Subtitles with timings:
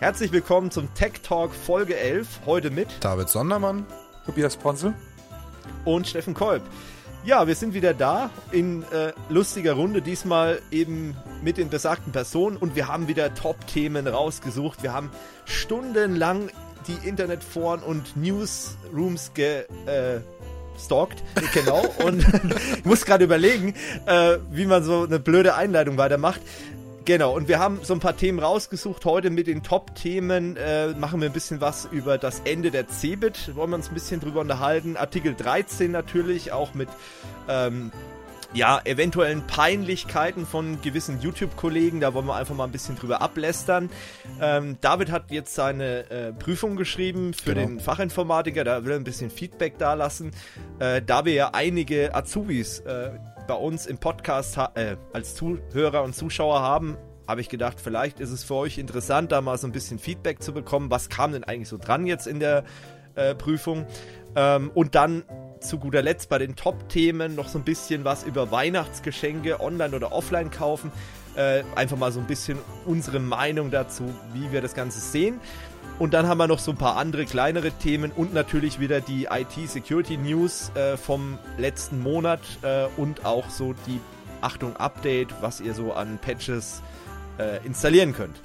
[0.00, 2.40] Herzlich willkommen zum Tech Talk Folge 11.
[2.46, 3.84] Heute mit David Sondermann,
[4.24, 4.94] Tobias Ponzel
[5.84, 6.62] und Steffen Kolb.
[7.22, 12.56] Ja, wir sind wieder da in äh, lustiger Runde, diesmal eben mit den besagten Personen
[12.56, 14.82] und wir haben wieder Top-Themen rausgesucht.
[14.82, 15.10] Wir haben
[15.44, 16.48] stundenlang
[16.86, 20.20] die Internetforen und Newsrooms ge, äh,
[20.82, 21.22] stalkt,
[21.52, 22.24] genau, und
[22.78, 23.74] ich muss gerade überlegen,
[24.06, 26.40] äh, wie man so eine blöde Einleitung weitermacht.
[27.04, 29.04] Genau, und wir haben so ein paar Themen rausgesucht.
[29.04, 33.56] Heute mit den Top-Themen äh, machen wir ein bisschen was über das Ende der Cebit.
[33.56, 34.96] Wollen wir uns ein bisschen drüber unterhalten.
[34.96, 36.88] Artikel 13 natürlich, auch mit
[37.48, 37.90] ähm,
[38.52, 42.00] ja, eventuellen Peinlichkeiten von gewissen YouTube-Kollegen.
[42.00, 43.90] Da wollen wir einfach mal ein bisschen drüber ablästern.
[44.40, 47.66] Ähm, David hat jetzt seine äh, Prüfung geschrieben für genau.
[47.66, 48.64] den Fachinformatiker.
[48.64, 50.32] Da will er ein bisschen Feedback da lassen.
[50.80, 53.10] Äh, da wir ja einige Azubis äh,
[53.46, 58.30] bei uns im Podcast äh, als Zuhörer und Zuschauer haben, habe ich gedacht, vielleicht ist
[58.30, 60.90] es für euch interessant, da mal so ein bisschen Feedback zu bekommen.
[60.90, 62.64] Was kam denn eigentlich so dran jetzt in der
[63.14, 63.86] äh, Prüfung?
[64.34, 65.24] Ähm, und dann
[65.60, 70.12] zu guter Letzt bei den Top-Themen noch so ein bisschen was über Weihnachtsgeschenke online oder
[70.12, 70.90] offline kaufen.
[71.36, 75.40] Äh, einfach mal so ein bisschen unsere Meinung dazu, wie wir das Ganze sehen.
[76.00, 79.26] Und dann haben wir noch so ein paar andere kleinere Themen und natürlich wieder die
[79.30, 84.00] IT-Security-News äh, vom letzten Monat äh, und auch so die
[84.40, 86.80] Achtung Update, was ihr so an Patches
[87.38, 88.40] äh, installieren könnt.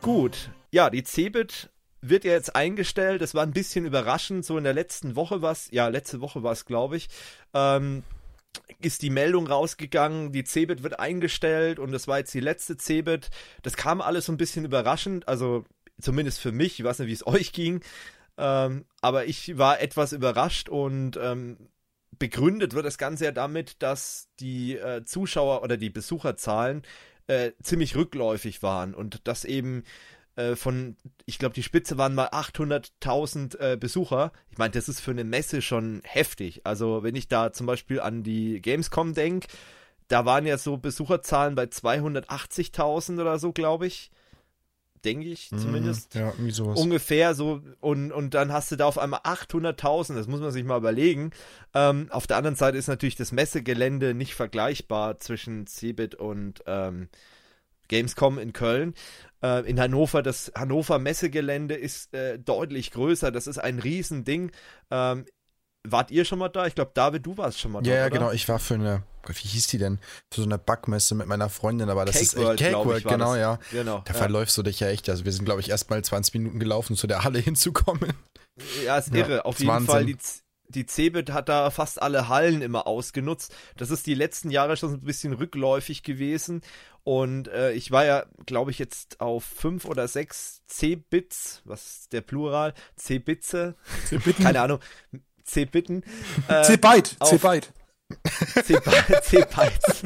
[0.00, 1.70] Gut, ja, die Cebit
[2.02, 3.20] wird ja jetzt eingestellt.
[3.20, 4.44] Das war ein bisschen überraschend.
[4.44, 7.08] So in der letzten Woche war es, ja, letzte Woche war es, glaube ich.
[7.52, 8.04] Ähm,
[8.80, 13.30] ist die Meldung rausgegangen, die Cebit wird eingestellt und das war jetzt die letzte Cebit.
[13.62, 15.26] Das kam alles so ein bisschen überraschend.
[15.26, 15.64] Also
[16.00, 17.80] zumindest für mich, ich weiß nicht, wie es euch ging,
[18.38, 21.56] ähm, aber ich war etwas überrascht und ähm,
[22.18, 26.82] begründet wird das Ganze ja damit, dass die äh, Zuschauer oder die Besucherzahlen
[27.26, 29.84] äh, ziemlich rückläufig waren und dass eben
[30.36, 34.32] äh, von, ich glaube, die Spitze waren mal 800.000 äh, Besucher.
[34.50, 36.60] Ich meine, das ist für eine Messe schon heftig.
[36.64, 39.48] Also wenn ich da zum Beispiel an die Gamescom denke,
[40.08, 44.10] da waren ja so Besucherzahlen bei 280.000 oder so, glaube ich
[45.06, 45.58] denke ich mhm.
[45.58, 46.14] zumindest.
[46.14, 46.78] Ja, irgendwie sowas.
[46.78, 47.62] Ungefähr so.
[47.80, 51.30] Und, und dann hast du da auf einmal 800.000, das muss man sich mal überlegen.
[51.74, 57.08] Ähm, auf der anderen Seite ist natürlich das Messegelände nicht vergleichbar zwischen Cebit und ähm,
[57.88, 58.94] Gamescom in Köln.
[59.42, 63.30] Äh, in Hannover, das Hannover Messegelände ist äh, deutlich größer.
[63.30, 64.50] Das ist ein Riesending.
[64.90, 65.24] Ähm,
[65.84, 66.66] wart ihr schon mal da?
[66.66, 67.90] Ich glaube, David, du warst schon mal da.
[67.90, 68.10] Ja, oder?
[68.10, 68.32] genau.
[68.32, 69.02] Ich war für eine,
[69.34, 69.98] wie hieß die denn?
[70.32, 73.04] Für so eine Backmesse mit meiner Freundin, aber das Cake ist echt World, Cake World,
[73.04, 73.38] genau, das.
[73.38, 73.58] ja.
[73.72, 74.02] Genau.
[74.04, 74.18] Da ja.
[74.18, 75.08] verläufst du dich ja echt.
[75.08, 78.12] Also wir sind, glaube ich, erst mal 20 Minuten gelaufen, zu der Halle hinzukommen.
[78.84, 79.44] Ja, ist irre.
[79.44, 79.86] Auf jeden Wahnsinn.
[79.86, 80.16] Fall die
[80.68, 83.54] die Cebit hat da fast alle Hallen immer ausgenutzt.
[83.76, 86.62] Das ist die letzten Jahre schon ein bisschen rückläufig gewesen.
[87.04, 92.12] Und äh, ich war ja, glaube ich, jetzt auf fünf oder sechs C-Bits, was ist
[92.12, 92.74] der Plural?
[92.96, 93.76] C-Bitze?
[94.06, 94.42] C-Bitten?
[94.42, 94.80] Keine Ahnung.
[95.44, 96.02] C-Bitten.
[96.48, 97.16] Äh, C-Byte.
[97.22, 97.72] C-Byte.
[99.22, 100.04] C-Bytes.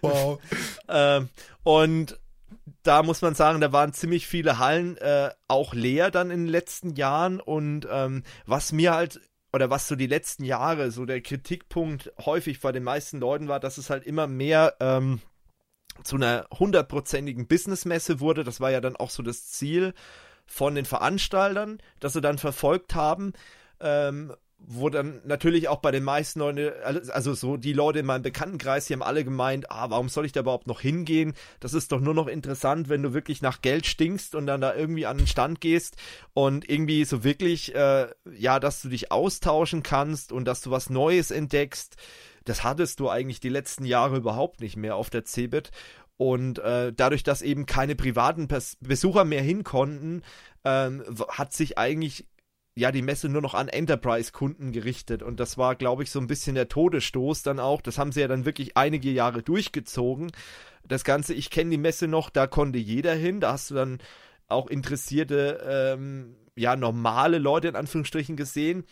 [0.00, 0.38] wow.
[0.88, 1.28] ähm,
[1.62, 2.18] und
[2.82, 6.48] da muss man sagen, da waren ziemlich viele Hallen äh, auch leer dann in den
[6.48, 7.40] letzten Jahren.
[7.40, 9.20] Und ähm, was mir halt,
[9.52, 13.60] oder was so die letzten Jahre so der Kritikpunkt häufig bei den meisten Leuten war,
[13.60, 15.20] dass es halt immer mehr ähm,
[16.04, 18.44] zu einer hundertprozentigen Businessmesse wurde.
[18.44, 19.92] Das war ja dann auch so das Ziel
[20.46, 23.34] von den Veranstaltern, dass sie dann verfolgt haben.
[23.80, 24.34] Ähm,
[24.66, 26.70] wo dann natürlich auch bei den meisten Leuten,
[27.10, 30.32] also so die Leute in meinem Bekanntenkreis, die haben alle gemeint, ah, warum soll ich
[30.32, 31.34] da überhaupt noch hingehen?
[31.58, 34.74] Das ist doch nur noch interessant, wenn du wirklich nach Geld stinkst und dann da
[34.74, 35.96] irgendwie an den Stand gehst
[36.34, 40.90] und irgendwie so wirklich, äh, ja, dass du dich austauschen kannst und dass du was
[40.90, 41.96] Neues entdeckst.
[42.44, 45.70] Das hattest du eigentlich die letzten Jahre überhaupt nicht mehr auf der Cebit.
[46.16, 50.22] Und äh, dadurch, dass eben keine privaten Pers Besucher mehr hin konnten,
[50.64, 52.26] ähm, hat sich eigentlich
[52.80, 55.22] ja die Messe nur noch an Enterprise-Kunden gerichtet.
[55.22, 57.80] Und das war, glaube ich, so ein bisschen der Todesstoß dann auch.
[57.80, 60.32] Das haben sie ja dann wirklich einige Jahre durchgezogen.
[60.84, 63.40] Das Ganze, ich kenne die Messe noch, da konnte jeder hin.
[63.40, 63.98] Da hast du dann
[64.48, 68.84] auch interessierte, ähm, ja, normale Leute in Anführungsstrichen gesehen.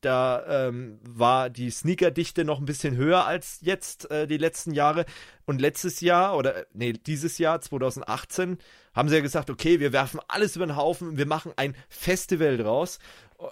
[0.00, 5.06] Da ähm, war die Sneakerdichte noch ein bisschen höher als jetzt äh, die letzten Jahre.
[5.46, 8.58] Und letztes Jahr, oder nee, dieses Jahr, 2018,
[8.94, 12.58] haben sie ja gesagt, okay, wir werfen alles über den Haufen, wir machen ein Festival
[12.58, 12.98] draus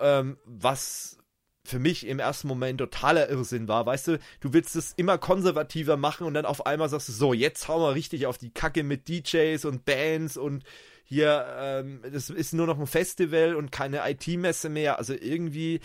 [0.01, 1.19] ähm, was
[1.65, 3.87] für mich im ersten Moment totaler Irrsinn war.
[3.87, 7.33] Weißt du, du willst es immer konservativer machen und dann auf einmal sagst du, so,
[7.33, 10.65] jetzt hauen wir richtig auf die Kacke mit DJs und Bands und
[11.05, 14.99] hier, ähm, das ist nur noch ein Festival und keine IT-Messe mehr.
[14.99, 15.81] Also irgendwie,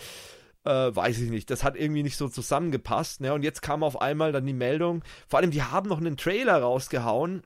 [0.64, 3.20] äh, weiß ich nicht, das hat irgendwie nicht so zusammengepasst.
[3.20, 3.32] Ne?
[3.32, 6.58] Und jetzt kam auf einmal dann die Meldung, vor allem, die haben noch einen Trailer
[6.58, 7.42] rausgehauen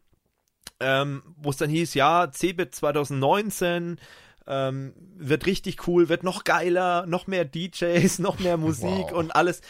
[0.82, 3.98] ähm, wo es dann hieß, ja, CeBIT 2019
[4.46, 9.12] ähm, wird richtig cool, wird noch geiler, noch mehr DJs, noch mehr Musik wow.
[9.12, 9.60] und alles.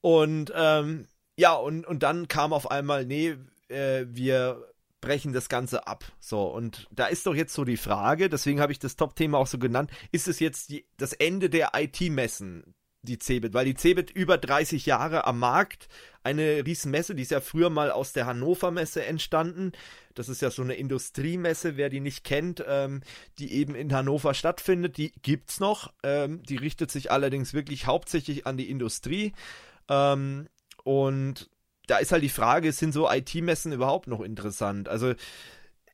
[0.00, 1.06] Und ähm,
[1.36, 3.36] ja, und, und dann kam auf einmal, nee,
[3.68, 4.64] äh, wir
[5.00, 6.04] brechen das Ganze ab.
[6.20, 9.46] So, und da ist doch jetzt so die Frage, deswegen habe ich das Top-Thema auch
[9.46, 12.74] so genannt, ist es jetzt die, das Ende der IT-Messen,
[13.08, 15.88] die Cebit, weil die Cebit über 30 Jahre am Markt,
[16.22, 19.72] eine Riesenmesse, die ist ja früher mal aus der Hannover Messe entstanden.
[20.14, 23.02] Das ist ja so eine Industriemesse, wer die nicht kennt, ähm,
[23.38, 24.96] die eben in Hannover stattfindet.
[24.98, 25.92] Die gibt's noch.
[26.02, 29.32] Ähm, die richtet sich allerdings wirklich hauptsächlich an die Industrie.
[29.88, 30.48] Ähm,
[30.84, 31.48] und
[31.86, 34.88] da ist halt die Frage, sind so IT-Messen überhaupt noch interessant?
[34.88, 35.14] Also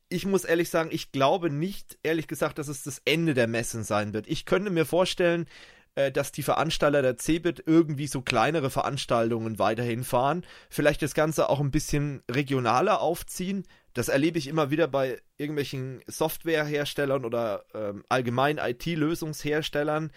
[0.09, 3.85] ich muss ehrlich sagen, ich glaube nicht, ehrlich gesagt, dass es das Ende der Messen
[3.85, 4.29] sein wird.
[4.29, 5.47] Ich könnte mir vorstellen,
[5.95, 10.45] äh, dass die Veranstalter der CeBIT irgendwie so kleinere Veranstaltungen weiterhin fahren.
[10.69, 13.65] Vielleicht das Ganze auch ein bisschen regionaler aufziehen.
[13.93, 20.11] Das erlebe ich immer wieder bei irgendwelchen Softwareherstellern oder ähm, allgemein IT-Lösungsherstellern,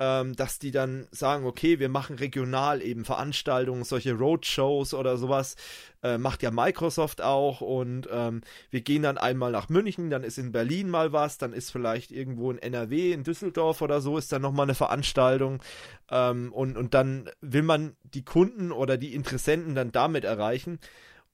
[0.00, 5.56] ähm, dass die dann sagen, okay, wir machen regional eben Veranstaltungen, solche Roadshows oder sowas,
[6.02, 10.38] äh, macht ja Microsoft auch und ähm, wir gehen dann einmal nach München, dann ist
[10.38, 14.32] in Berlin mal was, dann ist vielleicht irgendwo in NRW, in Düsseldorf oder so, ist
[14.32, 15.62] dann nochmal eine Veranstaltung
[16.10, 20.80] ähm, und, und dann will man die Kunden oder die Interessenten dann damit erreichen.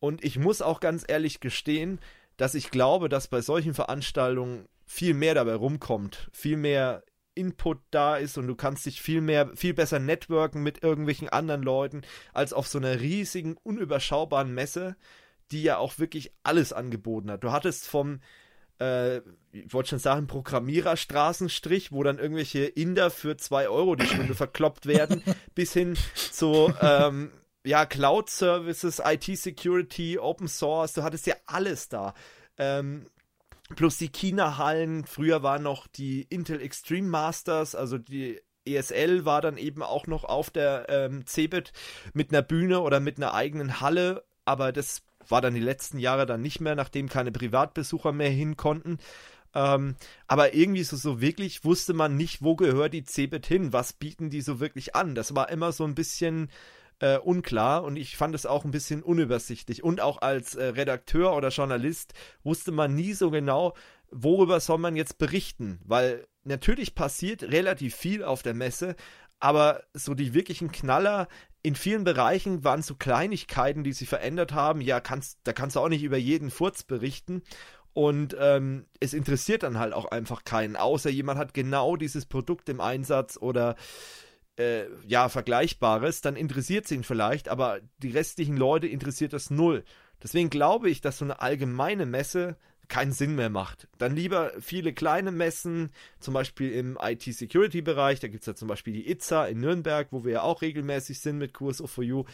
[0.01, 2.01] Und ich muss auch ganz ehrlich gestehen,
[2.37, 7.05] dass ich glaube, dass bei solchen Veranstaltungen viel mehr dabei rumkommt, viel mehr
[7.37, 11.63] Input da ist und du kannst dich viel mehr, viel besser networken mit irgendwelchen anderen
[11.63, 12.03] Leuten,
[12.33, 14.97] als auf so einer riesigen, unüberschaubaren Messe,
[15.53, 17.45] die ja auch wirklich alles angeboten hat.
[17.45, 18.21] Du hattest vom,
[18.81, 19.19] äh,
[19.53, 24.87] ich wollte schon sagen, Programmiererstraßenstrich, wo dann irgendwelche Inder für 2 Euro die Stunde verkloppt
[24.87, 25.23] werden,
[25.55, 27.31] bis hin zu, ähm,
[27.65, 32.15] ja, Cloud Services, IT Security, Open Source, du hattest ja alles da.
[32.59, 33.07] Ähm,
[33.75, 35.05] Plus die China-Hallen.
[35.07, 40.25] Früher waren noch die Intel Extreme Masters, also die ESL war dann eben auch noch
[40.25, 41.73] auf der ähm, CeBIT
[42.13, 46.27] mit einer Bühne oder mit einer eigenen Halle, aber das war dann die letzten Jahre
[46.27, 48.99] dann nicht mehr, nachdem keine Privatbesucher mehr hin konnten.
[49.55, 49.97] Ähm,
[50.27, 54.31] aber irgendwie so, so wirklich wusste man nicht, wo gehört die CeBIT hin, was bieten
[54.31, 55.15] die so wirklich an.
[55.15, 56.51] Das war immer so ein bisschen
[57.01, 59.83] äh, unklar und ich fand es auch ein bisschen unübersichtlich.
[59.83, 63.75] Und auch als äh, Redakteur oder Journalist wusste man nie so genau,
[64.11, 68.97] worüber soll man jetzt berichten, weil natürlich passiert relativ viel auf der Messe,
[69.39, 71.29] aber so die wirklichen Knaller
[71.63, 74.81] in vielen Bereichen waren so Kleinigkeiten, die sich verändert haben.
[74.81, 77.43] Ja, kannst, da kannst du auch nicht über jeden Furz berichten.
[77.93, 82.69] Und ähm, es interessiert dann halt auch einfach keinen, außer jemand hat genau dieses Produkt
[82.69, 83.75] im Einsatz oder
[84.57, 89.85] äh, ja, Vergleichbares, dann interessiert es ihn vielleicht, aber die restlichen Leute interessiert das null.
[90.23, 92.57] Deswegen glaube ich, dass so eine allgemeine Messe
[92.89, 93.89] keinen Sinn mehr macht.
[93.99, 98.93] Dann lieber viele kleine Messen, zum Beispiel im IT-Security-Bereich, da gibt es ja zum Beispiel
[98.93, 102.25] die ITSA in Nürnberg, wo wir ja auch regelmäßig sind mit Kurs of You,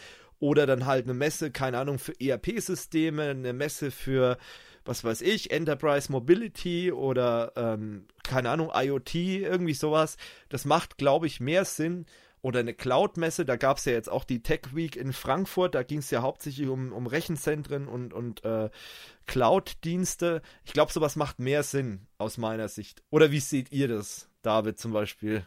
[0.40, 4.38] oder dann halt eine Messe, keine Ahnung, für ERP-Systeme, eine Messe für
[4.84, 10.17] was weiß ich, Enterprise Mobility oder ähm, keine Ahnung, IoT, irgendwie sowas.
[10.49, 12.06] Das macht, glaube ich, mehr Sinn.
[12.44, 15.84] Oder eine Cloud-Messe, da gab es ja jetzt auch die Tech Week in Frankfurt, da
[15.84, 18.68] ging es ja hauptsächlich um, um Rechenzentren und, und äh,
[19.26, 20.42] Cloud-Dienste.
[20.64, 23.00] Ich glaube, sowas macht mehr Sinn aus meiner Sicht.
[23.11, 25.47] Oder wie seht ihr das, David zum Beispiel?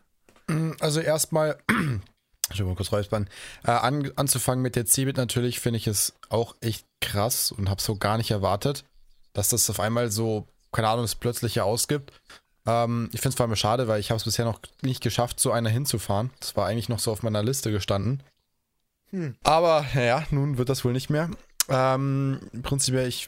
[0.80, 1.58] Also erstmal,
[2.54, 3.30] ich will mal kurz räuspern,
[3.66, 7.82] äh, an, anzufangen mit der Cebit natürlich finde ich es auch echt krass und habe
[7.82, 8.86] so gar nicht erwartet
[9.36, 12.12] dass das auf einmal so, keine Ahnung, das plötzliche ausgibt.
[12.66, 15.40] Ähm, ich finde es vor allem schade, weil ich habe es bisher noch nicht geschafft,
[15.40, 16.32] so einer hinzufahren.
[16.40, 18.24] Das war eigentlich noch so auf meiner Liste gestanden.
[19.12, 19.36] Hm.
[19.44, 21.30] Aber ja, nun wird das wohl nicht mehr.
[21.68, 23.28] Ähm, prinzipiell, ich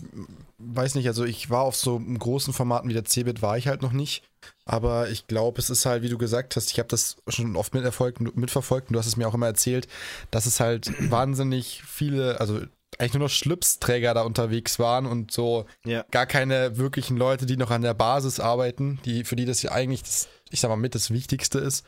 [0.59, 3.81] weiß nicht, also ich war auf so großen Formaten wie der Cebit war ich halt
[3.81, 4.23] noch nicht.
[4.65, 7.73] Aber ich glaube, es ist halt, wie du gesagt hast, ich habe das schon oft
[7.73, 9.87] mitverfolgt und du hast es mir auch immer erzählt,
[10.29, 12.61] dass es halt wahnsinnig viele, also
[12.97, 16.03] eigentlich nur noch Schlipsträger da unterwegs waren und so ja.
[16.11, 19.71] gar keine wirklichen Leute, die noch an der Basis arbeiten, die, für die das ja
[19.71, 21.85] eigentlich das, ich sag mal, mit das Wichtigste ist.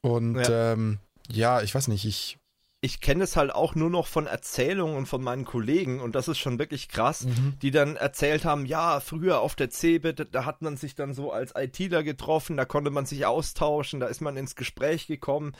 [0.00, 0.98] Und ja, ähm,
[1.30, 2.38] ja ich weiß nicht, ich.
[2.84, 6.38] Ich kenne es halt auch nur noch von Erzählungen von meinen Kollegen und das ist
[6.38, 7.56] schon wirklich krass, mhm.
[7.62, 11.30] die dann erzählt haben, ja, früher auf der CeBIT, da hat man sich dann so
[11.30, 15.52] als ITler getroffen, da konnte man sich austauschen, da ist man ins Gespräch gekommen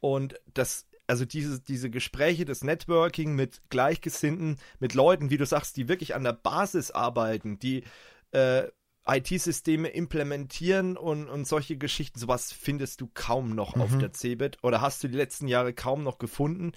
[0.00, 5.76] und das also diese, diese Gespräche, das Networking mit Gleichgesinnten, mit Leuten, wie du sagst,
[5.76, 7.84] die wirklich an der Basis arbeiten, die
[8.32, 8.64] äh,
[9.06, 13.82] IT-Systeme implementieren und, und solche Geschichten, sowas findest du kaum noch mhm.
[13.82, 16.72] auf der CeBIT oder hast du die letzten Jahre kaum noch gefunden.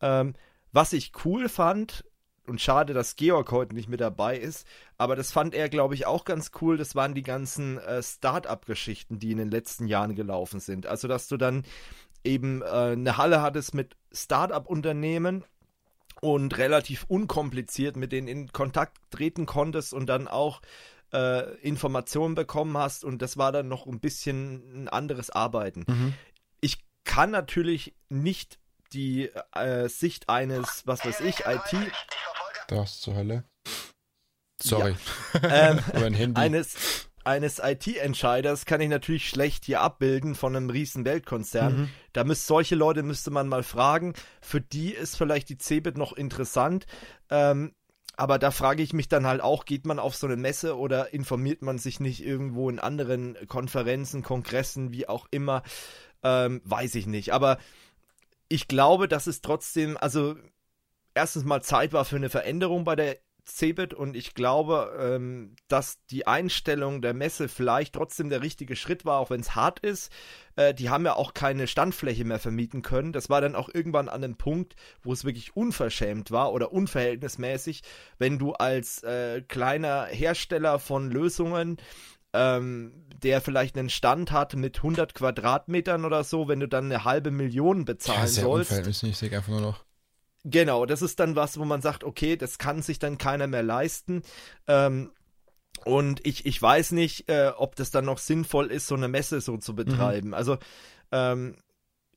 [0.00, 0.34] Ähm,
[0.72, 2.04] was ich cool fand,
[2.50, 4.66] und schade, dass Georg heute nicht mit dabei ist.
[4.98, 6.76] Aber das fand er, glaube ich, auch ganz cool.
[6.76, 10.86] Das waren die ganzen äh, Start-up-Geschichten, die in den letzten Jahren gelaufen sind.
[10.86, 11.62] Also, dass du dann
[12.24, 15.44] eben äh, eine Halle hattest mit Start-up-Unternehmen
[16.20, 20.60] und relativ unkompliziert mit denen in Kontakt treten konntest und dann auch
[21.12, 23.04] äh, Informationen bekommen hast.
[23.04, 25.84] Und das war dann noch ein bisschen ein anderes Arbeiten.
[25.86, 26.14] Mhm.
[26.60, 28.58] Ich kann natürlich nicht
[28.92, 31.92] die äh, Sicht eines, was weiß ich, IT.
[32.68, 33.44] Das zur Hölle.
[34.62, 34.94] Sorry.
[35.42, 35.78] Ja.
[35.94, 41.76] ähm, eines eines IT-Entscheiders kann ich natürlich schlecht hier abbilden von einem riesen Weltkonzern.
[41.76, 41.88] Mhm.
[42.12, 44.14] Da müsste solche Leute müsste man mal fragen.
[44.40, 46.86] Für die ist vielleicht die Cebit noch interessant.
[47.30, 47.74] Ähm,
[48.16, 51.14] aber da frage ich mich dann halt auch, geht man auf so eine Messe oder
[51.14, 55.62] informiert man sich nicht irgendwo in anderen Konferenzen, Kongressen, wie auch immer?
[56.22, 57.32] Ähm, weiß ich nicht.
[57.32, 57.58] Aber
[58.48, 60.36] ich glaube, dass es trotzdem, also
[61.14, 63.16] erstens mal Zeit war für eine Veränderung bei der
[63.46, 69.04] Cebit und ich glaube, ähm, dass die Einstellung der Messe vielleicht trotzdem der richtige Schritt
[69.04, 70.12] war, auch wenn es hart ist.
[70.56, 73.12] Äh, die haben ja auch keine Standfläche mehr vermieten können.
[73.12, 77.82] Das war dann auch irgendwann an einem Punkt, wo es wirklich unverschämt war oder unverhältnismäßig,
[78.18, 81.78] wenn du als äh, kleiner Hersteller von Lösungen
[82.32, 82.92] ähm,
[83.22, 87.30] der vielleicht einen Stand hat mit 100 Quadratmetern oder so, wenn du dann eine halbe
[87.30, 88.70] Million bezahlen ja, sollst.
[88.70, 89.84] Unverhältnismäßig einfach nur noch.
[90.44, 93.62] Genau, das ist dann was, wo man sagt, okay, das kann sich dann keiner mehr
[93.62, 94.22] leisten.
[94.66, 95.10] Ähm,
[95.84, 99.40] und ich, ich weiß nicht, äh, ob das dann noch sinnvoll ist, so eine Messe
[99.40, 100.28] so zu betreiben.
[100.28, 100.34] Mhm.
[100.34, 100.58] Also,
[101.12, 101.56] ähm,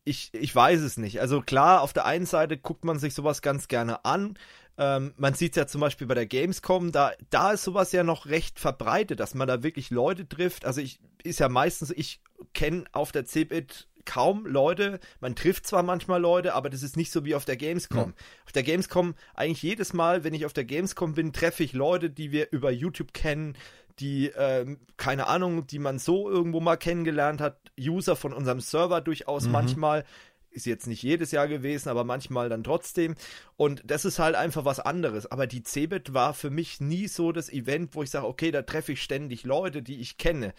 [0.06, 1.22] ich, ich weiß es nicht.
[1.22, 4.38] Also klar, auf der einen Seite guckt man sich sowas ganz gerne an.
[4.77, 8.03] Ähm, man sieht es ja zum Beispiel bei der Gamescom, da, da ist sowas ja
[8.03, 10.65] noch recht verbreitet, dass man da wirklich Leute trifft.
[10.65, 12.22] Also ich ist ja meistens, ich
[12.53, 15.00] kenne auf der CeBIT kaum Leute.
[15.19, 18.13] Man trifft zwar manchmal Leute, aber das ist nicht so wie auf der Gamescom.
[18.17, 18.25] Ja.
[18.45, 22.10] Auf der Gamescom, eigentlich jedes Mal, wenn ich auf der Gamescom bin, treffe ich Leute,
[22.10, 23.55] die wir über YouTube kennen,
[24.00, 29.01] die, äh, keine Ahnung, die man so irgendwo mal kennengelernt hat, User von unserem Server
[29.01, 29.51] durchaus mhm.
[29.51, 30.05] manchmal.
[30.50, 33.15] Ist jetzt nicht jedes Jahr gewesen, aber manchmal dann trotzdem.
[33.55, 35.25] Und das ist halt einfach was anderes.
[35.25, 38.62] Aber die Cebit war für mich nie so das Event, wo ich sage, okay, da
[38.62, 40.53] treffe ich ständig Leute, die ich kenne.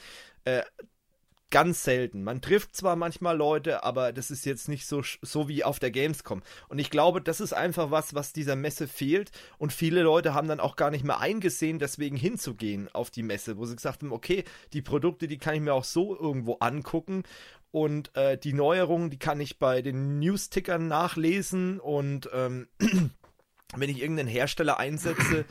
[0.44, 0.62] Äh,
[1.50, 2.24] ganz selten.
[2.24, 5.90] Man trifft zwar manchmal Leute, aber das ist jetzt nicht so, so wie auf der
[5.90, 6.42] Gamescom.
[6.68, 9.30] Und ich glaube, das ist einfach was, was dieser Messe fehlt.
[9.58, 13.56] Und viele Leute haben dann auch gar nicht mehr eingesehen, deswegen hinzugehen auf die Messe,
[13.56, 17.22] wo sie gesagt haben, okay, die Produkte, die kann ich mir auch so irgendwo angucken.
[17.70, 21.80] Und äh, die Neuerungen, die kann ich bei den News-Tickern nachlesen.
[21.80, 22.68] Und ähm,
[23.76, 25.44] wenn ich irgendeinen Hersteller einsetze,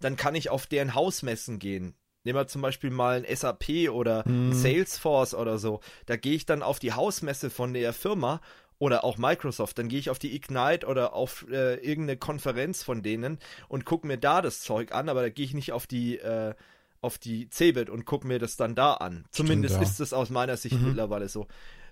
[0.00, 1.94] dann kann ich auf deren Hausmessen gehen.
[2.28, 4.52] Nehmen wir zum Beispiel mal ein SAP oder ein mhm.
[4.52, 5.80] Salesforce oder so.
[6.04, 8.42] Da gehe ich dann auf die Hausmesse von der Firma
[8.78, 13.02] oder auch Microsoft, dann gehe ich auf die Ignite oder auf äh, irgendeine Konferenz von
[13.02, 16.18] denen und gucke mir da das Zeug an, aber da gehe ich nicht auf die
[16.18, 16.52] äh,
[17.00, 19.24] auf die Cebit und gucke mir das dann da an.
[19.30, 19.90] Zumindest Stimmt, ja.
[19.90, 20.88] ist es aus meiner Sicht mhm.
[20.88, 21.46] mittlerweile so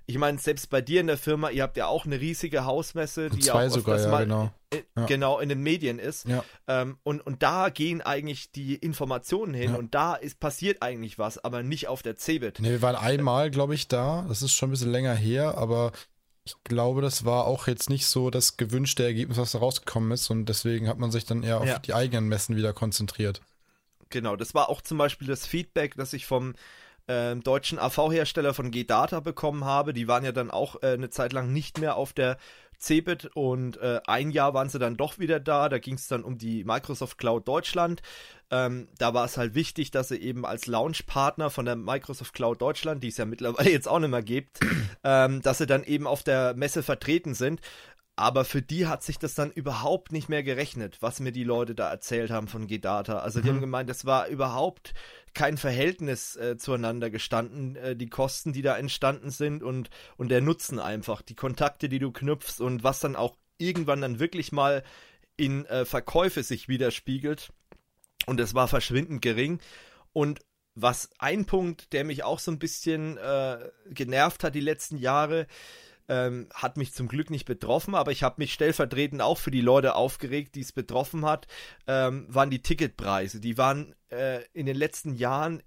[0.09, 3.29] ich meine, selbst bei dir in der Firma, ihr habt ja auch eine riesige Hausmesse,
[3.29, 4.51] die Zwei ja auch sogar, ja, mal genau.
[4.71, 5.07] In, ja.
[5.07, 6.29] genau in den Medien ist.
[6.29, 6.45] Ja.
[6.69, 9.77] Ähm, und, und da gehen eigentlich die Informationen hin ja.
[9.77, 12.61] und da ist passiert eigentlich was, aber nicht auf der Cebit.
[12.61, 14.25] Ne, wir waren einmal, glaube ich, da.
[14.29, 15.91] Das ist schon ein bisschen länger her, aber
[16.45, 20.31] ich glaube, das war auch jetzt nicht so das gewünschte Ergebnis, was da rausgekommen ist.
[20.31, 23.41] Und deswegen hat man sich dann eher auf die eigenen Messen wieder konzentriert.
[24.11, 26.55] Genau, das war auch zum Beispiel das Feedback, das ich vom
[27.07, 29.93] äh, deutschen AV-Hersteller von G-Data bekommen habe.
[29.93, 32.39] Die waren ja dann auch äh, eine Zeit lang nicht mehr auf der
[32.79, 35.69] Cebit und äh, ein Jahr waren sie dann doch wieder da.
[35.69, 38.03] Da ging es dann um die Microsoft Cloud Deutschland.
[38.51, 42.61] Ähm, da war es halt wichtig, dass sie eben als Launchpartner von der Microsoft Cloud
[42.63, 44.61] Deutschland, die es ja mittlerweile jetzt auch nicht mehr gibt,
[45.05, 47.61] ähm, dass sie dann eben auf der Messe vertreten sind.
[48.19, 51.75] Aber für die hat sich das dann überhaupt nicht mehr gerechnet, was mir die Leute
[51.75, 53.19] da erzählt haben von G-Data.
[53.19, 53.57] Also die mhm.
[53.57, 54.95] haben gemeint, das war überhaupt
[55.35, 60.41] kein Verhältnis äh, zueinander gestanden, äh, die Kosten, die da entstanden sind und, und der
[60.41, 64.83] Nutzen einfach, die Kontakte, die du knüpfst und was dann auch irgendwann dann wirklich mal
[65.37, 67.53] in äh, Verkäufe sich widerspiegelt.
[68.25, 69.61] Und es war verschwindend gering.
[70.15, 70.41] Und
[70.75, 73.59] was ein Punkt, der mich auch so ein bisschen äh,
[73.91, 75.47] genervt hat die letzten Jahre,
[76.09, 79.61] ähm, hat mich zum Glück nicht betroffen, aber ich habe mich stellvertretend auch für die
[79.61, 81.47] Leute aufgeregt, die es betroffen hat,
[81.87, 83.41] ähm, waren die Ticketpreise.
[83.41, 85.63] Die waren äh, in den letzten Jahren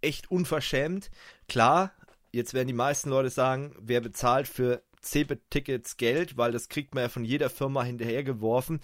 [0.00, 1.10] echt unverschämt.
[1.48, 1.92] Klar,
[2.32, 7.04] jetzt werden die meisten Leute sagen, wer bezahlt für CeBIT-Tickets Geld, weil das kriegt man
[7.04, 8.80] ja von jeder Firma hinterhergeworfen.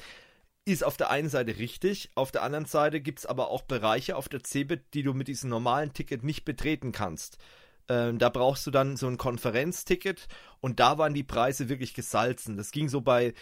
[0.67, 4.17] Ist auf der einen Seite richtig, auf der anderen Seite gibt es aber auch Bereiche
[4.17, 7.39] auf der CeBIT, die du mit diesem normalen Ticket nicht betreten kannst.
[7.91, 10.29] Ähm, da brauchst du dann so ein Konferenzticket
[10.61, 12.57] und da waren die Preise wirklich gesalzen.
[12.57, 13.35] Das ging so bei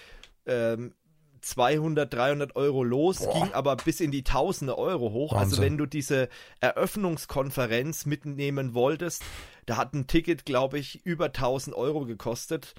[0.47, 0.95] ähm,
[1.43, 3.35] 200, 300 Euro los, Boah.
[3.35, 5.35] ging aber bis in die Tausende Euro hoch.
[5.35, 5.53] Also Wahnsinn.
[5.53, 9.23] Also wenn du diese Eröffnungskonferenz mitnehmen wolltest,
[9.67, 12.75] da hat ein Ticket, glaube ich, über 1000 Euro gekostet,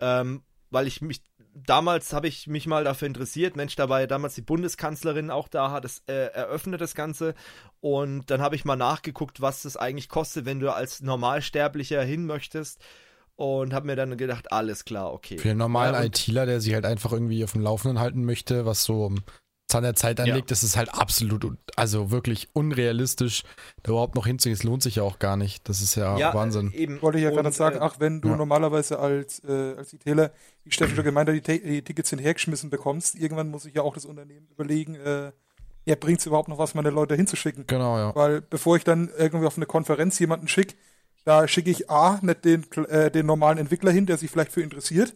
[0.00, 1.22] ähm, weil ich mich
[1.54, 3.56] damals habe ich mich mal dafür interessiert.
[3.56, 7.34] Mensch, da war ja damals die Bundeskanzlerin auch da, hat es äh, eröffnet das Ganze.
[7.80, 12.26] Und dann habe ich mal nachgeguckt, was das eigentlich kostet, wenn du als Normalsterblicher hin
[12.26, 12.80] möchtest
[13.36, 15.38] und habe mir dann gedacht, alles klar, okay.
[15.38, 18.66] Für einen normalen ja, ITler, der sich halt einfach irgendwie auf dem Laufenden halten möchte,
[18.66, 19.12] was so
[19.72, 20.44] Zahn der Zeit anlegt, ja.
[20.48, 23.42] das ist halt absolut, also wirklich unrealistisch,
[23.82, 24.54] da überhaupt noch hinzugehen.
[24.54, 25.68] Es lohnt sich ja auch gar nicht.
[25.68, 26.72] Das ist ja, ja Wahnsinn.
[26.74, 27.00] Eben.
[27.00, 28.36] Wollte ich ja gerade sagen, äh, ach, wenn du ja.
[28.36, 30.30] normalerweise als, äh, als ITler,
[30.64, 33.94] wie Steffen schon gemeint hat, die, die Tickets hinhergeschmissen bekommst, irgendwann muss sich ja auch
[33.94, 35.32] das Unternehmen überlegen, äh,
[35.84, 37.66] ja, bringt es überhaupt noch was, meine Leute hinzuschicken?
[37.66, 38.14] Genau, ja.
[38.14, 40.74] Weil bevor ich dann irgendwie auf eine Konferenz jemanden schicke,
[41.24, 44.62] da schicke ich A, nicht den, äh, den normalen Entwickler hin, der sich vielleicht für
[44.62, 45.14] interessiert,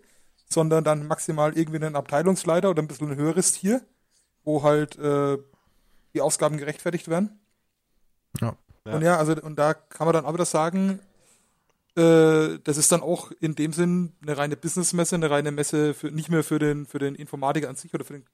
[0.49, 3.83] sondern dann maximal irgendwie einen Abteilungsleiter oder ein bisschen ein höheres Tier,
[4.47, 5.37] wo halt äh,
[6.15, 7.39] die Ausgaben gerechtfertigt werden.
[8.41, 8.57] Ja.
[8.85, 11.01] Und ja, also und da kann man dann aber das sagen,
[11.97, 16.11] äh, das ist dann auch in dem Sinn eine reine Businessmesse, eine reine Messe für
[16.11, 18.25] nicht mehr für den für den Informatiker an sich oder für den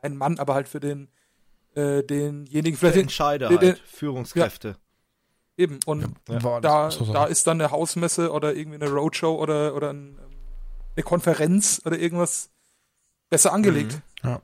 [0.00, 1.08] kleinen Mann, aber halt für den
[1.74, 4.68] äh, denjenigen vielleicht den Entscheider, den, halt, Führungskräfte.
[4.68, 4.76] Ja,
[5.58, 6.60] Eben, und ja.
[6.60, 10.18] da, da ist dann eine Hausmesse oder irgendwie eine Roadshow oder, oder ein,
[10.96, 12.50] eine Konferenz oder irgendwas
[13.28, 14.00] besser angelegt.
[14.22, 14.30] Mhm.
[14.30, 14.42] Ja.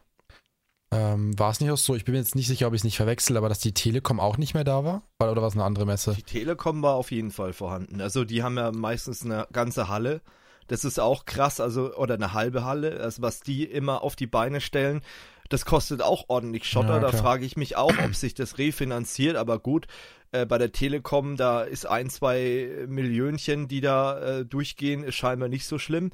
[0.90, 2.84] Ähm, war es nicht auch so, ich bin mir jetzt nicht sicher, ob ich es
[2.84, 5.02] nicht verwechsel, aber dass die Telekom auch nicht mehr da war?
[5.20, 6.14] Oder war es eine andere Messe?
[6.14, 8.00] Die Telekom war auf jeden Fall vorhanden.
[8.00, 10.22] Also die haben ja meistens eine ganze Halle.
[10.66, 14.26] Das ist auch krass, also, oder eine halbe Halle, also was die immer auf die
[14.26, 15.02] Beine stellen.
[15.48, 16.96] Das kostet auch ordentlich Schotter.
[16.96, 19.36] Ja, da frage ich mich auch, ob sich das refinanziert.
[19.36, 19.86] Aber gut,
[20.30, 25.48] äh, bei der Telekom, da ist ein, zwei Millionchen, die da äh, durchgehen, ist scheinbar
[25.48, 26.10] nicht so schlimm.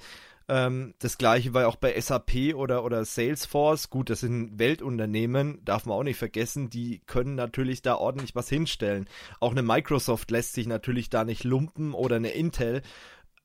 [0.48, 3.90] Ähm, das gleiche war auch bei SAP oder, oder Salesforce.
[3.90, 6.70] Gut, das sind Weltunternehmen, darf man auch nicht vergessen.
[6.70, 9.08] Die können natürlich da ordentlich was hinstellen.
[9.40, 12.82] Auch eine Microsoft lässt sich natürlich da nicht lumpen oder eine Intel.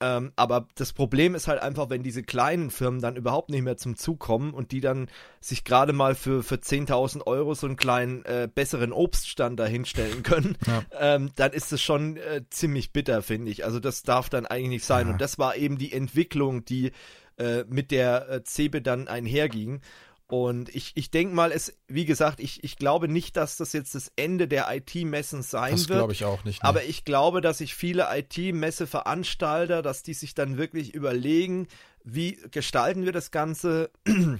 [0.01, 3.75] Ähm, aber das Problem ist halt einfach, wenn diese kleinen Firmen dann überhaupt nicht mehr
[3.75, 5.09] zum Zug kommen und die dann
[5.41, 10.23] sich gerade mal für, für 10.000 Euro so einen kleinen äh, besseren Obststand da hinstellen
[10.23, 10.83] können, ja.
[10.97, 13.65] ähm, dann ist es schon äh, ziemlich bitter, finde ich.
[13.65, 15.07] Also das darf dann eigentlich nicht sein.
[15.07, 15.13] Ja.
[15.13, 16.91] Und das war eben die Entwicklung, die
[17.37, 19.81] äh, mit der äh, CeBE dann einherging.
[20.29, 23.95] Und ich, ich denke mal, es, wie gesagt, ich, ich glaube nicht, dass das jetzt
[23.95, 25.97] das Ende der IT-Messen sein das wird.
[25.97, 26.61] Das glaube ich auch nicht.
[26.61, 26.69] Ne?
[26.69, 31.67] Aber ich glaube, dass sich viele IT-Messe-Veranstalter, dass die sich dann wirklich überlegen,
[32.03, 33.89] wie gestalten wir das Ganze.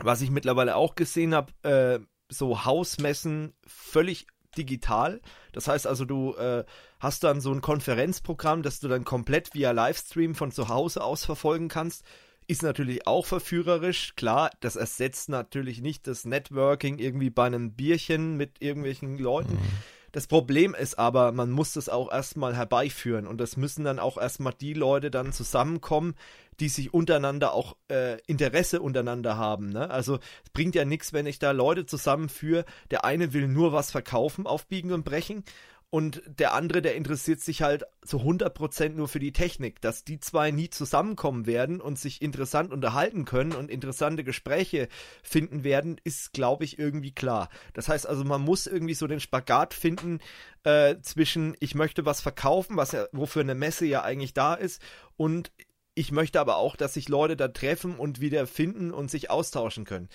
[0.00, 5.20] Was ich mittlerweile auch gesehen habe, äh, so Hausmessen völlig digital.
[5.52, 6.64] Das heißt also, du äh,
[7.00, 11.24] hast dann so ein Konferenzprogramm, das du dann komplett via Livestream von zu Hause aus
[11.24, 12.04] verfolgen kannst
[12.48, 14.14] ist natürlich auch verführerisch.
[14.16, 19.52] Klar, das ersetzt natürlich nicht das Networking irgendwie bei einem Bierchen mit irgendwelchen Leuten.
[19.52, 19.68] Mhm.
[20.12, 24.16] Das Problem ist aber, man muss das auch erstmal herbeiführen und das müssen dann auch
[24.16, 26.14] erstmal die Leute dann zusammenkommen,
[26.60, 29.68] die sich untereinander auch äh, Interesse untereinander haben.
[29.68, 29.90] Ne?
[29.90, 32.64] Also es bringt ja nichts, wenn ich da Leute zusammenführe.
[32.90, 35.44] Der eine will nur was verkaufen, aufbiegen und brechen
[35.90, 39.80] und der andere, der interessiert sich halt zu 100% nur für die Technik.
[39.80, 44.88] Dass die zwei nie zusammenkommen werden und sich interessant unterhalten können und interessante Gespräche
[45.22, 47.48] finden werden, ist, glaube ich, irgendwie klar.
[47.72, 50.20] Das heißt also, man muss irgendwie so den Spagat finden
[50.64, 54.82] äh, zwischen, ich möchte was verkaufen, was ja, wofür eine Messe ja eigentlich da ist,
[55.16, 55.52] und
[55.94, 59.84] ich möchte aber auch, dass sich Leute da treffen und wieder finden und sich austauschen
[59.84, 60.08] können.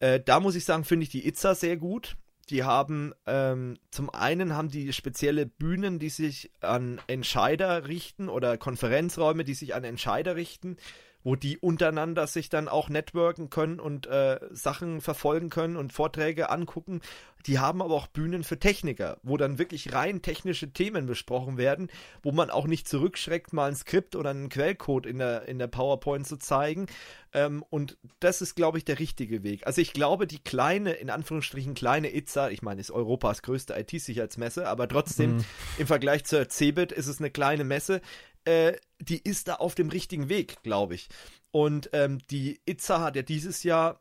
[0.00, 2.16] Äh, da muss ich sagen, finde ich die Itza sehr gut
[2.50, 8.58] die haben ähm, zum einen haben die spezielle Bühnen, die sich an Entscheider richten oder
[8.58, 10.76] Konferenzräume, die sich an Entscheider richten
[11.24, 16.50] wo die untereinander sich dann auch networken können und äh, Sachen verfolgen können und Vorträge
[16.50, 17.00] angucken.
[17.46, 21.88] Die haben aber auch Bühnen für Techniker, wo dann wirklich rein technische Themen besprochen werden,
[22.22, 25.66] wo man auch nicht zurückschreckt, mal ein Skript oder einen Quellcode in der, in der
[25.66, 26.86] PowerPoint zu zeigen.
[27.32, 29.66] Ähm, und das ist, glaube ich, der richtige Weg.
[29.66, 34.68] Also ich glaube, die kleine, in Anführungsstrichen kleine ITSA, ich meine, ist Europas größte IT-Sicherheitsmesse,
[34.68, 35.44] aber trotzdem mhm.
[35.78, 38.00] im Vergleich zur CeBIT ist es eine kleine Messe
[38.44, 41.08] äh, die ist da auf dem richtigen Weg, glaube ich.
[41.50, 44.00] Und ähm, die Itza hat ja dieses Jahr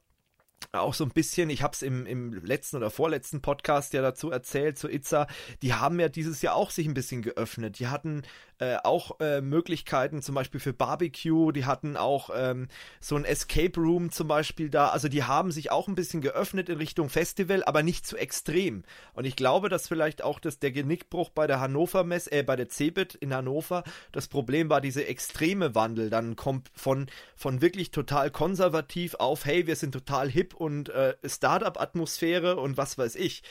[0.71, 4.31] auch so ein bisschen, ich habe es im, im letzten oder vorletzten Podcast ja dazu
[4.31, 5.27] erzählt, zu Itza,
[5.61, 7.79] die haben ja dieses Jahr auch sich ein bisschen geöffnet.
[7.79, 8.23] Die hatten
[8.61, 12.67] äh, auch äh, Möglichkeiten zum Beispiel für Barbecue, die hatten auch ähm,
[12.99, 14.89] so ein Escape Room zum Beispiel da.
[14.89, 18.83] Also die haben sich auch ein bisschen geöffnet in Richtung Festival, aber nicht zu extrem.
[19.13, 22.55] Und ich glaube, dass vielleicht auch das, der Genickbruch bei der Hannover Mess, äh, bei
[22.55, 26.11] der Cebit in Hannover, das Problem war diese extreme Wandel.
[26.11, 31.15] Dann kommt von, von wirklich total konservativ auf, hey, wir sind total hip und äh,
[31.25, 33.41] Startup-Atmosphäre und was weiß ich.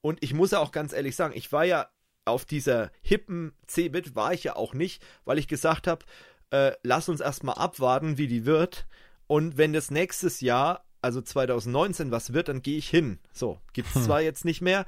[0.00, 1.88] Und ich muss ja auch ganz ehrlich sagen, ich war ja
[2.30, 6.04] auf dieser hippen Cebit, war ich ja auch nicht, weil ich gesagt habe,
[6.50, 8.86] äh, lass uns erstmal abwarten, wie die wird.
[9.26, 13.18] Und wenn das nächstes Jahr, also 2019, was wird, dann gehe ich hin.
[13.32, 14.02] So, gibt es hm.
[14.02, 14.86] zwar jetzt nicht mehr,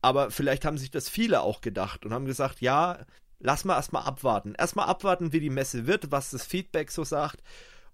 [0.00, 2.98] aber vielleicht haben sich das viele auch gedacht und haben gesagt, ja,
[3.38, 4.54] lass mal erstmal abwarten.
[4.56, 7.42] Erstmal abwarten, wie die Messe wird, was das Feedback so sagt.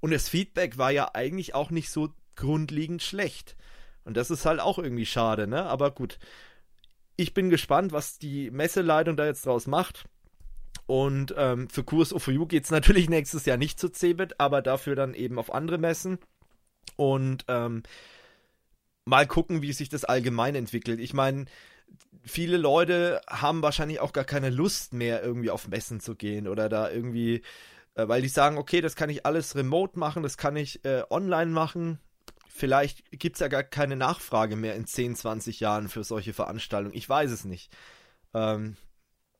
[0.01, 3.57] Und das Feedback war ja eigentlich auch nicht so grundlegend schlecht.
[4.05, 5.65] Und das ist halt auch irgendwie schade, ne?
[5.65, 6.19] Aber gut.
[7.21, 10.05] Ich bin gespannt, was die Messeleitung da jetzt draus macht.
[10.87, 14.95] Und ähm, für Kurs OFU geht es natürlich nächstes Jahr nicht zu Cebit, aber dafür
[14.95, 16.19] dann eben auf andere Messen.
[16.95, 17.83] Und ähm,
[19.05, 21.01] mal gucken, wie sich das allgemein entwickelt.
[21.01, 21.47] Ich meine,
[22.23, 26.69] viele Leute haben wahrscheinlich auch gar keine Lust mehr, irgendwie auf Messen zu gehen oder
[26.69, 27.43] da irgendwie,
[27.97, 31.03] äh, weil die sagen, okay, das kann ich alles remote machen, das kann ich äh,
[31.11, 31.99] online machen
[32.59, 36.97] vielleicht gibt es ja gar keine Nachfrage mehr in 10, 20 Jahren für solche Veranstaltungen.
[36.97, 37.73] Ich weiß es nicht.
[38.35, 38.77] Ähm,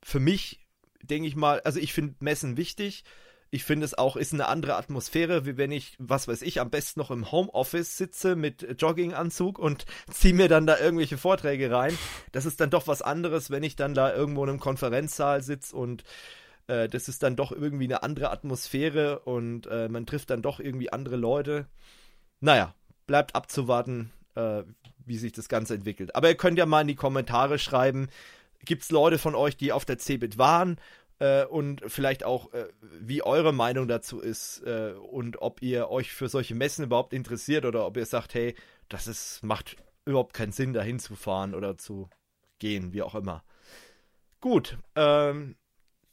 [0.03, 0.67] für mich
[1.03, 3.05] denke ich mal, also ich finde Messen wichtig.
[3.51, 6.71] Ich finde es auch ist eine andere Atmosphäre, wie wenn ich, was weiß ich, am
[6.71, 11.97] besten noch im Homeoffice sitze mit Jogginganzug und ziehe mir dann da irgendwelche Vorträge rein.
[12.33, 15.75] Das ist dann doch was anderes, wenn ich dann da irgendwo in einem Konferenzsaal sitze
[15.75, 16.05] und
[16.67, 20.61] äh, das ist dann doch irgendwie eine andere Atmosphäre und äh, man trifft dann doch
[20.61, 21.67] irgendwie andere Leute.
[22.41, 22.75] Naja,
[23.09, 24.63] bleibt abzuwarten, äh,
[25.05, 26.15] wie sich das Ganze entwickelt.
[26.15, 28.09] Aber ihr könnt ja mal in die Kommentare schreiben,
[28.65, 30.79] gibt es Leute von euch, die auf der Cebit waren
[31.19, 32.69] äh, und vielleicht auch, äh,
[33.01, 37.65] wie eure Meinung dazu ist äh, und ob ihr euch für solche Messen überhaupt interessiert
[37.65, 38.55] oder ob ihr sagt, hey,
[38.89, 42.09] das ist, macht überhaupt keinen Sinn, da hinzufahren oder zu
[42.61, 43.43] gehen, wie auch immer.
[44.41, 45.57] Gut, ähm,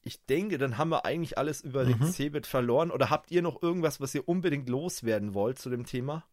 [0.05, 1.99] ich denke, dann haben wir eigentlich alles über mhm.
[1.99, 2.91] den Cebit verloren.
[2.91, 6.23] Oder habt ihr noch irgendwas, was ihr unbedingt loswerden wollt zu dem Thema?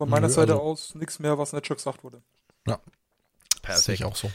[0.00, 2.22] Von meiner Nö, Seite also, aus nichts mehr, was nicht schon gesagt wurde.
[2.66, 2.80] Ja.
[3.60, 3.84] Perfekt.
[3.84, 4.32] Sehe ich auch so.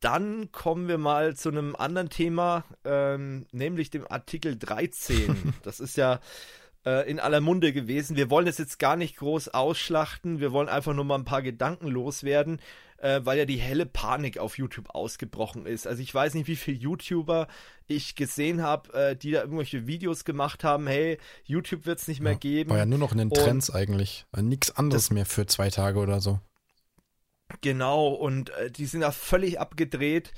[0.00, 5.52] Dann kommen wir mal zu einem anderen Thema, ähm, nämlich dem Artikel 13.
[5.64, 6.18] das ist ja
[6.86, 8.16] äh, in aller Munde gewesen.
[8.16, 10.40] Wir wollen es jetzt gar nicht groß ausschlachten.
[10.40, 12.60] Wir wollen einfach nur mal ein paar Gedanken loswerden
[13.00, 15.86] äh, weil ja die helle Panik auf YouTube ausgebrochen ist.
[15.86, 17.48] Also ich weiß nicht, wie viele YouTuber
[17.86, 22.20] ich gesehen habe, äh, die da irgendwelche Videos gemacht haben, hey, YouTube wird es nicht
[22.20, 22.70] mehr ja, geben.
[22.70, 24.26] War ja nur noch in den Trends und eigentlich.
[24.36, 26.40] Nichts anderes mehr für zwei Tage oder so.
[27.62, 30.32] Genau, und äh, die sind da völlig abgedreht.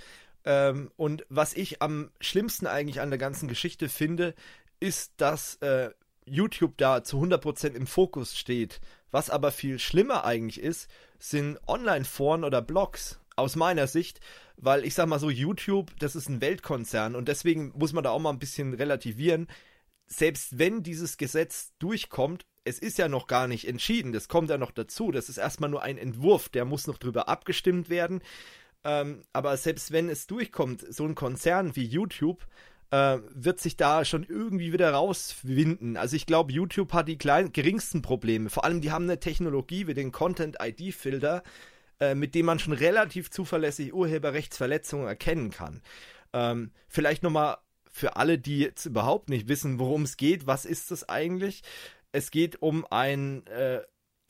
[0.45, 4.35] Ähm, und was ich am schlimmsten eigentlich an der ganzen Geschichte finde,
[4.81, 5.91] ist, dass äh,
[6.25, 8.81] YouTube da zu 100% im Fokus steht.
[9.11, 14.21] Was aber viel schlimmer eigentlich ist, sind Online-Foren oder Blogs aus meiner Sicht,
[14.57, 18.11] weil ich sag mal so, YouTube, das ist ein Weltkonzern und deswegen muss man da
[18.11, 19.49] auch mal ein bisschen relativieren.
[20.07, 24.59] Selbst wenn dieses Gesetz durchkommt, es ist ja noch gar nicht entschieden, das kommt ja
[24.59, 28.23] noch dazu, das ist erstmal nur ein Entwurf, der muss noch drüber abgestimmt werden.
[28.85, 32.47] Ähm, aber selbst wenn es durchkommt, so ein Konzern wie YouTube
[32.93, 35.97] äh, wird sich da schon irgendwie wieder rauswinden.
[35.97, 38.51] Also ich glaube, YouTube hat die klein, geringsten Probleme.
[38.51, 41.43] Vor allem, die haben eine Technologie wie den Content-ID-Filter,
[42.01, 45.81] äh, mit dem man schon relativ zuverlässig Urheberrechtsverletzungen erkennen kann.
[46.35, 47.57] Ähm, vielleicht nochmal
[47.91, 51.63] für alle, die jetzt überhaupt nicht wissen, worum es geht, was ist das eigentlich?
[52.13, 53.81] Es geht um ein äh,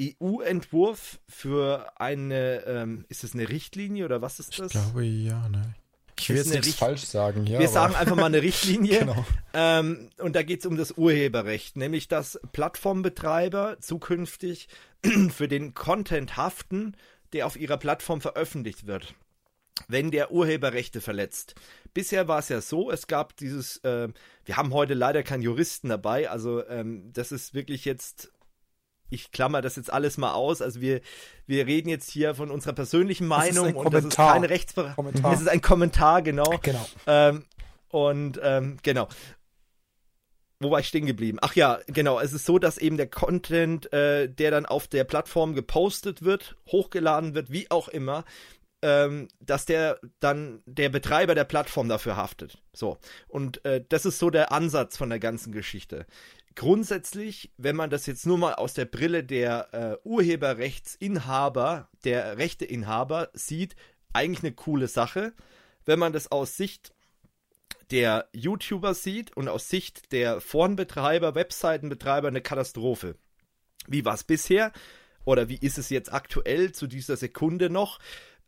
[0.01, 4.67] EU-Entwurf für eine, ähm, ist das eine Richtlinie oder was ist das?
[4.67, 5.75] Ich glaube ja, ne?
[6.19, 7.59] Ich will jetzt nichts Richt falsch sagen hier.
[7.59, 9.01] Wir sagen einfach mal eine Richtlinie.
[9.01, 9.25] genau.
[9.55, 14.69] Ähm, und da geht es um das Urheberrecht, nämlich dass Plattformbetreiber zukünftig
[15.31, 16.97] für den Content haften,
[17.33, 19.15] der auf ihrer Plattform veröffentlicht wird,
[19.89, 21.55] wenn der Urheberrechte verletzt.
[21.95, 24.09] Bisher war es ja so, es gab dieses, äh,
[24.45, 28.33] wir haben heute leider keinen Juristen dabei, also ähm, das ist wirklich jetzt
[29.13, 30.63] ich klammer das jetzt alles mal aus.
[30.63, 31.01] Also wir,
[31.47, 35.13] wir reden jetzt hier von unserer persönlichen Meinung und das ist keine Rechtsberatung.
[35.33, 36.59] Es ist ein Kommentar, genau.
[36.63, 36.87] Genau.
[37.07, 37.45] Ähm,
[37.89, 39.09] und ähm, genau.
[40.61, 41.39] Wo war ich stehen geblieben?
[41.43, 42.21] Ach ja, genau.
[42.21, 46.57] Es ist so, dass eben der Content, äh, der dann auf der Plattform gepostet wird,
[46.69, 48.25] hochgeladen wird, wie auch immer,
[48.81, 52.59] ähm, dass der dann der Betreiber der Plattform dafür haftet.
[52.73, 52.99] So.
[53.29, 56.07] Und äh, das ist so der Ansatz von der ganzen Geschichte.
[56.55, 63.31] Grundsätzlich, wenn man das jetzt nur mal aus der Brille der äh, Urheberrechtsinhaber, der Rechteinhaber
[63.33, 63.77] sieht,
[64.13, 65.33] eigentlich eine coole Sache.
[65.85, 66.93] Wenn man das aus Sicht
[67.91, 73.17] der YouTuber sieht und aus Sicht der Forenbetreiber, Webseitenbetreiber eine Katastrophe.
[73.87, 74.73] Wie war es bisher?
[75.25, 77.99] Oder wie ist es jetzt aktuell zu dieser Sekunde noch?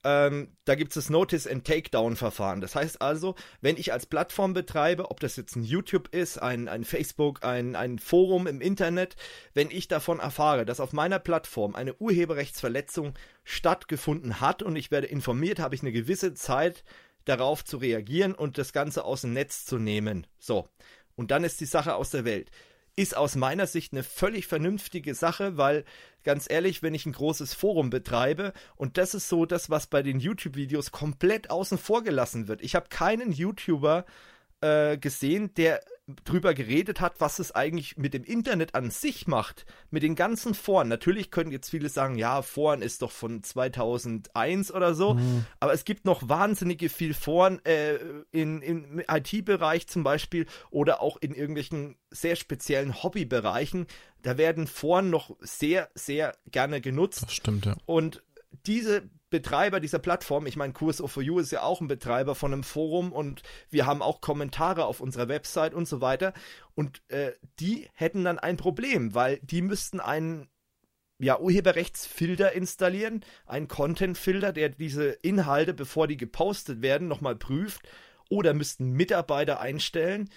[0.05, 2.61] Ähm, da gibt es das Notice and Takedown Verfahren.
[2.61, 6.69] Das heißt also, wenn ich als Plattform betreibe, ob das jetzt ein YouTube ist, ein,
[6.69, 9.17] ein Facebook, ein, ein Forum im Internet,
[9.55, 13.14] wenn ich davon erfahre, dass auf meiner Plattform eine Urheberrechtsverletzung
[13.45, 16.85] stattgefunden hat und ich werde informiert, habe ich eine gewisse Zeit
[17.25, 20.27] darauf zu reagieren und das Ganze aus dem Netz zu nehmen.
[20.38, 20.69] So.
[21.17, 22.51] Und dann ist die Sache aus der Welt
[22.96, 25.85] ist aus meiner Sicht eine völlig vernünftige Sache, weil
[26.22, 30.02] ganz ehrlich, wenn ich ein großes Forum betreibe und das ist so das, was bei
[30.02, 32.62] den YouTube-Videos komplett außen vor gelassen wird.
[32.62, 34.04] Ich habe keinen YouTuber
[34.61, 35.80] äh, gesehen, der
[36.25, 40.55] drüber geredet hat, was es eigentlich mit dem Internet an sich macht, mit den ganzen
[40.55, 40.88] Foren.
[40.88, 45.47] Natürlich können jetzt viele sagen, ja, Foren ist doch von 2001 oder so, mhm.
[45.61, 47.99] aber es gibt noch wahnsinnige viel Foren äh,
[48.33, 53.87] in, im IT-Bereich zum Beispiel oder auch in irgendwelchen sehr speziellen Hobbybereichen.
[54.23, 57.23] Da werden Foren noch sehr, sehr gerne genutzt.
[57.23, 57.77] Das stimmt, ja.
[57.87, 58.23] Und
[58.67, 63.11] diese Betreiber dieser Plattform, ich meine, QSO4U ist ja auch ein Betreiber von einem Forum
[63.11, 66.33] und wir haben auch Kommentare auf unserer Website und so weiter.
[66.77, 70.47] Und äh, die hätten dann ein Problem, weil die müssten einen
[71.18, 77.88] ja, Urheberrechtsfilter installieren, einen Content-Filter, der diese Inhalte, bevor die gepostet werden, nochmal prüft.
[78.31, 80.31] Oder müssten Mitarbeiter einstellen,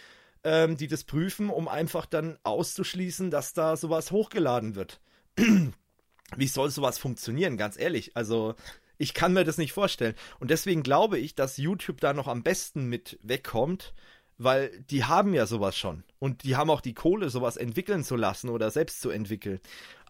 [0.43, 4.99] ähm, die das prüfen, um einfach dann auszuschließen, dass da sowas hochgeladen wird.
[6.35, 8.17] Wie soll sowas funktionieren, ganz ehrlich?
[8.17, 8.55] Also,
[8.97, 10.15] ich kann mir das nicht vorstellen.
[10.39, 13.93] Und deswegen glaube ich, dass YouTube da noch am besten mit wegkommt,
[14.37, 16.03] weil die haben ja sowas schon.
[16.19, 19.59] Und die haben auch die Kohle, sowas entwickeln zu lassen oder selbst zu entwickeln.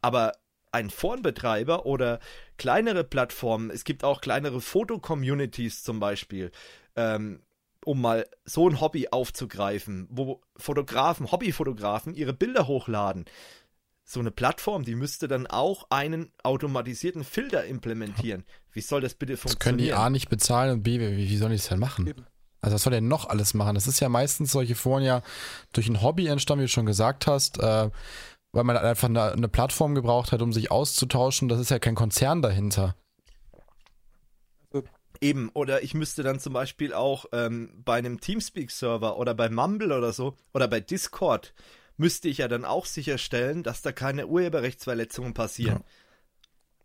[0.02, 0.34] Aber
[0.71, 2.19] ein Forenbetreiber oder
[2.58, 6.52] kleinere Plattformen, es gibt auch kleinere Foto-Communities zum Beispiel,
[6.95, 7.41] ähm,
[7.86, 13.26] um mal so ein Hobby aufzugreifen, wo Fotografen, Hobbyfotografen ihre Bilder hochladen
[14.10, 18.45] so eine Plattform, die müsste dann auch einen automatisierten Filter implementieren.
[18.78, 19.58] Wie soll das bitte funktionieren?
[19.58, 22.06] Das können die A nicht bezahlen und B, wie, wie sollen die das denn machen?
[22.06, 22.28] Eben.
[22.62, 23.74] Also was soll der noch alles machen?
[23.74, 25.24] Das ist ja meistens solche Foren ja
[25.74, 27.90] durch ein Hobby entstanden, wie du schon gesagt hast, äh,
[28.52, 31.48] weil man einfach eine, eine, Plattform gebraucht hat, um sich auszutauschen.
[31.48, 32.96] Das ist ja kein Konzern dahinter.
[35.22, 39.92] Eben, oder ich müsste dann zum Beispiel auch ähm, bei einem Teamspeak-Server oder bei Mumble
[39.92, 41.56] oder so oder bei Discord
[41.96, 45.80] müsste ich ja dann auch sicherstellen, dass da keine Urheberrechtsverletzungen passieren.
[45.80, 45.86] Ja.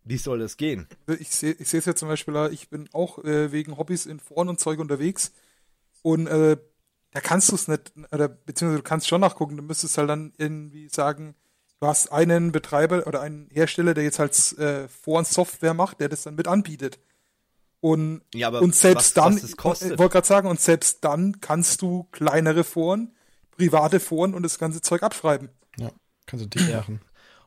[0.05, 0.89] Wie soll das gehen?
[1.19, 4.49] Ich sehe ich es ja zum Beispiel, ich bin auch äh, wegen Hobbys in Foren
[4.49, 5.33] und Zeug unterwegs
[6.03, 6.57] und äh,
[7.13, 10.33] da kannst du es nicht, oder beziehungsweise du kannst schon nachgucken, du müsstest halt dann
[10.39, 11.35] irgendwie sagen,
[11.81, 16.23] du hast einen Betreiber oder einen Hersteller, der jetzt halt äh, Foren-Software macht, der das
[16.23, 16.99] dann mit anbietet.
[17.81, 21.83] Und, ja, und selbst was, dann, was ich wollte gerade sagen, und selbst dann kannst
[21.83, 23.13] du kleinere Foren
[23.57, 25.49] private Foren und das ganze Zeug abschreiben.
[25.79, 25.91] Ja,
[26.27, 27.01] kannst du dicht machen.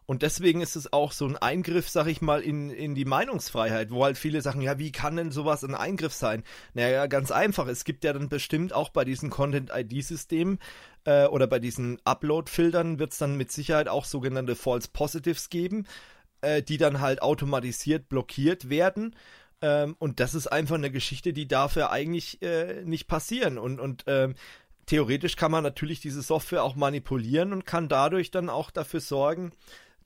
[0.05, 3.89] Und deswegen ist es auch so ein Eingriff, sag ich mal, in, in die Meinungsfreiheit,
[3.89, 6.43] wo halt viele sagen, ja, wie kann denn sowas ein Eingriff sein?
[6.73, 7.67] Naja, ganz einfach.
[7.67, 10.59] Es gibt ja dann bestimmt auch bei diesen Content-ID-Systemen
[11.05, 15.87] äh, oder bei diesen Upload-Filtern wird es dann mit Sicherheit auch sogenannte False Positives geben,
[16.41, 19.15] äh, die dann halt automatisiert blockiert werden.
[19.61, 23.57] Ähm, und das ist einfach eine Geschichte, die darf ja eigentlich äh, nicht passieren.
[23.57, 24.35] Und, und ähm,
[24.85, 29.51] theoretisch kann man natürlich diese Software auch manipulieren und kann dadurch dann auch dafür sorgen,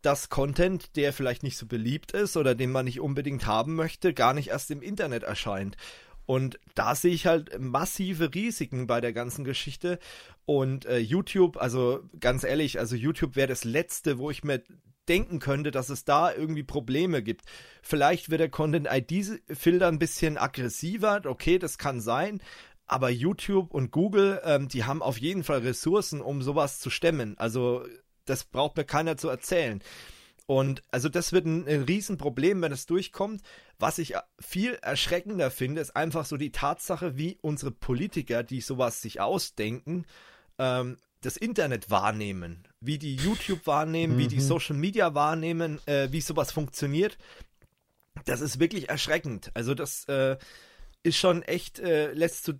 [0.02, 4.14] dass Content, der vielleicht nicht so beliebt ist oder den man nicht unbedingt haben möchte,
[4.14, 5.76] gar nicht erst im Internet erscheint.
[6.26, 9.98] Und da sehe ich halt massive Risiken bei der ganzen Geschichte.
[10.46, 14.62] Und äh, YouTube, also ganz ehrlich, also YouTube wäre das Letzte, wo ich mir
[15.08, 17.46] denken könnte, dass es da irgendwie Probleme gibt.
[17.82, 22.42] Vielleicht wird der Content-ID-Filter ein bisschen aggressiver, okay, das kann sein,
[22.86, 27.38] aber YouTube und Google, ähm, die haben auf jeden Fall Ressourcen, um sowas zu stemmen.
[27.38, 27.84] Also
[28.30, 29.82] das braucht mir keiner zu erzählen.
[30.46, 33.44] Und also das wird ein, ein Riesenproblem, wenn es durchkommt.
[33.78, 39.02] Was ich viel erschreckender finde, ist einfach so die Tatsache, wie unsere Politiker, die sowas
[39.02, 40.06] sich ausdenken,
[40.58, 44.20] ähm, das Internet wahrnehmen, wie die YouTube wahrnehmen, mhm.
[44.20, 44.42] wie die mhm.
[44.42, 47.18] Social Media wahrnehmen, äh, wie sowas funktioniert.
[48.26, 49.52] Das ist wirklich erschreckend.
[49.54, 50.38] Also das äh,
[51.04, 52.60] ist schon echt, äh, lässt zu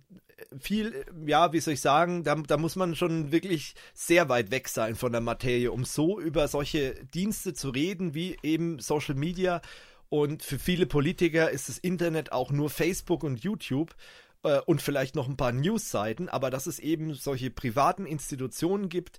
[0.58, 4.68] viel, ja, wie soll ich sagen, da, da muss man schon wirklich sehr weit weg
[4.68, 9.60] sein von der Materie, um so über solche Dienste zu reden, wie eben Social Media.
[10.08, 13.94] Und für viele Politiker ist das Internet auch nur Facebook und YouTube
[14.42, 19.18] äh, und vielleicht noch ein paar Newsseiten, aber dass es eben solche privaten Institutionen gibt,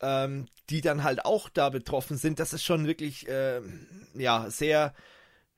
[0.00, 3.60] ähm, die dann halt auch da betroffen sind, das ist schon wirklich, äh,
[4.14, 4.94] ja, sehr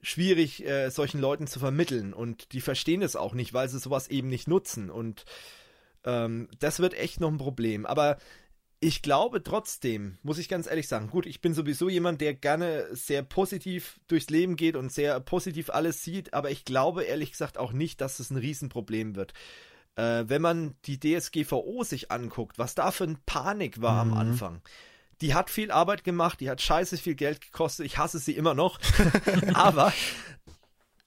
[0.02, 2.12] schwierig, äh, solchen Leuten zu vermitteln.
[2.12, 4.90] Und die verstehen es auch nicht, weil sie sowas eben nicht nutzen.
[4.90, 5.24] Und
[6.04, 7.86] ähm, das wird echt noch ein Problem.
[7.86, 8.18] Aber
[8.80, 12.86] ich glaube trotzdem, muss ich ganz ehrlich sagen, gut, ich bin sowieso jemand, der gerne
[12.92, 17.58] sehr positiv durchs Leben geht und sehr positiv alles sieht, aber ich glaube ehrlich gesagt
[17.58, 19.34] auch nicht, dass es ein Riesenproblem wird.
[19.96, 24.12] Äh, wenn man die DSGVO sich anguckt, was da für eine Panik war mhm.
[24.12, 24.62] am Anfang.
[25.20, 28.54] Die hat viel Arbeit gemacht, die hat scheiße viel Geld gekostet, ich hasse sie immer
[28.54, 28.78] noch.
[29.54, 29.92] aber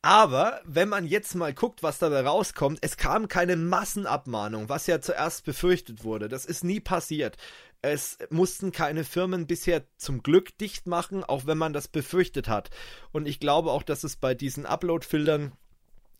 [0.05, 4.99] aber wenn man jetzt mal guckt, was dabei rauskommt, es kam keine Massenabmahnung, was ja
[4.99, 6.27] zuerst befürchtet wurde.
[6.27, 7.37] Das ist nie passiert.
[7.81, 12.69] Es mussten keine Firmen bisher zum Glück dicht machen, auch wenn man das befürchtet hat.
[13.13, 15.53] Und ich glaube auch, dass es bei diesen Upload-Filtern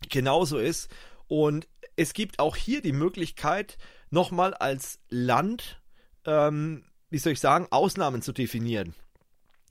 [0.08, 0.90] genauso ist.
[1.28, 3.76] Und es gibt auch hier die Möglichkeit,
[4.08, 5.82] nochmal als Land,
[6.24, 8.94] ähm, wie soll ich sagen, Ausnahmen zu definieren.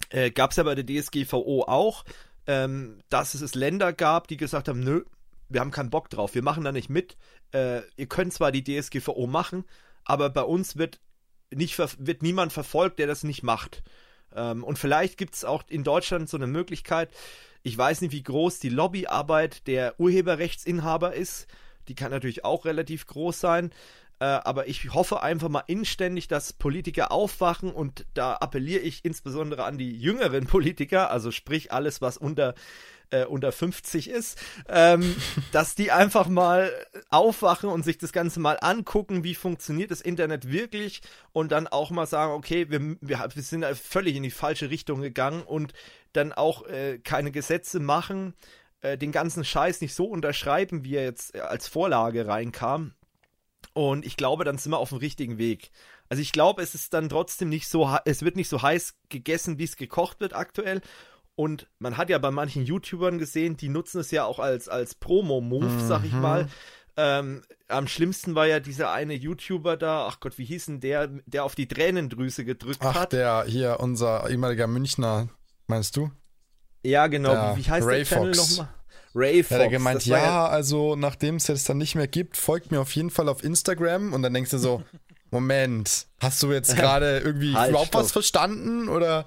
[0.09, 2.03] Äh, Gab es ja bei der DSGVO auch
[2.47, 5.03] ähm, dass es Länder gab, die gesagt haben, nö,
[5.49, 7.17] wir haben keinen Bock drauf, wir machen da nicht mit.
[7.53, 9.65] Äh, ihr könnt zwar die DSGVO machen,
[10.03, 10.99] aber bei uns wird,
[11.51, 13.83] nicht, wird niemand verfolgt, der das nicht macht.
[14.35, 17.11] Ähm, und vielleicht gibt es auch in Deutschland so eine Möglichkeit,
[17.65, 21.47] ich weiß nicht, wie groß die Lobbyarbeit der Urheberrechtsinhaber ist.
[21.87, 23.71] Die kann natürlich auch relativ groß sein.
[24.23, 29.65] Äh, aber ich hoffe einfach mal inständig, dass Politiker aufwachen und da appelliere ich insbesondere
[29.65, 32.55] an die jüngeren Politiker, also sprich alles, was unter
[33.09, 35.13] äh, unter 50 ist, ähm,
[35.51, 36.71] dass die einfach mal
[37.09, 41.01] aufwachen und sich das Ganze mal angucken, wie funktioniert das Internet wirklich
[41.33, 45.01] und dann auch mal sagen, okay, wir, wir, wir sind völlig in die falsche Richtung
[45.01, 45.73] gegangen und
[46.13, 48.35] dann auch äh, keine Gesetze machen,
[48.79, 52.93] äh, den ganzen Scheiß nicht so unterschreiben, wie er jetzt als Vorlage reinkam
[53.73, 55.71] und ich glaube, dann sind wir auf dem richtigen Weg.
[56.09, 59.57] Also ich glaube, es ist dann trotzdem nicht so, es wird nicht so heiß gegessen,
[59.57, 60.81] wie es gekocht wird aktuell.
[61.35, 64.95] Und man hat ja bei manchen YouTubern gesehen, die nutzen es ja auch als, als
[64.95, 65.87] Promo-Move, mhm.
[65.87, 66.21] sag ich mhm.
[66.21, 66.47] mal.
[66.95, 71.07] Ähm, am schlimmsten war ja dieser eine YouTuber da, ach Gott, wie hieß denn der,
[71.25, 73.07] der auf die Tränendrüse gedrückt ach, hat?
[73.07, 75.29] Ach, der hier, unser ehemaliger Münchner,
[75.65, 76.11] meinst du?
[76.83, 77.55] Ja, genau.
[77.55, 78.69] Wie, wie, heißt Ray der Channel nochmal?
[79.15, 79.51] Ray Fox.
[79.51, 82.81] Ja, der gemeint, ja, ja, also nachdem es jetzt dann nicht mehr gibt, folgt mir
[82.81, 84.83] auf jeden Fall auf Instagram und dann denkst du so,
[85.31, 89.25] Moment, hast du jetzt gerade irgendwie halt, überhaupt was verstanden oder?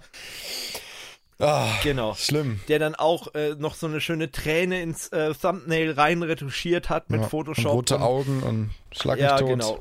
[1.39, 2.15] Ah, genau.
[2.15, 2.61] Schlimm.
[2.69, 7.11] Der dann auch äh, noch so eine schöne Träne ins äh, Thumbnail rein retuschiert hat
[7.11, 7.67] mit ja, Photoshop.
[7.67, 9.49] Und rote und, Augen und Schlag Ja, tot.
[9.49, 9.81] genau.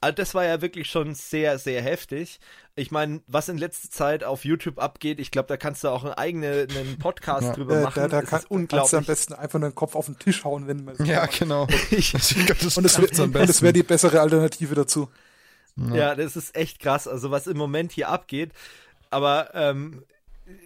[0.00, 2.40] Also das war ja wirklich schon sehr, sehr heftig.
[2.76, 6.02] Ich meine, was in letzter Zeit auf YouTube abgeht, ich glaube, da kannst du auch
[6.02, 7.52] einen eigenen Podcast ja.
[7.52, 8.02] drüber machen.
[8.02, 8.68] Äh, da, da kann, unglaublich.
[8.80, 11.26] kannst du am besten einfach nur den Kopf auf den Tisch hauen, wenn man Ja,
[11.26, 11.68] genau.
[11.90, 15.08] ich, glaub, das und es wäre die bessere Alternative dazu.
[15.76, 15.94] Ja.
[15.94, 16.14] ja.
[16.16, 18.52] das ist echt krass, also was im Moment hier abgeht.
[19.10, 20.04] Aber ähm,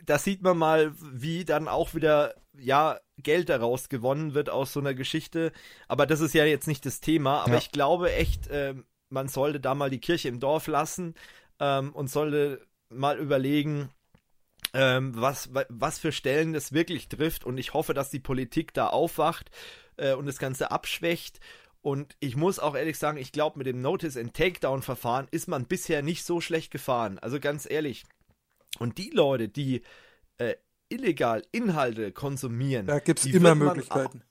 [0.07, 4.81] da sieht man mal, wie dann auch wieder, ja, Geld daraus gewonnen wird aus so
[4.81, 5.53] einer Geschichte.
[5.89, 7.43] Aber das ist ja jetzt nicht das Thema.
[7.43, 7.59] Aber ja.
[7.59, 11.15] ich glaube echt, ähm, man sollte da mal die Kirche im Dorf lassen
[11.61, 13.91] ähm, und sollte mal überlegen,
[14.75, 17.45] ähm, was, was für Stellen das wirklich trifft.
[17.45, 19.51] Und ich hoffe, dass die Politik da aufwacht
[19.97, 21.41] äh, und das Ganze abschwächt.
[21.81, 25.49] Und ich muss auch ehrlich sagen, ich glaube, mit dem Notice and Takedown Verfahren ist
[25.49, 27.19] man bisher nicht so schlecht gefahren.
[27.19, 28.05] Also ganz ehrlich.
[28.79, 29.83] Und die Leute, die
[30.39, 30.55] äh,
[30.89, 34.23] illegal Inhalte konsumieren, da gibt es immer Möglichkeiten.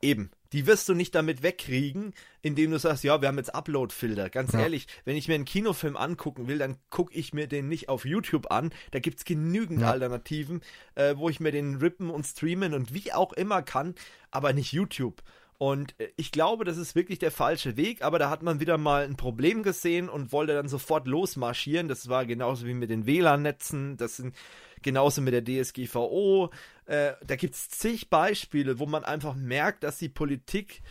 [0.00, 4.30] Eben die wirst du nicht damit wegkriegen, indem du sagst, ja, wir haben jetzt Upload-Filter.
[4.30, 4.60] Ganz ja.
[4.60, 8.04] ehrlich, wenn ich mir einen Kinofilm angucken will, dann gucke ich mir den nicht auf
[8.04, 8.72] YouTube an.
[8.92, 9.90] Da gibt es genügend ja.
[9.90, 10.62] Alternativen,
[10.94, 13.94] äh, wo ich mir den rippen und streamen und wie auch immer kann,
[14.30, 15.22] aber nicht YouTube.
[15.58, 18.78] Und äh, ich glaube, das ist wirklich der falsche Weg, aber da hat man wieder
[18.78, 21.88] mal ein Problem gesehen und wollte dann sofort losmarschieren.
[21.88, 24.34] Das war genauso wie mit den WLAN-Netzen, das sind
[24.82, 26.50] genauso mit der DSGVO.
[26.86, 30.82] Äh, da gibt es zig Beispiele, wo man einfach merkt, dass die Politik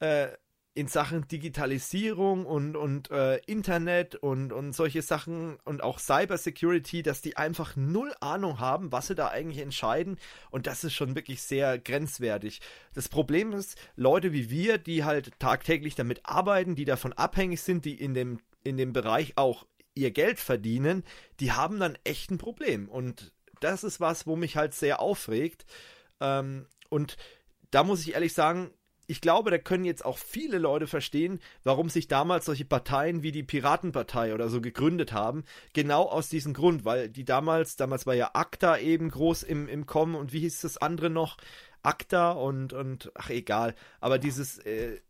[0.00, 0.28] äh,
[0.76, 7.22] in Sachen Digitalisierung und, und äh, Internet und, und solche Sachen und auch Cybersecurity, dass
[7.22, 10.18] die einfach null Ahnung haben, was sie da eigentlich entscheiden.
[10.50, 12.60] Und das ist schon wirklich sehr grenzwertig.
[12.92, 17.86] Das Problem ist, Leute wie wir, die halt tagtäglich damit arbeiten, die davon abhängig sind,
[17.86, 21.04] die in dem, in dem Bereich auch ihr Geld verdienen,
[21.40, 22.90] die haben dann echt ein Problem.
[22.90, 25.66] Und das ist was, wo mich halt sehr aufregt.
[26.20, 27.16] Ähm, und
[27.70, 28.70] da muss ich ehrlich sagen,
[29.08, 33.32] ich glaube, da können jetzt auch viele Leute verstehen, warum sich damals solche Parteien wie
[33.32, 35.44] die Piratenpartei oder so gegründet haben.
[35.72, 39.86] Genau aus diesem Grund, weil die damals, damals war ja ACTA eben groß im, im
[39.86, 41.36] Kommen und wie hieß das andere noch?
[41.82, 43.74] ACTA und, und ach egal.
[44.00, 45.00] Aber dieses, äh,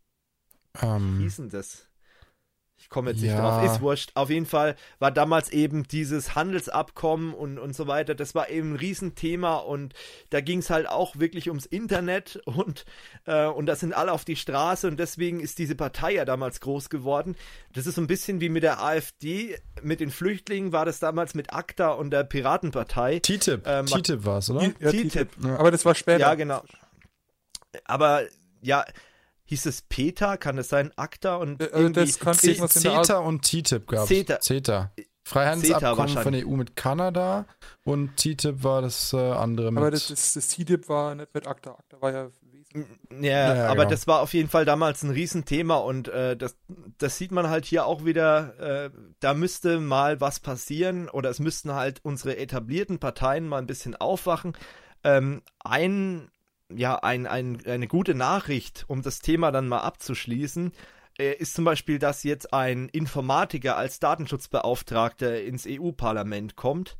[0.81, 1.19] um, wie ähm.
[1.21, 1.86] hieß denn das?
[2.79, 3.41] Ich komme jetzt nicht Ja.
[3.41, 4.11] drauf, ist wurscht.
[4.13, 8.73] Auf jeden Fall war damals eben dieses Handelsabkommen und, und so weiter, das war eben
[8.73, 9.93] ein Riesenthema und
[10.29, 12.85] da ging es halt auch wirklich ums Internet und,
[13.25, 16.61] äh, und da sind alle auf die Straße und deswegen ist diese Partei ja damals
[16.61, 17.35] groß geworden.
[17.73, 21.33] Das ist so ein bisschen wie mit der AfD, mit den Flüchtlingen war das damals
[21.33, 23.19] mit ACTA und der Piratenpartei.
[23.19, 24.61] TTIP, Ähm, TTIP war es, oder?
[24.79, 25.09] Ja, TTIP.
[25.09, 25.29] TTIP.
[25.43, 25.57] Ja.
[25.57, 26.19] Aber das war später.
[26.19, 26.63] Ja, genau.
[27.85, 28.21] Aber
[28.61, 28.85] ja,
[29.47, 32.55] hieß es PETA, kann es sein, ACTA und Äh, äh, irgendwie das kann C.
[32.55, 34.07] CETA und TTIP gab es.
[34.09, 34.39] CETA.
[34.39, 34.91] CETA.
[34.95, 37.45] CETA Freihandelsabkommen von der EU mit Kanada
[37.83, 39.79] und TTIP war das äh, andere mit.
[39.79, 41.71] Aber das, das, das TTIP war nicht mit ACTA.
[41.71, 42.87] ACTA war ja wesentlich.
[43.21, 43.89] Ja, Ja, aber genau.
[43.89, 46.55] das war auf jeden Fall damals ein Riesenthema und äh, das,
[46.97, 48.89] das sieht man halt hier auch wieder, äh,
[49.19, 53.95] da müsste mal was passieren oder es müssten halt unsere etablierten Parteien mal ein bisschen
[53.97, 54.53] aufwachen.
[55.03, 56.29] Ähm, ein,
[56.73, 60.71] ja, ein, ein, eine gute Nachricht, um das Thema dann mal abzuschließen,
[61.17, 66.97] äh, ist zum Beispiel, dass jetzt ein Informatiker als Datenschutzbeauftragter ins EU-Parlament kommt.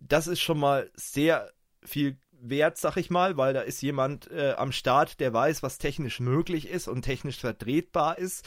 [0.00, 1.50] Das ist schon mal sehr
[1.84, 5.78] viel wert, sag ich mal, weil da ist jemand äh, am Start, der weiß, was
[5.78, 8.44] technisch möglich ist und technisch vertretbar ist.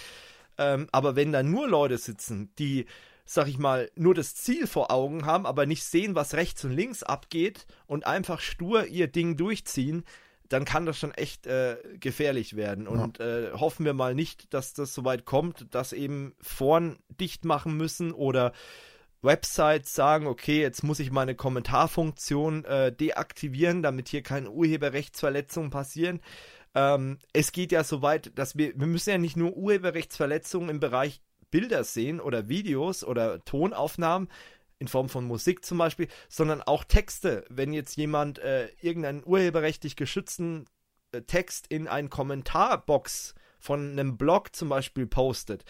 [0.57, 2.85] Ähm, aber wenn da nur Leute sitzen, die,
[3.25, 6.71] sag ich mal, nur das Ziel vor Augen haben, aber nicht sehen, was rechts und
[6.71, 10.03] links abgeht und einfach stur ihr Ding durchziehen,
[10.49, 12.87] dann kann das schon echt äh, gefährlich werden.
[12.87, 17.45] Und äh, hoffen wir mal nicht, dass das so weit kommt, dass eben vorn dicht
[17.45, 18.53] machen müssen oder
[19.21, 26.21] Websites sagen, okay, jetzt muss ich meine Kommentarfunktion äh, deaktivieren, damit hier keine Urheberrechtsverletzungen passieren.
[26.75, 30.79] Ähm, es geht ja so weit, dass wir, wir müssen ja nicht nur Urheberrechtsverletzungen im
[30.79, 34.29] Bereich Bilder sehen oder Videos oder Tonaufnahmen
[34.79, 37.45] in Form von Musik zum Beispiel, sondern auch Texte.
[37.49, 40.65] Wenn jetzt jemand äh, irgendeinen urheberrechtlich geschützten
[41.11, 45.63] äh, Text in eine Kommentarbox von einem Blog zum Beispiel postet,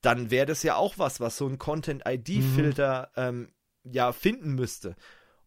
[0.00, 3.52] dann wäre das ja auch was, was so ein Content-ID-Filter ähm,
[3.84, 4.96] ja finden müsste.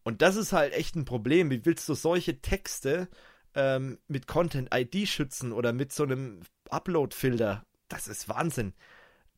[0.02, 1.50] Und das ist halt echt ein Problem.
[1.50, 3.08] Wie willst du solche Texte
[3.54, 7.64] ähm, mit Content-ID schützen oder mit so einem Upload-Filter?
[7.88, 8.74] Das ist Wahnsinn.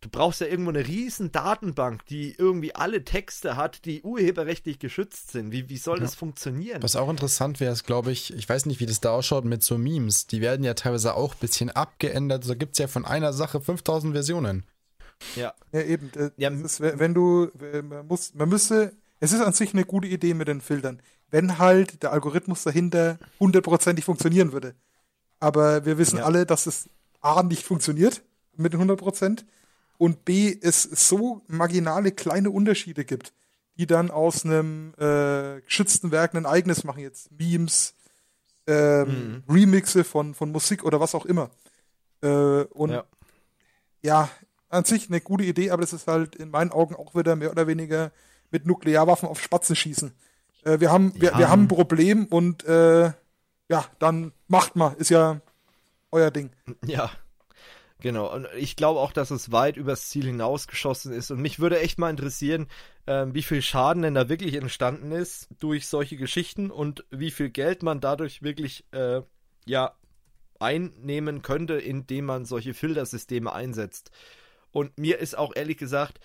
[0.01, 5.31] Du brauchst ja irgendwo eine riesen Datenbank, die irgendwie alle Texte hat, die urheberrechtlich geschützt
[5.33, 5.53] sind.
[5.53, 6.83] Wie, wie soll das funktionieren?
[6.83, 9.63] Was auch interessant wäre, ist, glaube ich, ich weiß nicht, wie das da ausschaut mit
[9.63, 10.27] so Memes.
[10.27, 12.49] Die werden ja teilweise auch ein bisschen abgeändert.
[12.49, 14.65] Da gibt es ja von einer Sache 5000 Versionen.
[15.37, 15.53] Ja.
[15.73, 16.11] Ja, eben.
[16.13, 17.51] Das Ja, ist, wenn wenn du,
[17.83, 21.59] man muss, man müsste, es ist an sich eine gute Idee mit den Filtern, wenn
[21.59, 24.75] halt der Algorithmus dahinter hundertprozentig funktionieren würde.
[25.41, 26.25] Aber wir wissen Ja.
[26.25, 26.89] alle, dass es
[27.21, 28.23] A nicht funktioniert
[28.57, 29.45] mit den 100 Prozent
[30.01, 33.35] und B es so marginale kleine Unterschiede gibt,
[33.77, 37.95] die dann aus einem äh, geschützten Werk ein eigenes machen, jetzt Memes,
[38.67, 41.51] ähm, Remixe von, von Musik oder was auch immer.
[42.23, 42.29] Äh,
[42.65, 43.05] und Ja.
[44.03, 44.31] ja,
[44.71, 47.51] an sich eine gute Idee, aber das ist halt in meinen Augen auch wieder mehr
[47.51, 48.11] oder weniger
[48.51, 50.13] mit Nuklearwaffen auf Spatzen schießen.
[50.65, 51.39] Äh, wir, haben, wir, Ja.
[51.41, 53.13] wir haben ein Problem und äh,
[53.69, 55.43] ja, dann macht mal, ist ja
[56.11, 56.49] euer Ding.
[56.87, 57.11] Ja,
[58.01, 58.33] genau.
[58.33, 61.31] Und ich glaube auch, dass es weit übers Ziel hinausgeschossen ist.
[61.31, 62.67] Und mich würde echt mal interessieren,
[63.07, 67.51] ähm, wie viel Schaden denn da wirklich entstanden ist durch solche Geschichten und wie viel
[67.51, 69.23] Geld man dadurch wirklich, äh,
[69.67, 69.95] ja,
[70.59, 74.11] einnehmen könnte, indem man solche Filtersysteme einsetzt.
[74.73, 76.21] Und mir ist auch ehrlich gesagt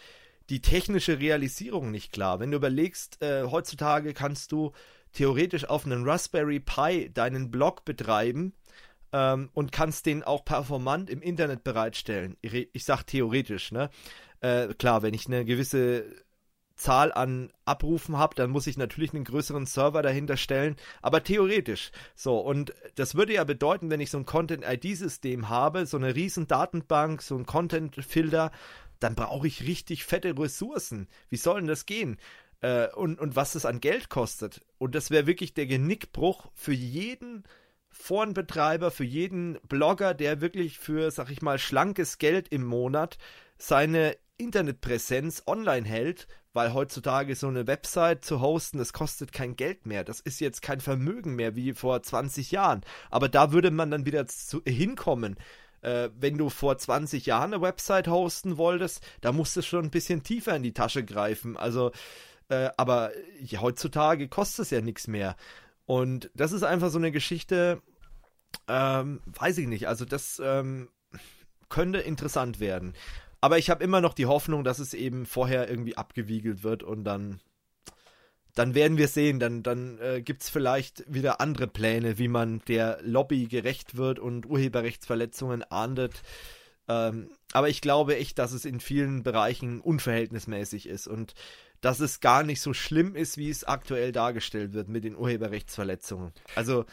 [0.49, 2.39] die technische Realisierung nicht klar.
[2.39, 4.73] Wenn du überlegst, äh, heutzutage kannst du
[5.13, 8.53] theoretisch auf einen Raspberry Pi deinen Blog betreiben
[9.15, 12.35] ähm, und kannst den auch performant im Internet bereitstellen.
[12.41, 13.89] Ich, re- ich sag theoretisch, ne?
[14.41, 16.03] Äh, klar, wenn ich eine gewisse
[16.75, 21.91] Zahl an Abrufen habe, dann muss ich natürlich einen größeren Server dahinter stellen, aber theoretisch.
[22.13, 26.47] So, und das würde ja bedeuten, wenn ich so ein Content-ID-System habe, so eine riesen
[26.47, 28.51] Datenbank, so ein Content-Filter,
[28.99, 31.07] dann brauche ich richtig fette Ressourcen.
[31.29, 32.17] Wie soll denn das gehen?
[32.59, 34.59] Äh, und, und was das an Geld kostet.
[34.77, 37.45] Und das wäre wirklich der Genickbruch für jeden
[37.97, 43.17] Forenbetreiber, für jeden Blogger, der wirklich für, sag ich mal, schlankes Geld im Monat
[43.57, 49.85] seine Internetpräsenz online hält, weil heutzutage so eine Website zu hosten, das kostet kein Geld
[49.85, 50.03] mehr.
[50.03, 52.81] Das ist jetzt kein Vermögen mehr wie vor 20 Jahren.
[53.09, 55.37] Aber da würde man dann wieder zu, hinkommen.
[55.81, 59.91] Äh, wenn du vor 20 Jahren eine Website hosten wolltest, da musstest du schon ein
[59.91, 61.57] bisschen tiefer in die Tasche greifen.
[61.57, 61.91] Also,
[62.49, 65.35] äh, aber ja, heutzutage kostet es ja nichts mehr.
[65.85, 67.81] Und das ist einfach so eine Geschichte,
[68.67, 69.87] ähm, weiß ich nicht.
[69.87, 70.89] Also das ähm,
[71.69, 72.93] könnte interessant werden.
[73.41, 77.03] Aber ich habe immer noch die Hoffnung, dass es eben vorher irgendwie abgewiegelt wird und
[77.03, 77.39] dann,
[78.55, 79.39] dann werden wir sehen.
[79.39, 84.17] Dann, dann äh, gibt es vielleicht wieder andere Pläne, wie man der Lobby gerecht wird
[84.17, 86.23] und Urheberrechtsverletzungen ahndet.
[86.87, 91.33] Ähm, aber ich glaube echt, dass es in vielen Bereichen unverhältnismäßig ist und
[91.81, 96.33] dass es gar nicht so schlimm ist, wie es aktuell dargestellt wird mit den Urheberrechtsverletzungen.
[96.55, 96.85] Also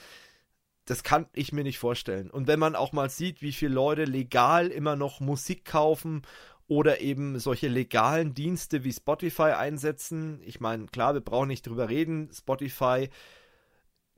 [0.84, 2.30] das kann ich mir nicht vorstellen.
[2.30, 6.22] Und wenn man auch mal sieht, wie viele Leute legal immer noch Musik kaufen
[6.66, 10.40] oder eben solche legalen Dienste wie Spotify einsetzen.
[10.44, 12.30] Ich meine, klar, wir brauchen nicht drüber reden.
[12.32, 13.10] Spotify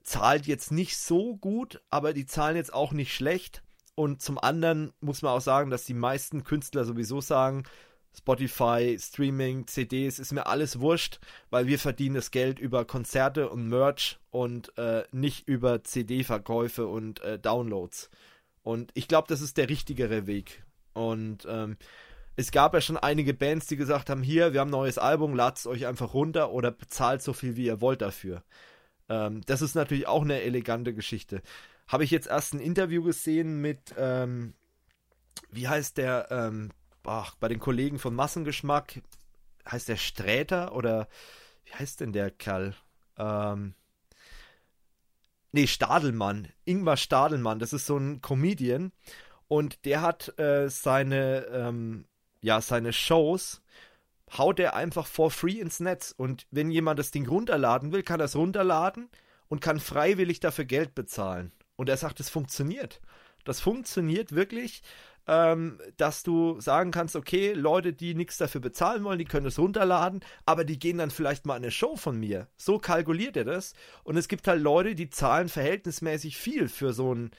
[0.02, 3.62] zahlt jetzt nicht so gut, aber die zahlen jetzt auch nicht schlecht.
[3.94, 7.64] Und zum anderen muss man auch sagen, dass die meisten Künstler sowieso sagen,
[8.16, 11.18] Spotify, Streaming, CDs, ist mir alles wurscht,
[11.50, 17.20] weil wir verdienen das Geld über Konzerte und Merch und äh, nicht über CD-Verkäufe und
[17.22, 18.10] äh, Downloads.
[18.62, 20.62] Und ich glaube, das ist der richtigere Weg.
[20.94, 21.76] Und ähm,
[22.36, 25.34] es gab ja schon einige Bands, die gesagt haben, hier, wir haben ein neues Album,
[25.34, 28.42] ladet es euch einfach runter oder bezahlt so viel, wie ihr wollt dafür.
[29.08, 31.42] Ähm, das ist natürlich auch eine elegante Geschichte.
[31.88, 34.54] Habe ich jetzt erst ein Interview gesehen mit, ähm,
[35.50, 36.70] wie heißt der, ähm,
[37.04, 39.02] ach, bei den Kollegen von Massengeschmack,
[39.70, 41.08] heißt der Sträter oder
[41.64, 42.74] wie heißt denn der Kerl?
[43.18, 43.74] Ähm,
[45.52, 48.92] nee, Stadelmann, Ingmar Stadelmann, das ist so ein Comedian
[49.48, 52.06] und der hat äh, seine, ähm,
[52.40, 53.62] ja, seine Shows
[54.38, 56.14] haut er einfach for free ins Netz.
[56.16, 59.08] Und wenn jemand das Ding runterladen will, kann er es runterladen
[59.48, 61.52] und kann freiwillig dafür Geld bezahlen.
[61.76, 63.00] Und er sagt, es funktioniert.
[63.44, 64.82] Das funktioniert wirklich,
[65.26, 69.58] ähm, dass du sagen kannst, okay, Leute, die nichts dafür bezahlen wollen, die können es
[69.58, 72.48] runterladen, aber die gehen dann vielleicht mal eine Show von mir.
[72.56, 73.74] So kalkuliert er das.
[74.02, 77.30] Und es gibt halt Leute, die zahlen verhältnismäßig viel für so ein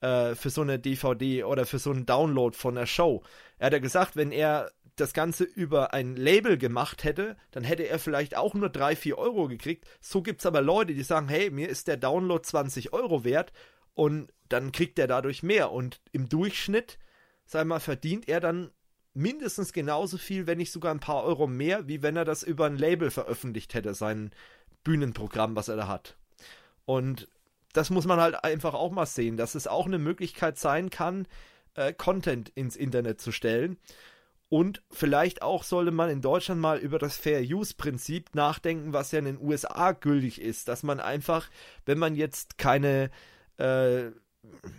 [0.00, 3.22] äh, für so eine DVD oder für so einen Download von der Show.
[3.58, 7.88] Er hat ja gesagt, wenn er das Ganze über ein Label gemacht hätte, dann hätte
[7.88, 9.86] er vielleicht auch nur 3, 4 Euro gekriegt.
[10.00, 13.52] So gibt es aber Leute, die sagen, hey, mir ist der Download 20 Euro wert
[13.94, 15.72] und dann kriegt er dadurch mehr.
[15.72, 16.98] Und im Durchschnitt,
[17.46, 18.70] sag mal, verdient er dann
[19.14, 22.66] mindestens genauso viel, wenn nicht sogar ein paar Euro mehr, wie wenn er das über
[22.66, 24.32] ein Label veröffentlicht hätte, sein
[24.82, 26.16] Bühnenprogramm, was er da hat.
[26.84, 27.28] Und
[27.72, 31.26] das muss man halt einfach auch mal sehen, dass es auch eine Möglichkeit sein kann,
[31.74, 33.78] äh, Content ins Internet zu stellen.
[34.48, 39.10] Und vielleicht auch sollte man in Deutschland mal über das Fair Use Prinzip nachdenken, was
[39.10, 41.50] ja in den USA gültig ist, dass man einfach,
[41.86, 43.10] wenn man jetzt keine,
[43.58, 44.10] äh,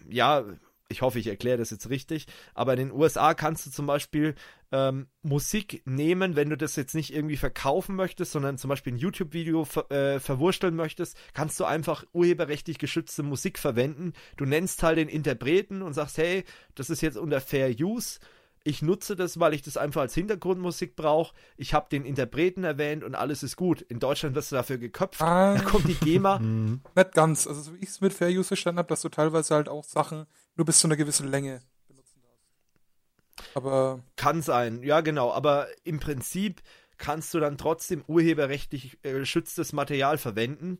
[0.07, 0.45] ja,
[0.87, 4.35] ich hoffe, ich erkläre das jetzt richtig, aber in den USA kannst du zum Beispiel
[4.71, 8.97] ähm, Musik nehmen, wenn du das jetzt nicht irgendwie verkaufen möchtest, sondern zum Beispiel ein
[8.97, 14.13] YouTube-Video ver äh, verwursteln möchtest, kannst du einfach urheberrechtlich geschützte Musik verwenden.
[14.37, 16.43] Du nennst halt den Interpreten und sagst, hey,
[16.75, 18.19] das ist jetzt unter Fair Use
[18.67, 21.35] ich nutze das, weil ich das einfach als Hintergrundmusik brauche.
[21.55, 23.81] Ich habe den Interpreten erwähnt und alles ist gut.
[23.81, 25.21] In Deutschland wirst du dafür geköpft.
[25.21, 25.53] Ah.
[25.53, 26.39] Da kommt die GEMA.
[26.45, 26.81] Mhm.
[26.95, 27.47] Nicht ganz.
[27.47, 30.25] Also, wie ich es mit Fair Use verstanden habe, dass du teilweise halt auch Sachen
[30.55, 33.55] nur bis zu einer gewissen Länge benutzen darfst.
[33.55, 34.01] Aber.
[34.15, 35.31] Kann sein, ja, genau.
[35.31, 36.61] Aber im Prinzip
[36.97, 40.79] kannst du dann trotzdem urheberrechtlich äh, geschütztes Material verwenden.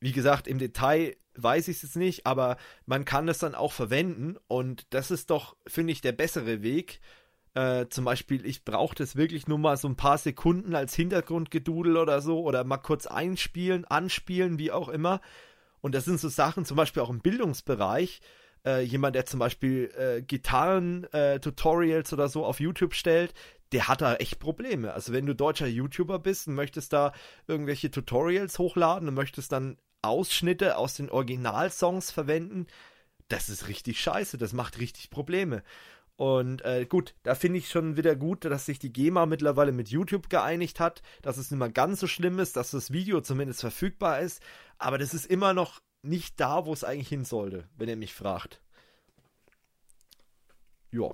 [0.00, 2.56] Wie gesagt, im Detail weiß ich es jetzt nicht, aber
[2.86, 7.00] man kann es dann auch verwenden und das ist doch, finde ich, der bessere Weg.
[7.54, 11.96] Äh, zum Beispiel, ich brauche das wirklich nur mal so ein paar Sekunden als Hintergrundgedudel
[11.96, 15.20] oder so oder mal kurz einspielen, anspielen, wie auch immer.
[15.80, 18.20] Und das sind so Sachen, zum Beispiel auch im Bildungsbereich.
[18.66, 23.32] Äh, jemand, der zum Beispiel äh, Gitarren-Tutorials oder so auf YouTube stellt,
[23.72, 24.92] der hat da echt Probleme.
[24.92, 27.12] Also wenn du deutscher YouTuber bist und möchtest da
[27.46, 32.66] irgendwelche Tutorials hochladen und möchtest dann Ausschnitte aus den Originalsongs verwenden,
[33.28, 35.62] das ist richtig scheiße, das macht richtig Probleme.
[36.16, 39.90] Und äh, gut, da finde ich schon wieder gut, dass sich die GEMA mittlerweile mit
[39.90, 43.60] YouTube geeinigt hat, dass es nicht mehr ganz so schlimm ist, dass das Video zumindest
[43.60, 44.42] verfügbar ist.
[44.78, 48.14] Aber das ist immer noch nicht da, wo es eigentlich hin sollte, wenn ihr mich
[48.14, 48.60] fragt.
[50.90, 51.10] Ja.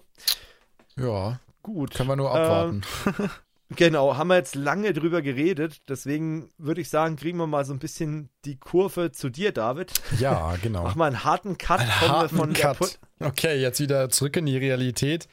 [0.97, 1.41] Ja.
[1.63, 1.95] Gut.
[1.95, 2.83] Können wir nur abwarten.
[3.19, 3.31] Ähm,
[3.77, 7.73] Genau, haben wir jetzt lange drüber geredet, deswegen würde ich sagen, kriegen wir mal so
[7.73, 9.93] ein bisschen die Kurve zu dir, David.
[10.19, 10.83] Ja, genau.
[10.85, 12.99] Mach mal einen harten Cut einen harten von Cut.
[13.21, 15.29] Okay, jetzt wieder zurück in die Realität.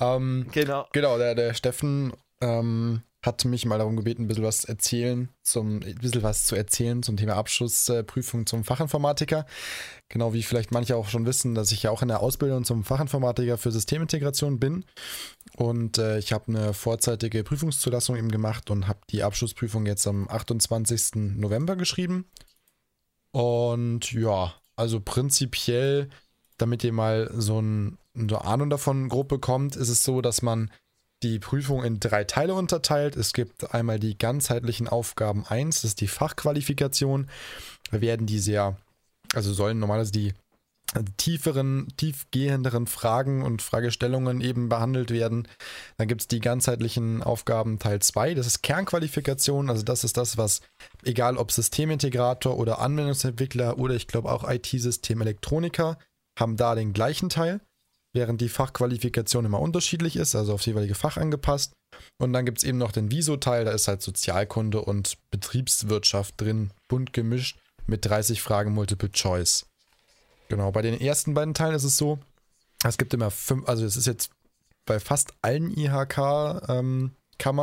[0.00, 0.86] Ähm, genau.
[0.92, 5.82] Genau, der, der Steffen ähm, hat mich mal darum gebeten, ein bisschen was erzählen, zum,
[5.82, 9.46] ein bisschen was zu erzählen zum Thema Abschlussprüfung zum Fachinformatiker.
[10.08, 12.84] Genau wie vielleicht manche auch schon wissen, dass ich ja auch in der Ausbildung zum
[12.84, 14.84] Fachinformatiker für Systemintegration bin.
[15.56, 20.28] Und äh, ich habe eine vorzeitige Prüfungszulassung eben gemacht und habe die Abschlussprüfung jetzt am
[20.28, 21.36] 28.
[21.36, 22.26] November geschrieben.
[23.32, 26.08] Und ja, also prinzipiell,
[26.58, 30.42] damit ihr mal so, ein, so eine Ahnung davon grob bekommt, ist es so, dass
[30.42, 30.70] man
[31.24, 33.16] die Prüfung in drei Teile unterteilt.
[33.16, 37.28] Es gibt einmal die ganzheitlichen Aufgaben 1, das ist die Fachqualifikation.
[37.90, 38.76] Da werden die sehr,
[39.34, 40.34] also sollen normalerweise die
[41.16, 45.48] tieferen, tiefgehenderen Fragen und Fragestellungen eben behandelt werden.
[45.96, 48.34] Dann gibt es die ganzheitlichen Aufgaben Teil 2.
[48.34, 49.70] Das ist Kernqualifikation.
[49.70, 50.60] Also das ist das, was,
[51.02, 55.98] egal ob Systemintegrator oder Anwendungsentwickler oder ich glaube auch IT-Systemelektroniker,
[56.38, 57.60] haben da den gleichen Teil,
[58.14, 61.74] während die Fachqualifikation immer unterschiedlich ist, also aufs jeweilige Fach angepasst.
[62.18, 66.70] Und dann gibt es eben noch den Viso-Teil, da ist halt Sozialkunde und Betriebswirtschaft drin,
[66.88, 69.66] bunt gemischt mit 30 Fragen Multiple Choice.
[70.48, 72.18] Genau, bei den ersten beiden Teilen ist es so,
[72.84, 74.30] es gibt immer fünf, also es ist jetzt
[74.86, 77.10] bei fast allen IHK-Kammern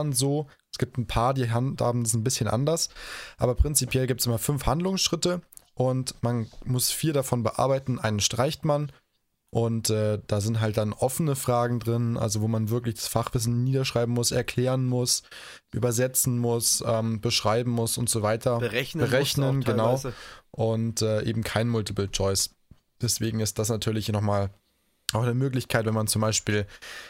[0.07, 2.89] ähm, so, es gibt ein paar, die handhaben das ein bisschen anders,
[3.37, 5.41] aber prinzipiell gibt es immer fünf Handlungsschritte
[5.75, 8.91] und man muss vier davon bearbeiten, einen streicht man
[9.51, 13.65] und äh, da sind halt dann offene Fragen drin, also wo man wirklich das Fachwissen
[13.65, 15.23] niederschreiben muss, erklären muss,
[15.73, 18.59] übersetzen muss, ähm, beschreiben muss und so weiter.
[18.59, 20.01] Berechnen, Berechnen genau.
[20.51, 22.51] Und äh, eben kein Multiple Choice.
[23.01, 24.51] Deswegen ist das natürlich nochmal
[25.11, 26.65] auch eine Möglichkeit, wenn man zum Beispiel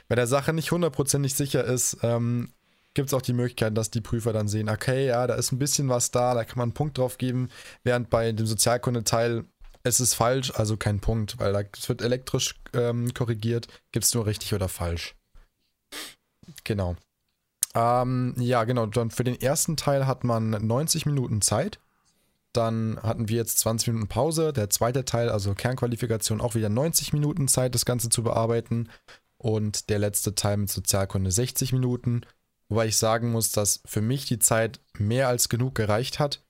[0.08, 2.52] bei der Sache nicht hundertprozentig sicher ist, ähm,
[2.96, 5.60] gibt es auch die Möglichkeit, dass die Prüfer dann sehen, okay, ja, da ist ein
[5.60, 7.50] bisschen was da, da kann man einen Punkt drauf geben,
[7.84, 9.46] während bei dem Sozialkundeteil
[9.84, 14.14] es ist falsch, also kein Punkt, weil da, es wird elektrisch ähm, korrigiert, gibt es
[14.14, 15.16] nur richtig oder falsch.
[16.64, 16.96] Genau.
[17.74, 18.86] Ähm, ja, genau.
[18.86, 21.80] Dann für den ersten Teil hat man 90 Minuten Zeit.
[22.54, 24.52] Dann hatten wir jetzt 20 Minuten Pause.
[24.52, 28.90] Der zweite Teil, also Kernqualifikation, auch wieder 90 Minuten Zeit, das Ganze zu bearbeiten.
[29.38, 32.22] Und der letzte Teil mit Sozialkunde 60 Minuten.
[32.68, 36.44] Wobei ich sagen muss, dass für mich die Zeit mehr als genug gereicht hat.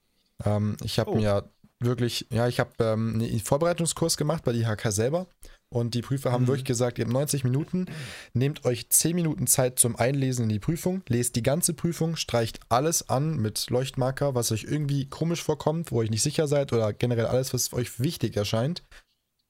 [0.44, 1.14] Ähm, ich habe oh.
[1.14, 1.48] mir
[1.84, 5.26] wirklich, ja, ich habe ähm, einen Vorbereitungskurs gemacht bei die HK selber
[5.72, 6.48] und die Prüfer haben mhm.
[6.48, 7.86] wirklich gesagt, ihr habt 90 Minuten,
[8.34, 12.60] nehmt euch 10 Minuten Zeit zum Einlesen in die Prüfung, lest die ganze Prüfung, streicht
[12.68, 16.92] alles an mit Leuchtmarker, was euch irgendwie komisch vorkommt, wo ihr nicht sicher seid oder
[16.92, 18.82] generell alles, was euch wichtig erscheint.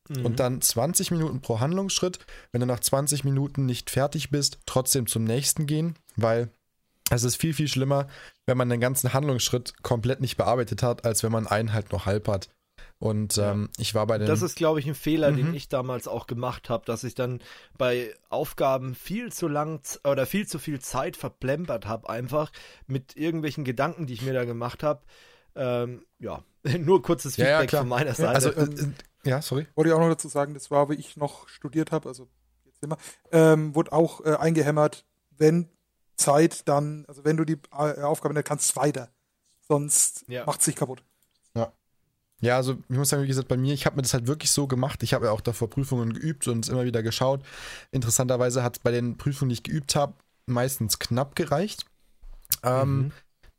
[0.09, 0.24] Mhm.
[0.24, 2.18] Und dann 20 Minuten pro Handlungsschritt.
[2.53, 6.51] Wenn du nach 20 Minuten nicht fertig bist, trotzdem zum nächsten gehen, weil
[7.14, 8.06] es ist viel, viel schlimmer,
[8.46, 12.06] wenn man den ganzen Handlungsschritt komplett nicht bearbeitet hat, als wenn man einen halt noch
[12.06, 12.48] halb hat.
[12.98, 14.28] Und ähm, ich war bei den.
[14.28, 15.36] Das ist, glaube ich, ein Fehler, mhm.
[15.36, 17.42] den ich damals auch gemacht habe, dass ich dann
[17.76, 22.52] bei Aufgaben viel zu lang oder viel zu viel Zeit verplempert habe, einfach
[22.86, 25.02] mit irgendwelchen Gedanken, die ich mir da gemacht habe.
[25.56, 26.44] Ähm, ja,
[26.78, 28.34] nur kurzes Feedback ja, ja, von meiner Seite.
[28.34, 28.92] Also, äh, äh,
[29.24, 29.66] ja, sorry.
[29.74, 32.28] Wollte ich auch noch dazu sagen, das war, wie ich noch studiert habe, also
[32.66, 32.98] jetzt immer,
[33.32, 35.68] ähm, wurde auch äh, eingehämmert, wenn
[36.22, 39.08] Zeit dann, also wenn du die äh, Aufgabe nicht kannst, weiter.
[39.60, 40.44] Sonst ja.
[40.44, 41.02] macht es sich kaputt.
[41.54, 41.72] Ja.
[42.40, 44.50] Ja, also ich muss sagen, wie gesagt, bei mir, ich habe mir das halt wirklich
[44.50, 45.02] so gemacht.
[45.02, 47.42] Ich habe ja auch davor Prüfungen geübt und es immer wieder geschaut.
[47.90, 50.14] Interessanterweise hat es bei den Prüfungen, die ich geübt habe,
[50.46, 51.86] meistens knapp gereicht.
[52.64, 53.12] Ähm, mhm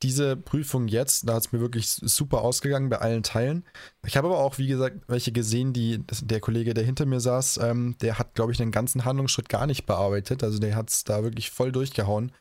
[0.04, 3.64] diese Prüfung jetzt, da hat es mir wirklich super ausgegangen bei allen Teilen.
[4.06, 7.58] Ich habe aber auch, wie gesagt, welche gesehen, die, der Kollege, der hinter mir saß,
[7.58, 10.44] ähm, der hat, glaube ich, den ganzen Handlungsschritt gar nicht bearbeitet.
[10.44, 12.32] Also der hat es da wirklich voll durchgehauen,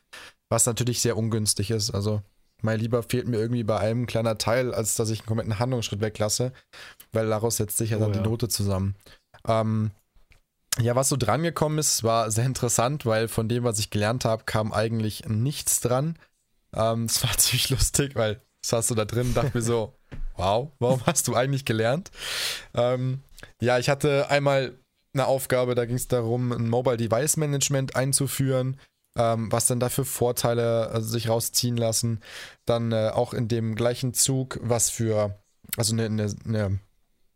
[0.49, 1.91] was natürlich sehr ungünstig ist.
[1.91, 2.21] Also
[2.61, 6.01] mein Lieber fehlt mir irgendwie bei einem kleiner Teil, als dass ich einen kompletten Handlungsschritt
[6.01, 6.53] weglasse,
[7.11, 8.21] weil daraus setzt sich ja dann oh, ja.
[8.21, 8.95] die Note zusammen.
[9.47, 9.91] Ähm,
[10.79, 14.25] ja, was so dran gekommen ist, war sehr interessant, weil von dem, was ich gelernt
[14.25, 16.17] habe, kam eigentlich nichts dran.
[16.75, 19.93] Ähm, es war ziemlich lustig, weil saß du da drin dachte mir so,
[20.37, 22.11] wow, warum hast du eigentlich gelernt?
[22.73, 23.21] Ähm,
[23.61, 24.77] ja, ich hatte einmal
[25.13, 28.79] eine Aufgabe, da ging es darum, ein Mobile Device Management einzuführen,
[29.17, 32.21] ähm, was dann dafür Vorteile also sich rausziehen lassen.
[32.65, 35.39] Dann äh, auch in dem gleichen Zug, was für,
[35.77, 36.79] also eine, eine, eine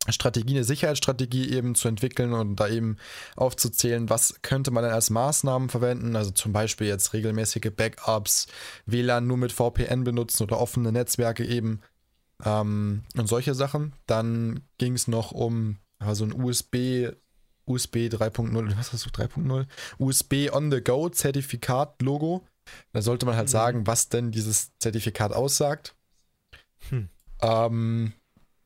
[0.09, 2.97] Strategie, eine Sicherheitsstrategie eben zu entwickeln und da eben
[3.35, 8.47] aufzuzählen, was könnte man denn als Maßnahmen verwenden, also zum Beispiel jetzt regelmäßige Backups,
[8.85, 11.81] WLAN nur mit VPN benutzen oder offene Netzwerke eben
[12.43, 13.93] ähm, und solche Sachen.
[14.05, 17.09] Dann ging es noch um also ein USB,
[17.65, 19.65] USB 3.0, was hast du, 3.0?
[19.97, 22.45] USB on the go Zertifikat Logo.
[22.93, 23.51] Da sollte man halt mhm.
[23.51, 25.95] sagen, was denn dieses Zertifikat aussagt.
[26.89, 27.09] Hm.
[27.41, 28.13] Ähm,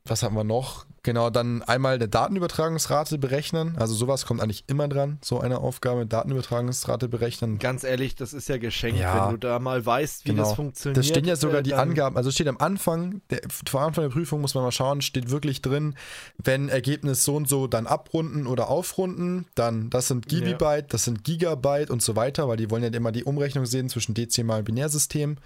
[0.04, 0.86] was haben wir noch?
[1.04, 3.76] Genau, dann einmal eine Datenübertragungsrate berechnen.
[3.76, 7.58] Also sowas kommt eigentlich immer dran, so eine Aufgabe, Datenübertragungsrate berechnen.
[7.58, 10.44] Ganz ehrlich, das ist ja geschenkt, ja, wenn du da mal weißt, wie genau.
[10.44, 10.96] das funktioniert.
[10.96, 14.10] Da stehen ja sogar äh, die Angaben, also steht am Anfang, der, vor Anfang der
[14.10, 15.96] Prüfung muss man mal schauen, steht wirklich drin,
[16.38, 20.88] wenn Ergebnis so und so, dann abrunden oder aufrunden, dann das sind Gigabyte, ja.
[20.88, 24.14] das sind Gigabyte und so weiter, weil die wollen ja immer die Umrechnung sehen zwischen
[24.14, 25.38] Dezimal- und Binärsystem.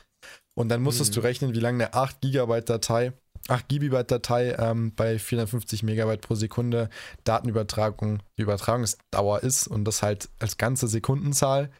[0.54, 1.22] Und dann musstest hm.
[1.22, 3.12] du rechnen, wie lange eine 8 Gigabyte Datei
[3.48, 6.88] 8 GB Datei ähm, bei 450 Megabyte pro Sekunde
[7.24, 11.70] Datenübertragung, die Übertragungsdauer ist und das halt als ganze Sekundenzahl.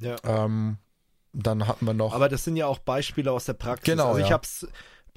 [0.00, 0.16] Ja.
[0.24, 0.78] Ähm,
[1.32, 2.14] dann hatten wir noch.
[2.14, 3.84] Aber das sind ja auch Beispiele aus der Praxis.
[3.84, 4.08] Genau.
[4.08, 4.34] Also ich ja.
[4.34, 4.66] hab's,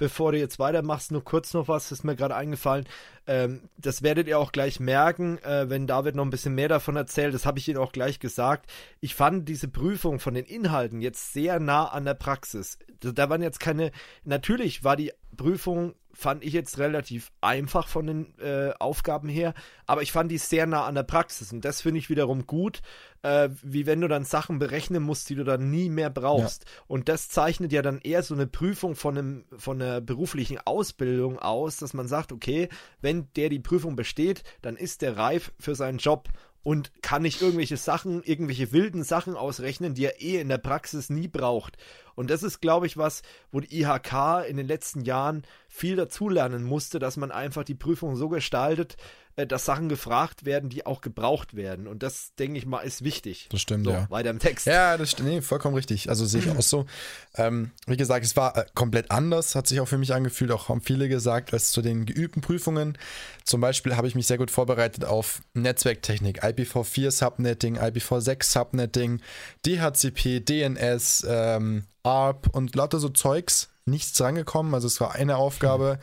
[0.00, 2.86] bevor du jetzt weitermachst, nur kurz noch was, ist mir gerade eingefallen.
[3.26, 6.96] ähm, das werdet ihr auch gleich merken, äh, wenn David noch ein bisschen mehr davon
[6.96, 7.34] erzählt.
[7.34, 8.68] Das habe ich Ihnen auch gleich gesagt.
[9.00, 12.78] Ich fand diese Prüfung von den Inhalten jetzt sehr nah an der Praxis.
[13.00, 13.92] Da waren jetzt keine.
[14.24, 19.54] Natürlich war die Prüfung fand ich jetzt relativ einfach von den äh, Aufgaben her,
[19.86, 22.82] aber ich fand die sehr nah an der Praxis und das finde ich wiederum gut,
[23.22, 26.64] äh, wie wenn du dann Sachen berechnen musst, die du dann nie mehr brauchst.
[26.64, 26.70] Ja.
[26.88, 31.38] Und das zeichnet ja dann eher so eine Prüfung von, einem, von einer beruflichen Ausbildung
[31.38, 32.68] aus, dass man sagt, okay,
[33.00, 36.28] wenn der die Prüfung besteht, dann ist der reif für seinen Job
[36.62, 41.08] und kann nicht irgendwelche Sachen, irgendwelche wilden Sachen ausrechnen, die er eh in der Praxis
[41.08, 41.78] nie braucht.
[42.14, 46.64] Und das ist, glaube ich, was, wo die IHK in den letzten Jahren viel dazulernen
[46.64, 48.96] musste, dass man einfach die Prüfung so gestaltet,
[49.46, 51.86] dass Sachen gefragt werden, die auch gebraucht werden.
[51.86, 53.48] Und das, denke ich mal, ist wichtig.
[53.50, 54.10] Das stimmt, so, ja.
[54.10, 54.66] Weiter im Text.
[54.66, 55.28] Ja, das stimmt.
[55.28, 56.08] Nee, vollkommen richtig.
[56.08, 56.86] Also sehe ich auch so.
[57.34, 60.50] Ähm, wie gesagt, es war äh, komplett anders, hat sich auch für mich angefühlt.
[60.50, 62.96] Auch haben viele gesagt, als zu den geübten Prüfungen.
[63.44, 69.20] Zum Beispiel habe ich mich sehr gut vorbereitet auf Netzwerktechnik, IPv4 Subnetting, IPv6 Subnetting,
[69.66, 73.68] DHCP, DNS, ähm, ARP und lauter so Zeugs.
[73.86, 74.74] Nichts drangekommen.
[74.74, 75.98] Also es war eine Aufgabe.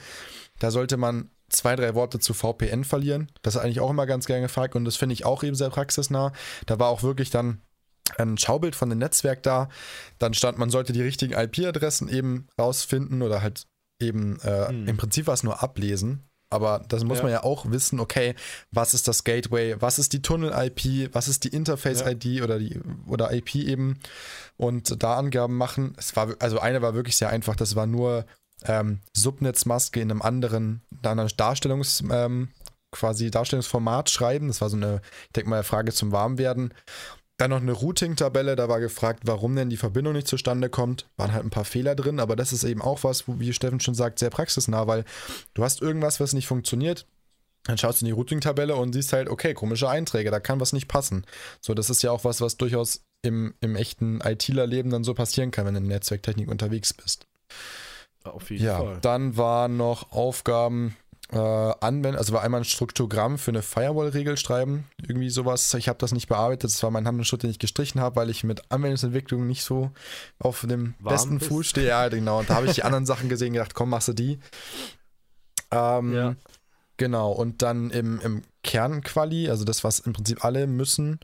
[0.59, 3.31] Da sollte man zwei, drei Worte zu VPN verlieren.
[3.41, 5.69] Das ist eigentlich auch immer ganz gerne gefragt und das finde ich auch eben sehr
[5.69, 6.33] praxisnah.
[6.65, 7.61] Da war auch wirklich dann
[8.17, 9.69] ein Schaubild von dem Netzwerk da.
[10.19, 13.67] Dann stand, man sollte die richtigen IP-Adressen eben rausfinden oder halt
[13.99, 14.87] eben äh, hm.
[14.87, 16.23] im Prinzip was nur ablesen.
[16.49, 17.23] Aber das muss ja.
[17.23, 18.33] man ja auch wissen, okay,
[18.71, 22.43] was ist das Gateway, was ist die Tunnel-IP, was ist die Interface-ID ja.
[22.45, 23.99] oder die oder IP eben
[24.55, 25.93] und da Angaben machen.
[25.97, 28.25] Es war, also eine war wirklich sehr einfach, das war nur
[28.65, 32.49] ähm, Subnetzmaske in einem anderen, einer Darstellungs, ähm,
[32.91, 34.47] quasi Darstellungsformat schreiben.
[34.47, 36.73] Das war so eine, ich denke mal, Frage zum Warmwerden.
[37.37, 41.07] Dann noch eine Routing-Tabelle, da war gefragt, warum denn die Verbindung nicht zustande kommt.
[41.17, 43.93] Waren halt ein paar Fehler drin, aber das ist eben auch was, wie Steffen schon
[43.93, 45.05] sagt, sehr praxisnah, weil
[45.53, 47.05] du hast irgendwas, was nicht funktioniert.
[47.65, 50.73] Dann schaust du in die Routing-Tabelle und siehst halt, okay, komische Einträge, da kann was
[50.73, 51.25] nicht passen.
[51.61, 55.51] So, das ist ja auch was, was durchaus im, im echten ITler-Leben dann so passieren
[55.51, 57.27] kann, wenn du in Netzwerktechnik unterwegs bist.
[58.33, 58.97] Auf jeden ja, Fall.
[59.01, 60.95] Dann waren noch Aufgaben
[61.31, 65.73] äh, anwenden, also war einmal ein Struktogramm für eine Firewall-Regel schreiben, irgendwie sowas.
[65.73, 68.43] Ich habe das nicht bearbeitet, das war mein Handelsschritt, den ich gestrichen habe, weil ich
[68.43, 69.91] mit Anwendungsentwicklung nicht so
[70.39, 71.49] auf dem Warm besten bist.
[71.49, 71.87] Fuß stehe.
[71.87, 72.39] Ja, genau.
[72.39, 74.39] Und da habe ich die anderen Sachen gesehen, gedacht, komm, machst du die.
[75.71, 76.35] Ähm, ja.
[76.95, 81.19] Genau, und dann im, im Kernquali, also das, was im Prinzip alle müssen,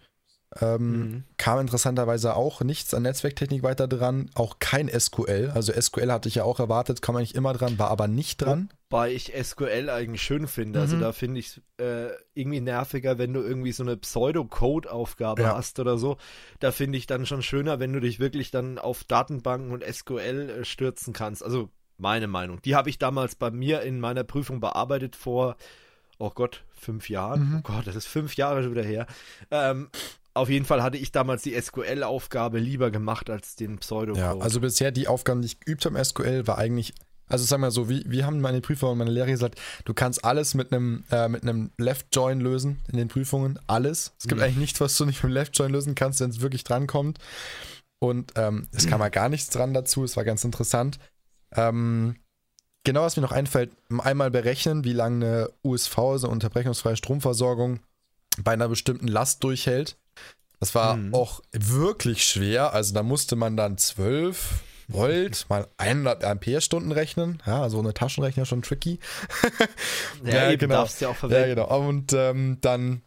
[0.61, 1.23] ähm, mhm.
[1.37, 5.51] Kam interessanterweise auch nichts an Netzwerktechnik weiter dran, auch kein SQL.
[5.53, 8.69] Also SQL hatte ich ja auch erwartet, kam eigentlich immer dran, war aber nicht dran.
[8.89, 10.79] Wobei ich SQL eigentlich schön finde.
[10.81, 11.03] Also mhm.
[11.03, 15.57] Also da finde ich es äh, irgendwie nerviger, wenn du irgendwie so eine Pseudo-Code-Aufgabe ja.
[15.57, 16.17] hast oder so.
[16.59, 20.59] Da finde ich dann schon schöner, wenn du dich wirklich dann auf Datenbanken und SQL
[20.61, 21.43] äh, stürzen kannst.
[21.43, 22.61] Also meine Meinung.
[22.61, 25.55] Die habe ich damals bei mir in meiner Prüfung bearbeitet vor,
[26.19, 27.49] oh Gott, fünf Jahren.
[27.49, 27.55] Mhm.
[27.59, 29.07] Oh Gott, das ist fünf Jahre schon wieder her.
[29.49, 29.89] Ähm,
[30.33, 34.19] auf jeden Fall hatte ich damals die SQL-Aufgabe lieber gemacht als den Pseudocode.
[34.19, 36.93] Ja, also bisher die Aufgaben, die ich geübt habe im SQL, war eigentlich,
[37.27, 40.25] also sagen wir so, wie, wie haben meine Prüfer und meine Lehrer gesagt, du kannst
[40.25, 43.59] alles mit einem, äh, mit einem Left-Join lösen in den Prüfungen.
[43.67, 44.13] Alles.
[44.17, 44.45] Es gibt mhm.
[44.45, 47.19] eigentlich nichts, was du nicht mit einem Left-Join lösen kannst, wenn es wirklich drankommt.
[47.99, 50.99] Und ähm, es kam mal gar nichts dran dazu, es war ganz interessant.
[51.55, 52.15] Ähm,
[52.83, 57.79] genau, was mir noch einfällt, einmal berechnen, wie lange eine USV, also unterbrechungsfreie Stromversorgung,
[58.43, 59.95] bei einer bestimmten Last durchhält.
[60.63, 61.13] Das war mhm.
[61.13, 62.71] auch wirklich schwer.
[62.71, 67.43] Also da musste man dann 12 Volt mal 100 Ampere-Stunden rechnen.
[67.45, 68.97] Ja, so eine Taschenrechner schon tricky.
[70.23, 70.75] ja, ja genau.
[70.75, 71.49] darfst du ja auch verwenden.
[71.49, 71.85] Ja, genau.
[71.85, 73.01] Und ähm, dann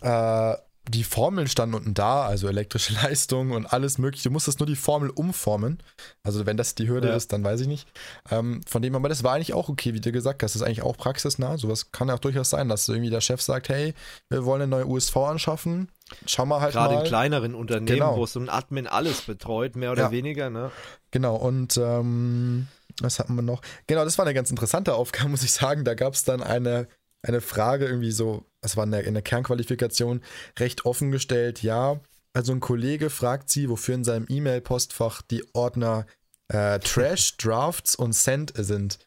[0.00, 0.54] äh,
[0.88, 4.28] die Formeln standen unten da, also elektrische Leistung und alles mögliche.
[4.28, 5.82] Du musstest nur die Formel umformen.
[6.22, 7.14] Also wenn das die Hürde ja.
[7.14, 7.88] ist, dann weiß ich nicht.
[8.30, 10.54] Ähm, von dem aber das war eigentlich auch okay, wie du gesagt hast.
[10.54, 11.56] Das ist eigentlich auch praxisnah.
[11.56, 13.94] Sowas kann ja auch durchaus sein, dass irgendwie der Chef sagt, hey,
[14.28, 15.88] wir wollen eine neue USV anschaffen.
[16.26, 17.00] Schau mal halt Gerade mal.
[17.00, 18.16] in kleineren Unternehmen, genau.
[18.16, 20.10] wo so ein Admin alles betreut, mehr oder ja.
[20.10, 20.70] weniger, ne?
[21.10, 22.66] Genau, und ähm,
[23.00, 23.62] was hatten wir noch?
[23.86, 25.84] Genau, das war eine ganz interessante Aufgabe, muss ich sagen.
[25.84, 26.88] Da gab es dann eine,
[27.22, 30.22] eine Frage irgendwie so, es war in der, in der Kernqualifikation
[30.58, 31.62] recht offen gestellt.
[31.62, 32.00] Ja,
[32.32, 36.06] also ein Kollege fragt sie, wofür in seinem E-Mail-Postfach die Ordner
[36.48, 38.98] äh, Trash, Drafts und Send sind.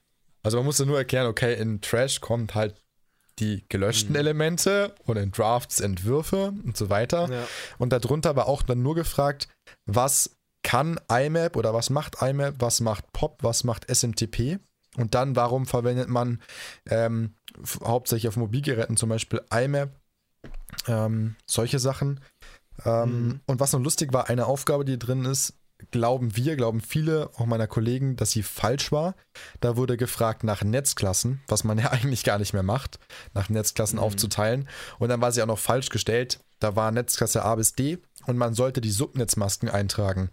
[0.44, 2.82] Also man musste nur erklären, okay, in Trash kommt halt
[3.40, 4.20] die gelöschten mhm.
[4.20, 7.30] Elemente und in Drafts Entwürfe und so weiter.
[7.30, 7.48] Ja.
[7.78, 9.50] Und darunter war auch dann nur gefragt,
[9.86, 14.60] was kann IMAP oder was macht IMAP, was macht POP, was macht SMTP
[14.98, 16.42] und dann warum verwendet man
[16.90, 17.36] ähm,
[17.84, 19.90] hauptsächlich auf Mobilgeräten zum Beispiel IMAP,
[20.88, 22.20] ähm, solche Sachen.
[22.84, 23.40] Ähm, mhm.
[23.46, 25.54] Und was noch lustig war, eine Aufgabe, die drin ist,
[25.92, 29.16] glauben wir, glauben viele, auch meiner Kollegen, dass sie falsch war.
[29.62, 33.00] Da wurde gefragt nach Netzklassen, was man ja eigentlich gar nicht mehr macht,
[33.34, 34.04] nach Netzklassen mhm.
[34.04, 34.68] aufzuteilen.
[35.00, 36.40] Und dann war sie auch noch falsch gestellt.
[36.60, 40.30] Da war Netzklasse A bis D und man sollte die Subnetzmasken eintragen.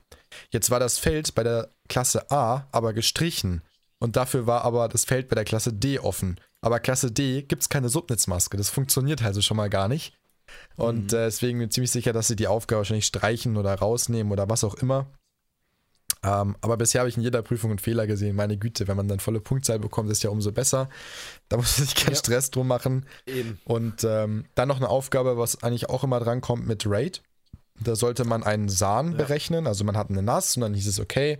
[0.51, 3.63] Jetzt war das Feld bei der Klasse A aber gestrichen.
[4.03, 6.41] Und dafür war aber das Feld bei der Klasse D offen.
[6.61, 8.57] Aber Klasse D gibt es keine Subnetzmaske.
[8.57, 10.19] Das funktioniert also schon mal gar nicht.
[10.75, 11.19] Und mhm.
[11.19, 14.51] äh, deswegen bin ich ziemlich sicher, dass sie die Aufgabe wahrscheinlich streichen oder rausnehmen oder
[14.51, 15.07] was auch immer.
[16.25, 18.35] Ähm, aber bisher habe ich in jeder Prüfung einen Fehler gesehen.
[18.35, 20.89] Meine Güte, wenn man dann volle Punktzahl bekommt, ist ja umso besser.
[21.49, 22.19] Da muss man sich keinen ja.
[22.19, 23.07] Stress drum machen.
[23.27, 23.61] Eben.
[23.63, 27.23] Und ähm, dann noch eine Aufgabe, was eigentlich auch immer drankommt mit Raid.
[27.79, 29.19] Da sollte man einen SAN ja.
[29.19, 29.69] berechnen.
[29.69, 31.39] Also man hat eine NAS und dann hieß es, okay,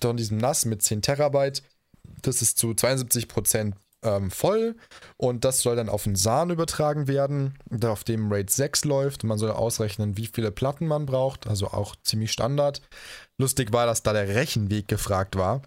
[0.00, 1.64] von diesem NAS mit 10 Terabyte,
[2.22, 4.76] das ist zu 72 Prozent ähm, voll
[5.16, 7.54] und das soll dann auf einen SAN übertragen werden,
[7.84, 9.24] auf dem RAID 6 läuft.
[9.24, 12.82] Man soll ausrechnen, wie viele Platten man braucht, also auch ziemlich Standard.
[13.38, 15.62] Lustig war, dass da der Rechenweg gefragt war.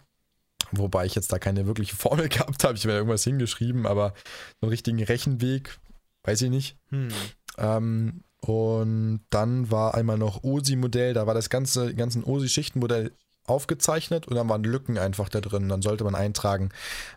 [0.72, 2.76] Wobei ich jetzt da keine wirkliche Formel gehabt habe.
[2.76, 4.14] Ich habe irgendwas hingeschrieben, aber
[4.60, 5.80] so einen richtigen Rechenweg,
[6.24, 6.78] weiß ich nicht.
[6.89, 7.10] Hm.
[7.58, 13.12] Ähm, und dann war einmal noch OSI-Modell, da war das ganze, ganzen OSI-Schichtenmodell
[13.50, 15.70] aufgezeichnet und dann waren Lücken einfach da drin.
[15.70, 16.70] Dann sollte man eintragen,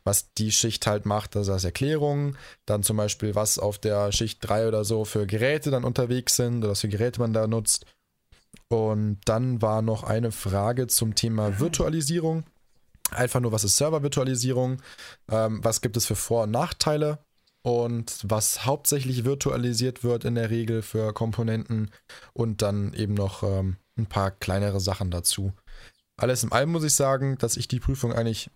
[0.04, 2.36] was die Schicht halt macht, also als Erklärung.
[2.66, 6.58] Dann zum Beispiel, was auf der Schicht 3 oder so für Geräte dann unterwegs sind
[6.58, 7.86] oder was für Geräte man da nutzt.
[8.68, 12.44] Und dann war noch eine Frage zum Thema Virtualisierung.
[13.10, 14.80] Einfach nur, was ist Servervirtualisierung?
[15.30, 17.18] Ähm, was gibt es für Vor- und Nachteile?
[17.62, 21.90] Und was hauptsächlich virtualisiert wird in der Regel für Komponenten.
[22.32, 25.52] Und dann eben noch ähm, ein paar kleinere Sachen dazu.
[26.16, 28.50] Alles in allem muss ich sagen, dass ich die Prüfung eigentlich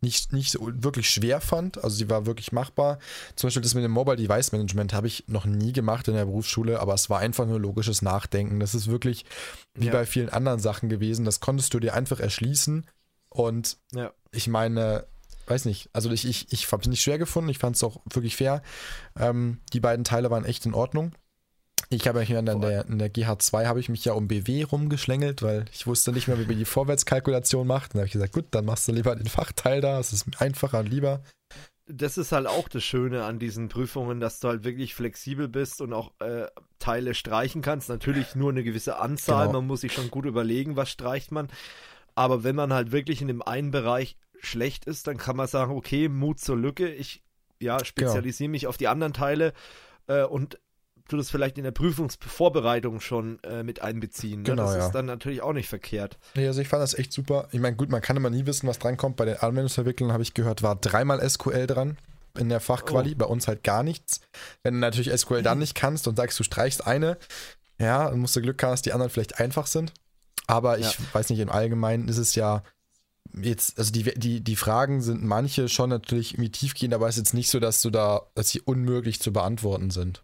[0.00, 1.82] nicht, nicht so wirklich schwer fand.
[1.82, 2.98] Also sie war wirklich machbar.
[3.34, 6.26] Zum Beispiel das mit dem Mobile Device Management habe ich noch nie gemacht in der
[6.26, 8.60] Berufsschule, aber es war einfach nur logisches Nachdenken.
[8.60, 9.24] Das ist wirklich
[9.74, 9.92] wie ja.
[9.92, 11.24] bei vielen anderen Sachen gewesen.
[11.24, 12.86] Das konntest du dir einfach erschließen.
[13.28, 14.12] Und ja.
[14.32, 15.06] ich meine,
[15.46, 18.00] weiß nicht, also ich, ich, ich habe es nicht schwer gefunden, ich fand es auch
[18.12, 18.62] wirklich fair.
[19.18, 21.12] Ähm, die beiden Teile waren echt in Ordnung.
[21.88, 25.42] Ich habe ja in der, in der GH2 habe ich mich ja um BW rumgeschlängelt,
[25.42, 27.92] weil ich wusste nicht mehr, wie man die Vorwärtskalkulation macht.
[27.92, 30.26] Und da habe ich gesagt, gut, dann machst du lieber den Fachteil da, es ist
[30.40, 31.22] einfacher und lieber.
[31.88, 35.80] Das ist halt auch das Schöne an diesen Prüfungen, dass du halt wirklich flexibel bist
[35.80, 36.48] und auch äh,
[36.80, 37.88] Teile streichen kannst.
[37.88, 39.60] Natürlich nur eine gewisse Anzahl, genau.
[39.60, 41.48] man muss sich schon gut überlegen, was streicht man.
[42.16, 45.72] Aber wenn man halt wirklich in dem einen Bereich schlecht ist, dann kann man sagen,
[45.72, 47.22] okay, Mut zur Lücke, ich
[47.60, 48.52] ja, spezialisiere genau.
[48.52, 49.52] mich auf die anderen Teile
[50.08, 50.58] äh, und
[51.08, 54.42] du das vielleicht in der Prüfungsvorbereitung schon äh, mit einbeziehen.
[54.42, 54.50] Ne?
[54.50, 54.86] Genau, das ja.
[54.86, 56.18] ist dann natürlich auch nicht verkehrt.
[56.34, 57.48] Nee, also ich fand das echt super.
[57.52, 59.16] Ich meine, gut, man kann immer nie wissen, was drankommt.
[59.16, 61.96] Bei den Anwendungsverwicklern habe ich gehört, war dreimal SQL dran
[62.38, 63.18] in der Fachquali, oh.
[63.18, 64.20] bei uns halt gar nichts.
[64.62, 67.18] Wenn du natürlich SQL dann nicht kannst und sagst, du streichst eine,
[67.78, 69.92] ja, dann musst du Glück haben, dass die anderen vielleicht einfach sind.
[70.46, 71.04] Aber ich ja.
[71.12, 72.62] weiß nicht, im Allgemeinen ist es ja
[73.34, 77.26] jetzt, also die, die, die Fragen sind manche schon natürlich irgendwie tiefgehend, aber es ist
[77.26, 80.22] jetzt nicht so, dass du da, dass sie unmöglich zu beantworten sind.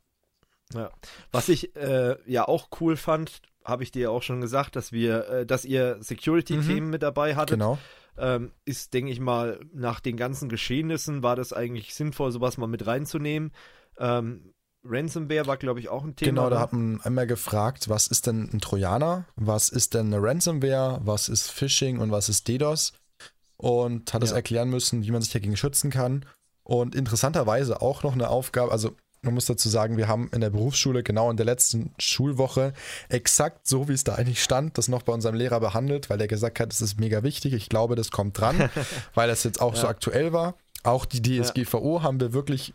[0.74, 0.90] Ja.
[1.30, 5.28] Was ich äh, ja auch cool fand, habe ich dir auch schon gesagt, dass wir,
[5.28, 6.90] äh, dass ihr Security-Themen mhm.
[6.90, 7.58] mit dabei hattet.
[7.58, 7.78] Genau.
[8.18, 12.66] Ähm, ist, denke ich mal, nach den ganzen Geschehnissen war das eigentlich sinnvoll, sowas mal
[12.66, 13.52] mit reinzunehmen.
[13.98, 14.52] Ähm,
[14.84, 16.30] Ransomware war, glaube ich, auch ein Thema.
[16.30, 16.60] Genau, da ne?
[16.60, 19.26] hat man einmal gefragt, was ist denn ein Trojaner?
[19.36, 21.00] Was ist denn eine Ransomware?
[21.04, 22.92] Was ist Phishing und was ist DDoS?
[23.56, 24.36] Und hat es ja.
[24.36, 26.26] erklären müssen, wie man sich dagegen schützen kann.
[26.64, 30.50] Und interessanterweise auch noch eine Aufgabe, also man muss dazu sagen, wir haben in der
[30.50, 32.72] Berufsschule genau in der letzten Schulwoche
[33.08, 36.26] exakt so, wie es da eigentlich stand, das noch bei unserem Lehrer behandelt, weil der
[36.26, 37.52] gesagt hat, das ist mega wichtig.
[37.52, 38.70] Ich glaube, das kommt dran,
[39.14, 39.80] weil das jetzt auch ja.
[39.80, 40.54] so aktuell war.
[40.82, 42.02] Auch die DSGVO ja.
[42.02, 42.74] haben wir wirklich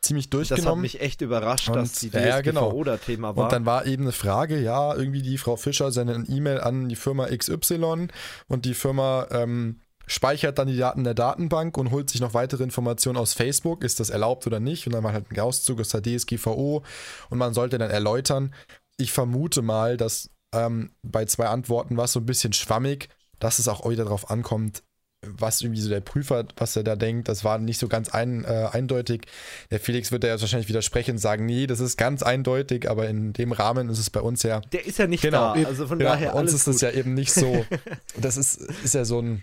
[0.00, 0.64] ziemlich durchgenommen.
[0.64, 2.84] Das hat mich echt überrascht, und, dass die DSGVO ja, genau.
[2.84, 3.44] da Thema war.
[3.44, 6.88] Und dann war eben eine Frage, ja, irgendwie die Frau Fischer sendet eine E-Mail an
[6.88, 8.06] die Firma XY
[8.46, 12.64] und die Firma ähm, speichert dann die Daten der Datenbank und holt sich noch weitere
[12.64, 13.84] Informationen aus Facebook.
[13.84, 14.86] Ist das erlaubt oder nicht?
[14.86, 16.82] Und dann war halt ein Auszug aus der DSGVO
[17.30, 18.54] und man sollte dann erläutern.
[18.96, 23.58] Ich vermute mal, dass ähm, bei zwei Antworten war es so ein bisschen schwammig, dass
[23.58, 24.82] es auch wieder darauf ankommt,
[25.22, 28.44] was irgendwie so der Prüfer, was er da denkt, das war nicht so ganz ein,
[28.44, 29.26] äh, eindeutig.
[29.70, 33.08] Der Felix wird da jetzt wahrscheinlich widersprechen und sagen, nee, das ist ganz eindeutig, aber
[33.08, 34.60] in dem Rahmen ist es bei uns ja.
[34.72, 36.32] Der ist ja nicht genau, da, also von ja, daher.
[36.32, 37.66] Bei uns ist es ja eben nicht so.
[38.16, 39.42] das ist, ist ja so ein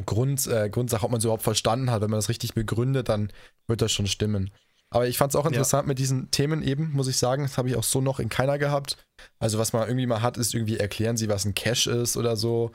[0.00, 2.00] Grund, äh, Grundsache, ob man es überhaupt verstanden hat.
[2.00, 3.32] Wenn man das richtig begründet, dann
[3.66, 4.50] wird das schon stimmen.
[4.90, 5.88] Aber ich fand es auch interessant ja.
[5.88, 7.44] mit diesen Themen eben, muss ich sagen.
[7.44, 8.98] Das habe ich auch so noch in keiner gehabt.
[9.38, 12.36] Also, was man irgendwie mal hat, ist irgendwie erklären sie, was ein Cache ist oder
[12.36, 12.72] so.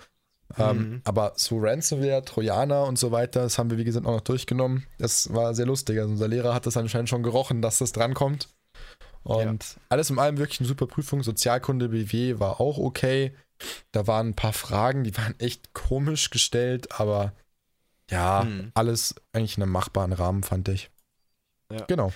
[0.57, 0.83] Ähm, mhm.
[0.83, 4.21] Ähm, aber so Ransomware, Trojaner und so weiter, das haben wir, wie gesagt, auch noch
[4.21, 4.87] durchgenommen.
[4.97, 5.99] Das war sehr lustig.
[5.99, 8.49] Also, unser Lehrer hat das anscheinend schon gerochen, dass das drankommt.
[9.27, 9.81] Und ja.
[9.89, 11.21] alles in allem wirklich eine super Prüfung.
[11.21, 13.33] Sozialkunde BW war auch okay.
[13.91, 17.33] Da waren ein paar Fragen, die waren echt komisch gestellt, aber
[18.09, 18.71] ja, hm.
[18.73, 20.89] alles eigentlich in einem machbaren Rahmen, fand ich.
[21.71, 21.83] Ja.
[21.85, 22.13] Genau.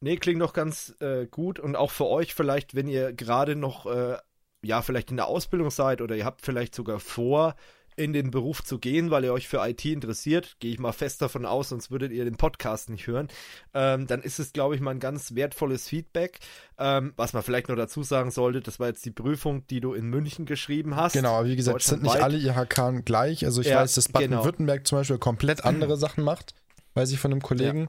[0.00, 3.86] Nee, klingt doch ganz äh, gut und auch für euch vielleicht, wenn ihr gerade noch,
[3.86, 4.18] äh,
[4.62, 7.54] ja, vielleicht in der Ausbildung seid oder ihr habt vielleicht sogar vor,
[7.96, 11.22] in den Beruf zu gehen, weil ihr euch für IT interessiert, gehe ich mal fest
[11.22, 13.28] davon aus, sonst würdet ihr den Podcast nicht hören,
[13.72, 16.38] ähm, dann ist es, glaube ich, mal ein ganz wertvolles Feedback.
[16.78, 19.94] Ähm, was man vielleicht noch dazu sagen sollte, das war jetzt die Prüfung, die du
[19.94, 21.12] in München geschrieben hast.
[21.12, 23.44] Genau, wie gesagt, sind nicht alle IHK gleich.
[23.44, 24.08] Also ich ja, weiß, dass.
[24.08, 24.88] Baden-Württemberg genau.
[24.88, 26.54] zum Beispiel komplett andere Sachen macht,
[26.94, 27.88] weiß ich von einem Kollegen.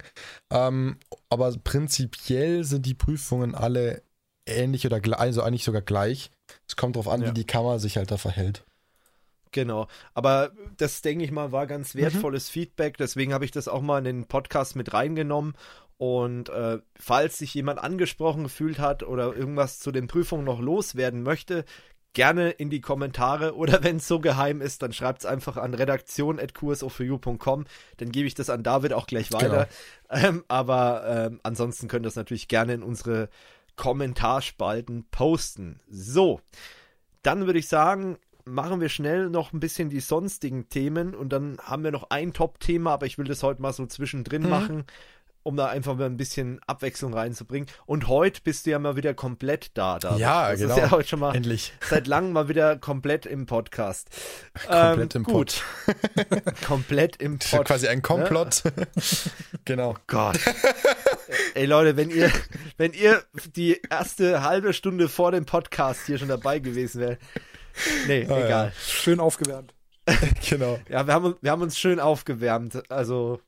[0.51, 0.68] Ja.
[0.68, 0.97] Ähm,
[1.30, 4.01] aber prinzipiell sind die Prüfungen alle
[4.47, 6.32] ähnlich oder gleich, also eigentlich sogar gleich.
[6.68, 7.30] Es kommt darauf an, ja.
[7.30, 8.64] wie die Kammer sich halt da verhält.
[9.56, 9.88] Genau.
[10.14, 11.99] Aber das, denke ich mal, war ganz mhm.
[11.99, 12.51] wertvolles mhm.
[12.51, 12.97] Feedback.
[12.97, 15.53] Deswegen habe ich das auch mal in den Podcast mit reingenommen.
[15.97, 21.24] Und äh, falls sich jemand angesprochen gefühlt hat oder irgendwas zu den Prüfungen noch loswerden
[21.24, 21.64] möchte,
[22.12, 25.74] gerne in die Kommentare oder wenn es so geheim ist, dann schreibt es einfach an
[25.74, 27.64] redaktion.qsoforyou.com.
[27.95, 29.47] Dann gebe ich das an David auch gleich weiter.
[29.47, 29.66] Genau.
[30.08, 33.28] Ähm, aber ähm, ansonsten könnt ihr das natürlich gerne in unsere
[33.76, 35.80] Kommentarspalten posten.
[35.89, 36.41] So,
[37.24, 41.58] dann würde ich sagen, machen wir schnell noch ein bisschen die sonstigen Themen und dann
[41.62, 44.50] haben wir noch ein Top-Thema, aber ich will das heute mal so zwischendrin mhm.
[44.50, 44.84] machen,
[45.41, 47.68] um da einfach mal ein bisschen Abwechslung reinzubringen.
[47.86, 50.00] Und heute bist du ja mal wieder komplett da.
[50.00, 50.18] da.
[50.18, 50.76] Ja, das genau.
[50.76, 51.74] Ist ja heute schon mal Endlich.
[51.82, 54.10] seit langem mal wieder komplett im Podcast.
[54.68, 55.64] komplett ähm, im gut.
[55.86, 56.56] Pod.
[56.66, 57.66] komplett im Pod.
[57.66, 58.64] Quasi ein Komplott.
[58.64, 58.72] Ja.
[59.66, 59.91] genau.
[59.91, 60.39] Oh Gott.
[61.56, 62.32] Ey Leute, wenn ihr,
[62.78, 63.24] wenn ihr
[63.56, 67.20] die erste halbe Stunde vor dem Podcast hier schon dabei gewesen wärt,
[68.08, 68.66] Nee, ah, egal.
[68.68, 68.72] Ja.
[68.80, 69.74] Schön aufgewärmt.
[70.50, 70.80] genau.
[70.90, 72.90] Ja, wir haben, wir haben uns schön aufgewärmt.
[72.92, 73.40] Also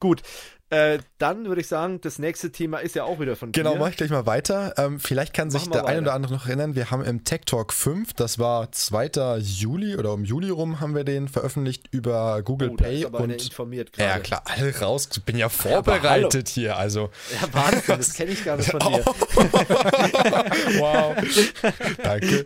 [0.00, 0.22] gut.
[0.68, 3.74] Äh, dann würde ich sagen, das nächste Thema ist ja auch wieder von genau, dir.
[3.74, 4.74] Genau, mache ich gleich mal weiter.
[4.78, 7.72] Ähm, vielleicht kann sich der ein oder andere noch erinnern, wir haben im Tech Talk
[7.72, 9.38] 5, das war 2.
[9.38, 13.92] Juli oder um Juli rum haben wir den veröffentlicht über Google oh, Pay und informiert.
[13.96, 15.08] Ja, klar, alle raus.
[15.12, 17.10] Ich bin ja vorbereitet ja, hier, also.
[17.40, 19.04] Ja, Wahnsinn, das kenne ich gar nicht von dir.
[20.80, 21.14] wow.
[22.02, 22.44] Danke.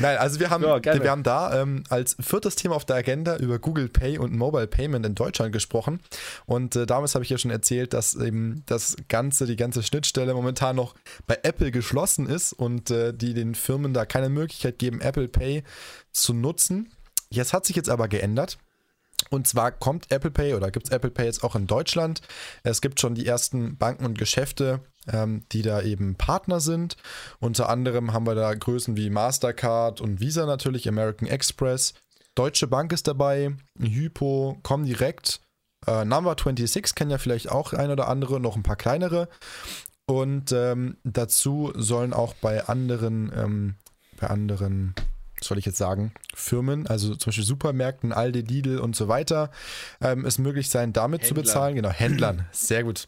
[0.00, 3.36] Nein, also wir haben, ja, wir haben da ähm, als viertes Thema auf der Agenda
[3.36, 6.00] über Google Pay und Mobile Payment in Deutschland gesprochen.
[6.46, 10.34] Und äh, damals habe ich ja schon erzählt, dass eben das Ganze, die ganze Schnittstelle
[10.34, 10.94] momentan noch
[11.26, 15.64] bei Apple geschlossen ist und äh, die den Firmen da keine Möglichkeit geben, Apple Pay
[16.12, 16.92] zu nutzen.
[17.30, 18.58] Jetzt hat sich jetzt aber geändert.
[19.30, 22.22] Und zwar kommt Apple Pay oder gibt es Apple Pay jetzt auch in Deutschland.
[22.62, 24.80] Es gibt schon die ersten Banken und Geschäfte,
[25.12, 26.96] ähm, die da eben Partner sind.
[27.40, 31.94] Unter anderem haben wir da Größen wie Mastercard und Visa natürlich, American Express.
[32.34, 35.40] Deutsche Bank ist dabei, Hypo, Comdirect,
[35.86, 39.28] äh, Number 26 kennen ja vielleicht auch ein oder andere, noch ein paar kleinere.
[40.06, 43.74] Und ähm, dazu sollen auch bei anderen, ähm,
[44.18, 44.94] bei anderen
[45.40, 49.50] soll ich jetzt sagen, Firmen, also zum Beispiel Supermärkten, Aldi, Lidl und so weiter,
[50.00, 51.28] ähm, es möglich sein, damit Händler.
[51.28, 51.76] zu bezahlen.
[51.76, 53.06] Genau, Händlern, sehr gut.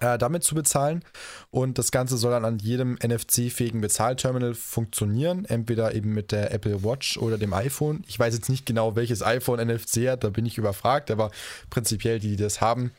[0.00, 1.04] Äh, damit zu bezahlen
[1.50, 6.82] und das Ganze soll dann an jedem NFC-fähigen Bezahlterminal funktionieren, entweder eben mit der Apple
[6.82, 8.02] Watch oder dem iPhone.
[8.08, 11.30] Ich weiß jetzt nicht genau, welches iPhone NFC hat, da bin ich überfragt, aber
[11.70, 12.90] prinzipiell die, die das haben,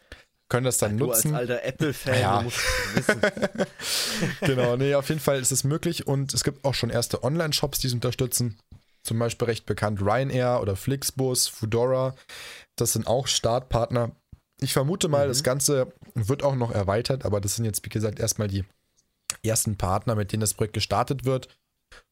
[0.47, 1.35] können das dann du nutzen.
[1.35, 2.41] als alter Apple-Fan, ja.
[2.41, 2.59] musst
[2.93, 3.21] wissen.
[4.41, 7.79] genau, nee, auf jeden Fall ist es möglich und es gibt auch schon erste Online-Shops,
[7.79, 8.57] die es unterstützen.
[9.03, 12.15] Zum Beispiel recht bekannt Ryanair oder Flixbus, Foodora.
[12.75, 14.11] Das sind auch Startpartner.
[14.61, 15.29] Ich vermute mal, mhm.
[15.29, 18.63] das Ganze wird auch noch erweitert, aber das sind jetzt, wie gesagt, erstmal die
[19.43, 21.49] ersten Partner, mit denen das Projekt gestartet wird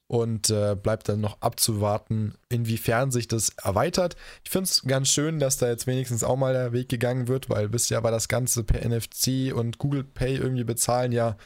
[0.08, 4.16] und äh, bleibt dann noch abzuwarten, inwiefern sich das erweitert.
[4.44, 7.50] Ich finde es ganz schön, dass da jetzt wenigstens auch mal der Weg gegangen wird,
[7.50, 11.38] weil bisher war das Ganze per NFC und Google Pay irgendwie bezahlen ja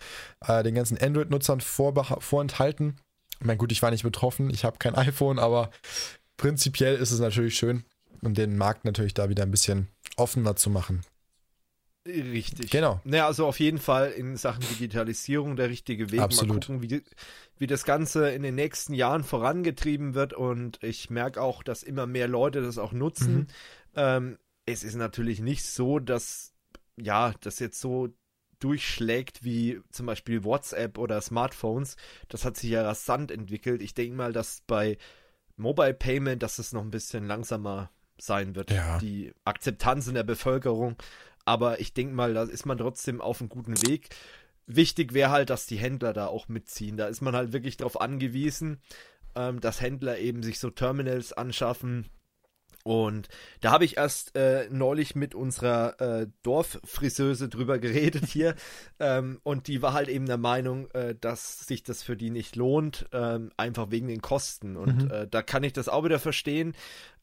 [0.45, 2.97] äh, den ganzen Android-Nutzern vorenthalten.
[3.39, 5.69] Ich meine, gut, ich war nicht betroffen, ich habe kein iPhone, aber
[6.35, 7.85] prinzipiell ist es natürlich schön,
[8.21, 9.87] um den Markt natürlich da wieder ein bisschen
[10.17, 11.03] offener zu machen.
[12.07, 12.71] Richtig.
[12.71, 13.01] Genau.
[13.03, 16.21] Naja, also auf jeden Fall in Sachen Digitalisierung der richtige Weg.
[16.21, 16.49] Absolut.
[16.49, 17.03] Mal gucken, wie,
[17.57, 20.33] wie das Ganze in den nächsten Jahren vorangetrieben wird.
[20.33, 23.35] Und ich merke auch, dass immer mehr Leute das auch nutzen.
[23.35, 23.47] Mhm.
[23.95, 26.53] Ähm, es ist natürlich nicht so, dass
[26.97, 28.09] ja, das jetzt so
[28.59, 31.95] durchschlägt wie zum Beispiel WhatsApp oder Smartphones.
[32.27, 33.81] Das hat sich ja rasant entwickelt.
[33.81, 34.97] Ich denke mal, dass bei
[35.57, 38.71] Mobile Payment, dass es noch ein bisschen langsamer sein wird.
[38.71, 38.97] Ja.
[38.99, 40.95] Die Akzeptanz in der Bevölkerung
[41.45, 44.09] aber ich denke mal, da ist man trotzdem auf einem guten Weg.
[44.65, 46.97] Wichtig wäre halt, dass die Händler da auch mitziehen.
[46.97, 48.81] Da ist man halt wirklich darauf angewiesen,
[49.33, 52.09] ähm, dass Händler eben sich so Terminals anschaffen
[52.83, 53.27] Und
[53.59, 58.55] da habe ich erst äh, neulich mit unserer äh, Dorffriseuse drüber geredet hier.
[58.99, 62.55] ähm, und die war halt eben der Meinung, äh, dass sich das für die nicht
[62.55, 64.77] lohnt, ähm, einfach wegen den Kosten.
[64.77, 65.11] Und Mhm.
[65.11, 66.75] äh, da kann ich das auch wieder verstehen.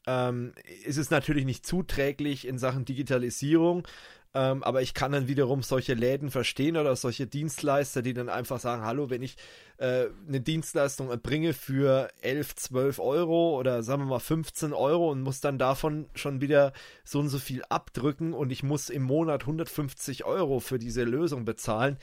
[0.07, 0.53] Ähm,
[0.85, 3.87] ist es natürlich nicht zuträglich in Sachen Digitalisierung.
[4.35, 8.59] Ähm, aber ich kann dann wiederum solche Läden verstehen oder solche Dienstleister, die dann einfach
[8.59, 9.37] sagen, hallo, wenn ich
[9.77, 15.21] äh, eine Dienstleistung erbringe für 11, 12 Euro oder sagen wir mal 15 Euro und
[15.21, 16.73] muss dann davon schon wieder
[17.05, 21.45] so und so viel abdrücken und ich muss im Monat 150 Euro für diese Lösung
[21.45, 21.97] bezahlen,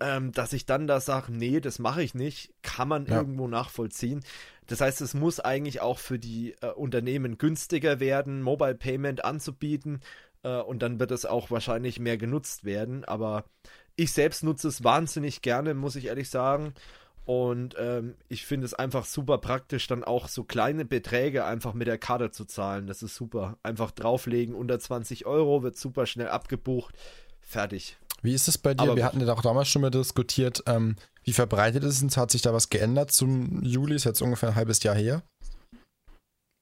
[0.00, 3.16] ähm, dass ich dann da sage, nee, das mache ich nicht, kann man Ja.
[3.18, 4.24] irgendwo nachvollziehen.
[4.66, 10.00] Das heißt, es muss eigentlich auch für die äh, Unternehmen günstiger werden, Mobile Payment anzubieten
[10.42, 13.04] äh, und dann wird es auch wahrscheinlich mehr genutzt werden.
[13.04, 13.44] Aber
[13.96, 16.72] ich selbst nutze es wahnsinnig gerne, muss ich ehrlich sagen.
[17.26, 21.86] Und ähm, ich finde es einfach super praktisch, dann auch so kleine Beträge einfach mit
[21.86, 22.86] der Karte zu zahlen.
[22.86, 23.58] Das ist super.
[23.62, 26.94] Einfach drauflegen, unter 20 Euro, wird super schnell abgebucht.
[27.40, 27.98] Fertig.
[28.22, 28.82] Wie ist es bei dir?
[28.82, 32.16] Aber Wir hatten ja auch damals schon mal diskutiert, ähm, wie verbreitet ist es?
[32.16, 33.94] Hat sich da was geändert zum Juli?
[33.94, 35.22] Ist jetzt ungefähr ein halbes Jahr her.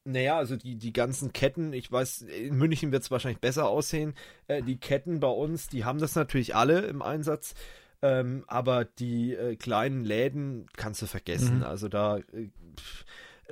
[0.05, 4.15] Naja, also die, die ganzen Ketten, ich weiß, in München wird es wahrscheinlich besser aussehen.
[4.47, 7.55] Äh, die Ketten bei uns, die haben das natürlich alle im Einsatz.
[8.01, 11.59] Ähm, aber die äh, kleinen Läden kannst du vergessen.
[11.59, 11.65] Mhm.
[11.65, 12.49] Also da äh,
[12.79, 13.05] pff,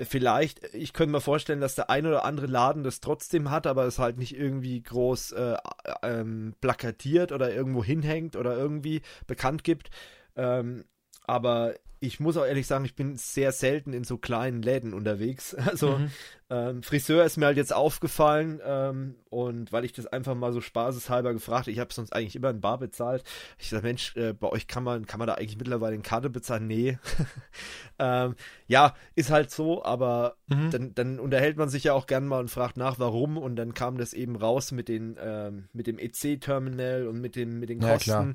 [0.05, 3.85] vielleicht, ich könnte mir vorstellen, dass der ein oder andere Laden das trotzdem hat, aber
[3.85, 5.57] es halt nicht irgendwie groß äh,
[6.03, 9.91] ähm, plakatiert oder irgendwo hinhängt oder irgendwie bekannt gibt.
[10.37, 10.85] Ähm,
[11.27, 15.55] aber ich muss auch ehrlich sagen, ich bin sehr selten in so kleinen Läden unterwegs.
[15.67, 16.11] Also Mhm.
[16.49, 20.61] ähm, Friseur ist mir halt jetzt aufgefallen ähm, und weil ich das einfach mal so
[20.61, 23.25] spaßeshalber gefragt, ich habe sonst eigentlich immer in Bar bezahlt.
[23.59, 26.31] Ich sage, Mensch, äh, bei euch kann man kann man da eigentlich mittlerweile in Karte
[26.31, 26.67] bezahlen?
[26.67, 26.99] Nee.
[27.99, 28.35] ähm,
[28.67, 30.71] ja, ist halt so, aber Mhm.
[30.71, 33.75] dann, dann unterhält man sich ja auch gern mal und fragt nach, warum und dann
[33.75, 37.81] kam das eben raus mit den ähm, mit dem EC-Terminal und mit dem mit den
[37.81, 38.05] Ja, Kosten.
[38.11, 38.35] klar.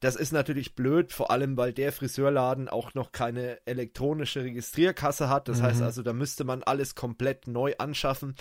[0.00, 5.48] Das ist natürlich blöd, vor allem weil der Friseurladen auch noch keine elektronische Registrierkasse hat.
[5.48, 5.62] Das Mhm.
[5.64, 8.34] heißt also, da müsste man alles komplett neu anschaffen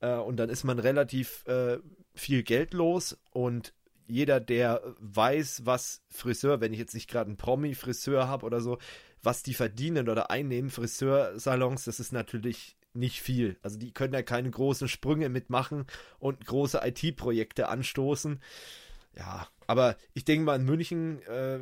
[0.00, 1.78] äh, und dann ist man relativ äh,
[2.14, 3.72] viel Geld los und
[4.06, 8.78] jeder, der weiß, was Friseur, wenn ich jetzt nicht gerade einen Promi-Friseur habe oder so,
[9.22, 13.56] was die verdienen oder einnehmen, Friseursalons, das ist natürlich nicht viel.
[13.62, 15.84] Also die können ja keine großen Sprünge mitmachen
[16.18, 18.40] und große IT-Projekte anstoßen.
[19.16, 21.60] Ja, aber ich denke mal, in München äh,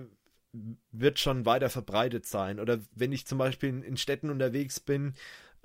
[0.93, 2.61] wird schon weiter verbreitet sein.
[2.61, 5.15] Oder wenn ich zum Beispiel in, in Städten unterwegs bin,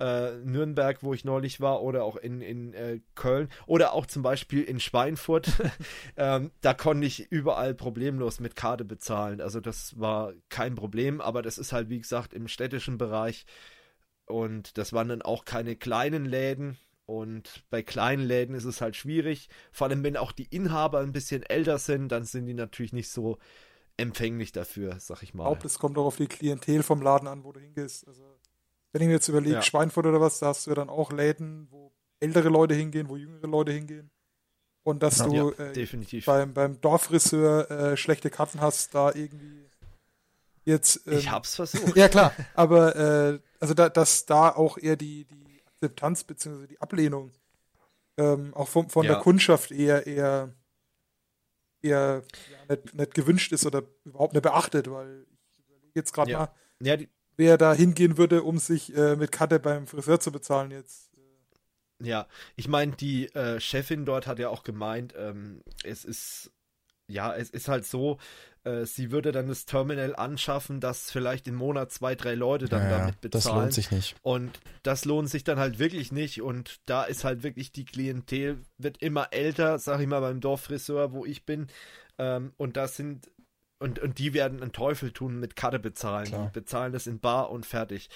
[0.00, 4.22] äh, Nürnberg, wo ich neulich war, oder auch in, in äh, Köln, oder auch zum
[4.22, 5.52] Beispiel in Schweinfurt,
[6.16, 9.40] ähm, da konnte ich überall problemlos mit Karte bezahlen.
[9.40, 13.46] Also das war kein Problem, aber das ist halt, wie gesagt, im städtischen Bereich.
[14.26, 16.78] Und das waren dann auch keine kleinen Läden.
[17.06, 19.48] Und bei kleinen Läden ist es halt schwierig.
[19.72, 23.10] Vor allem, wenn auch die Inhaber ein bisschen älter sind, dann sind die natürlich nicht
[23.10, 23.38] so
[23.96, 25.44] empfänglich dafür, sag ich Ich mal.
[25.44, 28.06] glaube, es kommt auch auf die Klientel vom Laden an, wo du hingehst.
[28.08, 28.22] Also,
[28.92, 29.62] wenn ich mir jetzt überlege, Ja.
[29.62, 33.16] Schweinfurt oder was, da hast du ja dann auch Läden, wo ältere Leute hingehen, wo
[33.16, 34.10] jüngere Leute hingehen.
[34.82, 39.64] Und dass Ja, du ja, äh, beim, beim Dorffriseur äh, schlechte Karten hast, da irgendwie
[40.64, 41.06] jetzt.
[41.06, 41.96] Ähm, ich hab's versucht.
[41.96, 45.53] Ja, klar, aber äh, also da, dass da auch eher die, die
[45.84, 46.66] Akzeptanz bzw.
[46.66, 47.32] die Ablehnung
[48.16, 49.14] ähm, auch von, von Ja.
[49.14, 50.54] der Kundschaft eher eher
[51.82, 56.30] eher ja, nicht, nicht gewünscht ist oder überhaupt nicht beachtet, weil ich überlege jetzt gerade
[56.30, 56.38] Ja.
[56.78, 57.06] mal,
[57.36, 61.10] wer da hingehen würde, um sich äh, mit Karte beim Friseur zu bezahlen jetzt.
[62.00, 62.26] Ja,
[62.56, 66.52] ich meine, die äh, Chefin dort hat ja auch gemeint, ähm, es ist,
[67.08, 68.18] ja, es ist halt so,
[68.64, 72.82] äh, sie würde dann das Terminal anschaffen, dass vielleicht im Monat zwei, drei Leute dann
[72.82, 73.60] Ja, damit das bezahlen.
[73.60, 74.16] lohnt sich nicht.
[74.22, 76.40] Und das lohnt sich dann halt wirklich nicht.
[76.40, 81.12] Und da ist halt wirklich die Klientel, wird immer älter, sag ich mal, beim Dorffriseur,
[81.12, 81.66] wo ich bin.
[82.18, 83.30] Ähm, und das sind,
[83.78, 86.26] und, und die werden einen Teufel tun mit Karte bezahlen.
[86.26, 86.46] Klar.
[86.46, 88.08] Die bezahlen das in Bar und fertig.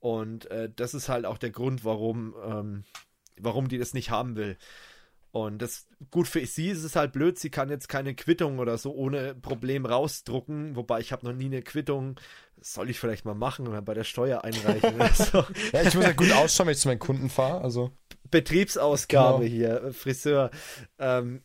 [0.00, 2.84] Und äh, das ist halt auch der Grund, warum, ähm,
[3.40, 4.58] warum die das nicht haben will.
[5.34, 8.78] Und das gut für sie ist es halt blöd, sie kann jetzt keine Quittung oder
[8.78, 12.20] so ohne Problem rausdrucken, wobei ich habe noch nie eine Quittung.
[12.56, 15.44] Das soll ich vielleicht mal machen oder bei der Steuer einreichen oder so.
[15.72, 17.62] Ja, ich muss ja gut ausschauen, wenn ich zu meinen Kunden fahre.
[17.62, 17.90] Also,
[18.30, 19.50] Betriebsausgabe Genau.
[19.50, 20.52] hier, Friseur.
[21.00, 21.42] Ähm,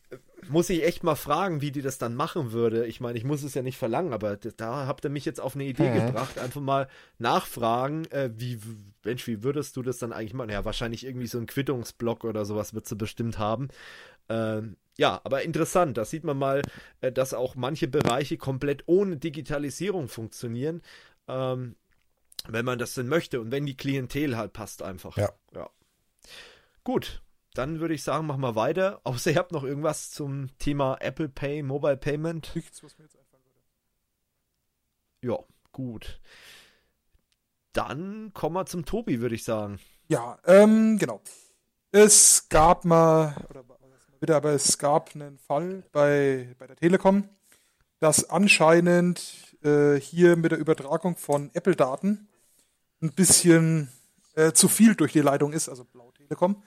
[0.50, 2.86] muss ich echt mal fragen, wie die das dann machen würde.
[2.86, 5.56] Ich meine, ich muss es ja nicht verlangen, aber da habt ihr mich jetzt auf
[5.56, 6.08] eine Idee Mhm.
[6.08, 6.38] gebracht.
[6.38, 8.60] Einfach mal nachfragen, äh, wie,
[9.04, 10.50] Mensch, wie würdest du das dann eigentlich machen?
[10.50, 13.70] Ja, wahrscheinlich irgendwie so ein Quittungsblock oder sowas wird sie bestimmt haben.
[14.28, 15.98] Ähm, ja, aber interessant.
[15.98, 16.62] Da sieht man mal,
[17.02, 20.82] äh, dass auch manche Bereiche komplett ohne Digitalisierung funktionieren.
[21.28, 21.76] Ähm,
[22.48, 25.18] wenn man das denn möchte und wenn die Klientel halt passt einfach.
[25.18, 25.32] Ja.
[25.54, 25.70] ja.
[26.84, 27.22] Gut.
[27.54, 29.02] Dann würde ich sagen, machen wir weiter.
[29.04, 32.56] Außer ihr habt noch irgendwas zum Thema Apple Pay, Mobile Payment.
[32.56, 33.44] Nichts, was mir jetzt einfallen
[35.22, 35.34] würde.
[35.34, 36.20] Ja, gut.
[37.74, 39.80] Dann kommen wir zum Tobi, würde ich sagen.
[40.08, 41.22] Ja, ähm, genau.
[41.92, 43.64] Es gab mal, oder
[44.22, 47.30] wieder, aber es gab einen Fall bei, bei der Telekom,
[48.00, 52.28] dass anscheinend äh, hier mit der Übertragung von Apple-Daten
[53.02, 53.90] ein bisschen
[54.36, 56.64] äh, zu viel durch die Leitung ist, also Blau Telekom,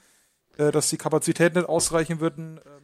[0.57, 2.59] äh, dass die Kapazitäten nicht ausreichen würden.
[2.65, 2.83] Ähm,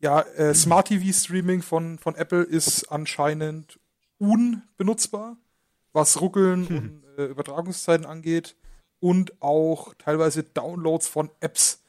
[0.00, 3.78] ja, äh, Smart TV Streaming von, von Apple ist anscheinend
[4.18, 5.36] unbenutzbar,
[5.92, 6.76] was Ruckeln hm.
[6.78, 8.56] und äh, Übertragungszeiten angeht
[9.00, 11.82] und auch teilweise Downloads von Apps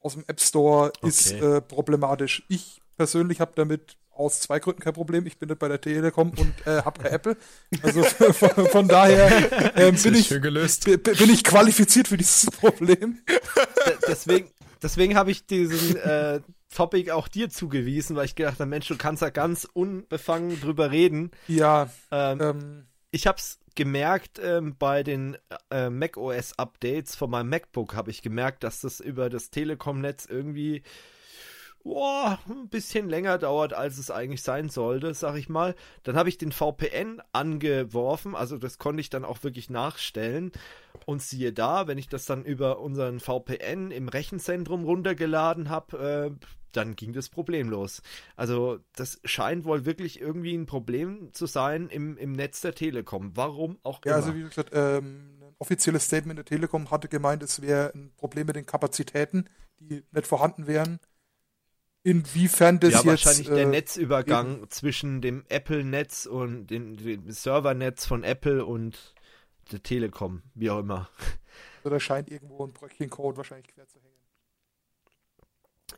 [0.00, 1.08] aus dem App Store okay.
[1.08, 2.44] ist äh, problematisch.
[2.48, 5.26] Ich persönlich habe damit aus zwei Gründen kein Problem.
[5.26, 7.36] Ich bin nicht bei der Telekom und äh, habe kein Apple.
[7.82, 13.18] Also von, von daher äh, bin, ich, bin ich qualifiziert für dieses Problem.
[14.06, 14.50] Deswegen,
[14.82, 16.40] deswegen habe ich diesen äh,
[16.74, 20.90] Topic auch dir zugewiesen, weil ich gedacht habe, Mensch, du kannst da ganz unbefangen drüber
[20.90, 21.30] reden.
[21.46, 21.88] Ja.
[22.10, 25.36] Ähm, ähm, ich habe es gemerkt ähm, bei den
[25.70, 30.82] äh, macOS Updates von meinem MacBook habe ich gemerkt, dass das über das Telekom-Netz irgendwie
[31.82, 35.74] boah, ein bisschen länger dauert, als es eigentlich sein sollte, sag ich mal.
[36.02, 40.52] Dann habe ich den VPN angeworfen, also das konnte ich dann auch wirklich nachstellen.
[41.06, 46.46] Und siehe da, wenn ich das dann über unseren VPN im Rechenzentrum runtergeladen habe, äh,
[46.72, 48.02] dann ging das problemlos.
[48.36, 53.32] Also das scheint wohl wirklich irgendwie ein Problem zu sein im, im Netz der Telekom.
[53.34, 54.12] Warum auch immer.
[54.12, 58.12] Ja, also wie gesagt, ähm, ein offizielles Statement der Telekom hatte gemeint, es wäre ein
[58.16, 59.48] Problem mit den Kapazitäten,
[59.78, 61.00] die nicht vorhanden wären.
[62.08, 63.06] Inwiefern das ja, jetzt...
[63.06, 69.14] wahrscheinlich äh, der Netzübergang zwischen dem Apple-Netz und dem, dem Servernetz von Apple und
[69.72, 71.10] der Telekom, wie auch immer.
[71.78, 74.08] Also da scheint irgendwo ein Bröckchen Code wahrscheinlich quer zu hängen.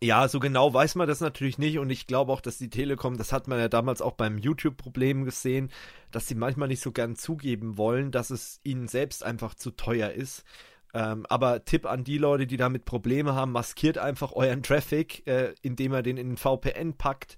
[0.03, 3.17] Ja, so genau weiß man das natürlich nicht und ich glaube auch, dass die Telekom,
[3.17, 5.71] das hat man ja damals auch beim YouTube-Problem gesehen,
[6.11, 10.11] dass sie manchmal nicht so gern zugeben wollen, dass es ihnen selbst einfach zu teuer
[10.11, 10.45] ist.
[10.93, 15.55] Ähm, aber Tipp an die Leute, die damit Probleme haben, maskiert einfach euren Traffic, äh,
[15.63, 17.37] indem ihr den in den VPN packt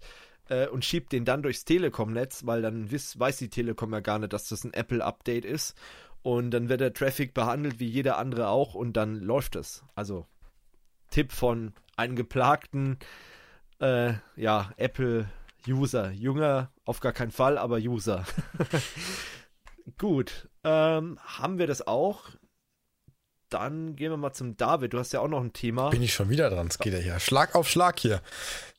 [0.48, 4.18] äh, und schiebt den dann durchs Telekom-Netz, weil dann wiss, weiß die Telekom ja gar
[4.18, 5.76] nicht, dass das ein Apple-Update ist.
[6.22, 9.84] Und dann wird der Traffic behandelt wie jeder andere auch und dann läuft es.
[9.94, 10.26] Also
[11.10, 12.98] Tipp von einem geplagten
[13.80, 16.10] äh, ja, Apple-User.
[16.12, 18.24] Jünger auf gar keinen Fall, aber User.
[19.98, 20.48] Gut.
[20.62, 22.30] Ähm, haben wir das auch?
[23.52, 24.92] Dann gehen wir mal zum David.
[24.92, 25.90] Du hast ja auch noch ein Thema.
[25.90, 26.68] Bin ich schon wieder dran?
[26.68, 28.22] Es geht ja hier Schlag auf Schlag hier.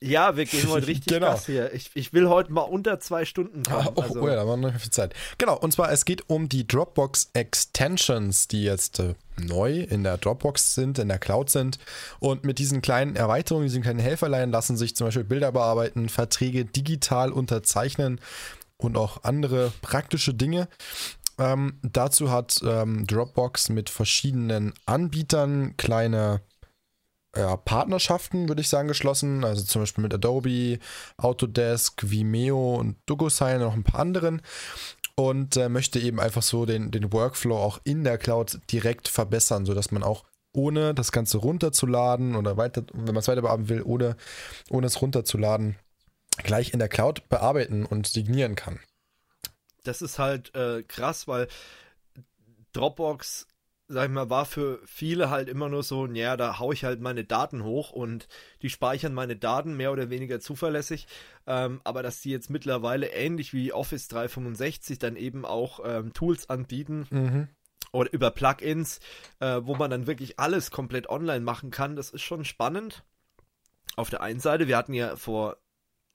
[0.01, 1.27] Ja, wir gehen heute richtig genau.
[1.27, 1.73] Gas hier.
[1.73, 3.87] Ich, ich will heute mal unter zwei Stunden kommen.
[3.87, 4.21] Ah, oh, also.
[4.21, 5.13] oh, ja, da haben wir noch viel Zeit.
[5.37, 10.17] Genau, und zwar es geht um die Dropbox Extensions, die jetzt äh, neu in der
[10.17, 11.77] Dropbox sind, in der Cloud sind.
[12.19, 16.65] Und mit diesen kleinen Erweiterungen, diesen kleinen Helferlein lassen sich zum Beispiel Bilder bearbeiten, Verträge
[16.65, 18.19] digital unterzeichnen
[18.77, 20.67] und auch andere praktische Dinge.
[21.39, 26.41] Ähm, dazu hat ähm, Dropbox mit verschiedenen Anbietern kleine
[27.35, 29.43] ja, Partnerschaften, würde ich sagen, geschlossen.
[29.43, 30.80] Also zum Beispiel mit Adobe,
[31.18, 34.41] Autodesk, Vimeo und DocuSign und noch ein paar anderen.
[35.15, 39.65] Und äh, möchte eben einfach so den, den Workflow auch in der Cloud direkt verbessern,
[39.65, 40.23] sodass man auch
[40.55, 44.15] ohne das Ganze runterzuladen oder weiter, wenn man es weiter bearbeiten will, oder
[44.69, 45.76] ohne es runterzuladen,
[46.43, 48.80] gleich in der Cloud bearbeiten und signieren kann
[49.84, 51.47] das ist halt äh, krass, weil
[52.73, 53.47] Dropbox,
[53.88, 57.01] sag ich mal, war für viele halt immer nur so, ja, da hau ich halt
[57.01, 58.27] meine Daten hoch und
[58.61, 61.07] die speichern meine Daten mehr oder weniger zuverlässig.
[61.45, 66.49] Ähm, aber dass die jetzt mittlerweile ähnlich wie Office 365 dann eben auch ähm, Tools
[66.49, 67.07] anbieten.
[67.10, 67.47] Mhm.
[67.91, 68.99] Oder über Plugins,
[69.39, 73.03] äh, wo man dann wirklich alles komplett online machen kann, das ist schon spannend.
[73.95, 75.57] Auf der einen Seite, wir hatten ja vor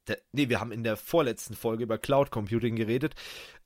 [0.08, 3.14] der, nee, wir haben in der vorletzten Folge über Cloud Computing geredet.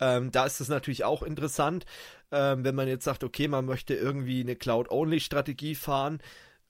[0.01, 1.87] Ähm, da ist es natürlich auch interessant,
[2.31, 6.21] ähm, wenn man jetzt sagt, okay, man möchte irgendwie eine Cloud-Only-Strategie fahren.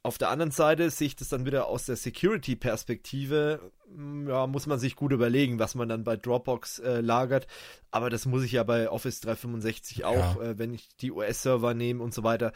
[0.04, 3.70] Auf der anderen Seite sehe ich das dann wieder aus der Security-Perspektive.
[3.86, 7.46] Hm, ja, muss man sich gut überlegen, was man dann bei Dropbox äh, lagert.
[7.92, 10.42] Aber das muss ich ja bei Office 365 auch, ja.
[10.42, 12.52] äh, wenn ich die US-Server nehme und so weiter.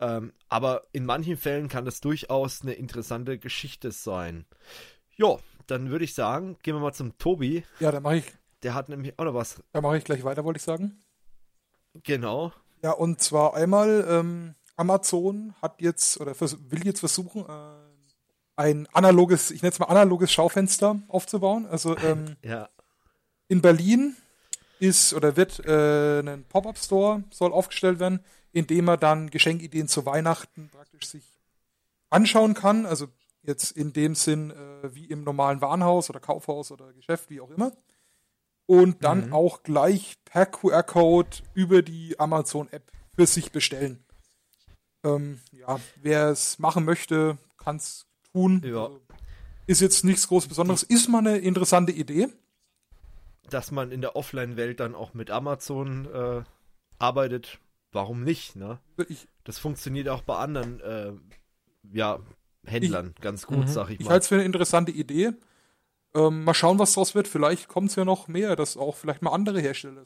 [0.00, 4.46] Ähm, aber in manchen Fällen kann das durchaus eine interessante Geschichte sein.
[5.16, 5.36] Ja,
[5.66, 7.64] dann würde ich sagen, gehen wir mal zum Tobi.
[7.80, 8.32] Ja, dann mache ich.
[8.62, 9.62] Der hat nämlich auch noch was.
[9.72, 11.02] Da mache ich gleich weiter, wollte ich sagen.
[12.02, 12.52] Genau.
[12.82, 17.86] Ja, und zwar einmal, ähm, Amazon hat jetzt oder will jetzt versuchen, äh,
[18.56, 21.66] ein analoges, ich nenne es mal analoges Schaufenster aufzubauen.
[21.66, 22.68] Also ähm, ja.
[23.48, 24.16] in Berlin
[24.78, 28.20] ist oder wird äh, ein Pop-up-Store soll aufgestellt werden,
[28.52, 31.24] in dem man dann Geschenkideen zu Weihnachten praktisch sich
[32.10, 32.86] anschauen kann.
[32.86, 33.08] Also
[33.46, 37.50] jetzt in dem Sinn äh, wie im normalen Warenhaus oder Kaufhaus oder Geschäft, wie auch
[37.50, 37.72] immer.
[38.66, 39.32] Und dann Mhm.
[39.32, 44.04] auch gleich per QR-Code über die Amazon-App für sich bestellen.
[45.04, 48.60] Ähm, ja, wer es machen möchte, kann es tun.
[48.64, 48.86] Ja.
[48.86, 49.00] Also,
[49.68, 50.82] ist jetzt nichts groß Besonderes.
[50.82, 52.28] Ist mal eine interessante Idee.
[53.50, 56.42] Dass man in der Offline-Welt dann auch mit Amazon äh,
[56.98, 57.60] arbeitet,
[57.92, 58.80] warum nicht, ne?
[59.08, 61.12] Ich, Das funktioniert auch bei anderen, äh,
[61.92, 62.18] ja,
[62.66, 63.68] Händlern ganz gut, Mhm.
[63.68, 64.12] sag ich ich mal.
[64.12, 65.32] halte es für eine interessante Idee.
[66.14, 67.28] Ähm, mal schauen, was draus wird.
[67.28, 70.04] Vielleicht kommt es ja noch mehr, dass auch vielleicht mal andere Hersteller, äh,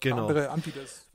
[0.00, 0.26] genau.
[0.28, 1.08] andere Anbieter es.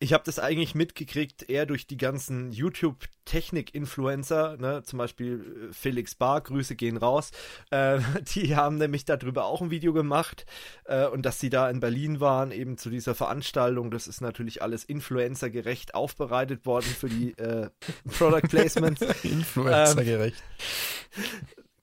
[0.00, 4.82] Ich habe das eigentlich mitgekriegt, eher durch die ganzen YouTube-Technik-Influencer, ne?
[4.82, 7.30] zum Beispiel äh, Felix Bar, Grüße gehen raus.
[7.70, 8.00] Äh,
[8.34, 10.44] die haben nämlich darüber auch ein Video gemacht
[10.84, 13.90] äh, und dass sie da in Berlin waren, eben zu dieser Veranstaltung.
[13.90, 17.70] Das ist natürlich alles influencergerecht aufbereitet worden für die äh,
[18.18, 19.00] Product Placements.
[19.22, 20.42] Influencer-gerecht.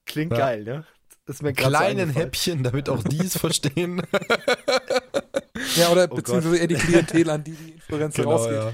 [0.04, 0.38] Klingt Ja.
[0.38, 0.84] geil, ne?
[1.24, 2.10] Das ist mir so Kleinen eingefallen.
[2.12, 4.02] Häppchen, damit auch die es verstehen.
[5.76, 8.56] Ja, oder Oh beziehungsweise eher die Klientel, an die die Influencer genau, rausgeht.
[8.56, 8.72] ja.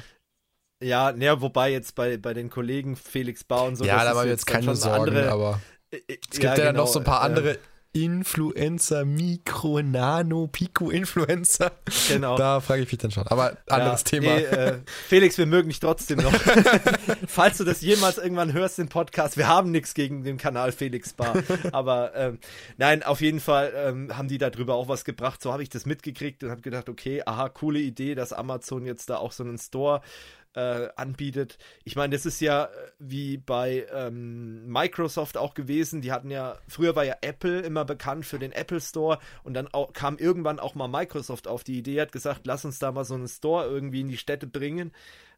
[0.80, 3.84] Ja, naja, wobei jetzt bei, bei den Kollegen Felix Bar und so.
[3.84, 5.60] ja, das da machen wir jetzt keine Sorgen, andere, aber
[5.90, 7.58] äh, äh, es gibt ja, dann noch so ein paar äh, andere
[7.92, 11.72] Influencer, Mikro, Nano, Pico-Influencer.
[12.08, 12.36] Genau.
[12.36, 13.26] Da frage ich mich dann schon.
[13.26, 14.34] Aber anderes Ja, Thema.
[14.36, 16.32] Nee, äh, Felix, wir mögen dich trotzdem noch.
[17.26, 21.14] Falls du das jemals irgendwann hörst, den Podcast, wir haben nichts gegen den Kanal Felix
[21.14, 21.42] Bar.
[21.72, 22.38] Aber ähm,
[22.76, 25.42] nein, auf jeden Fall ähm, haben die darüber auch was gebracht.
[25.42, 29.08] So habe ich das mitgekriegt und habe gedacht, okay, aha, coole Idee, dass Amazon jetzt
[29.08, 30.02] da auch so einen Store
[30.58, 31.56] äh, anbietet.
[31.84, 32.68] Ich meine, das ist ja äh,
[32.98, 36.00] wie bei ähm, Microsoft auch gewesen.
[36.00, 39.68] Die hatten ja, früher war ja Apple immer bekannt für den Apple Store und dann
[39.68, 43.04] auch, kam irgendwann auch mal Microsoft auf die Idee, hat gesagt, lass uns da mal
[43.04, 44.90] so einen Store irgendwie in die Städte bringen.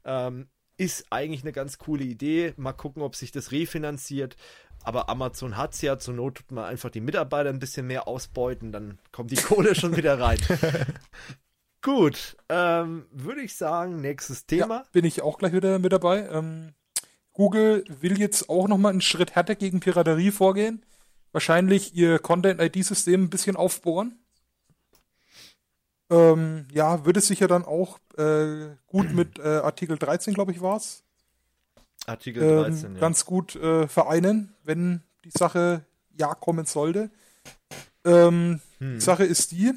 [0.07, 0.49] Ähm,
[0.79, 2.55] ist eigentlich eine ganz coole Idee.
[2.57, 4.37] Mal gucken, ob sich das refinanziert.
[4.83, 8.09] Aber Amazon hat es ja, zur Not tut man einfach die Mitarbeiter ein bisschen mehr
[8.09, 10.39] ausbeuten, dann kommt die Kohle schon wieder rein.
[11.83, 14.77] Gut, ähm, würde ich sagen, nächstes Thema.
[14.77, 16.29] Ja, bin ich auch gleich wieder mit dabei.
[16.29, 16.75] Ähm,
[17.33, 20.85] Google will jetzt auch nochmal einen Schritt härter gegen Piraterie vorgehen.
[21.33, 24.19] Wahrscheinlich ihr Content-ID-System ein bisschen aufbohren.
[26.11, 30.77] Ähm, ja, würde sicher dann auch äh, gut mit äh, Artikel 13, glaube ich, war
[30.77, 31.05] es,
[32.07, 33.01] Artikel ähm, 13, ja.
[33.01, 35.85] ganz gut äh, vereinen, wenn die Sache
[36.19, 37.11] ja kommen sollte.
[38.05, 38.99] Ähm, Hm.
[38.99, 39.75] Sache ist die,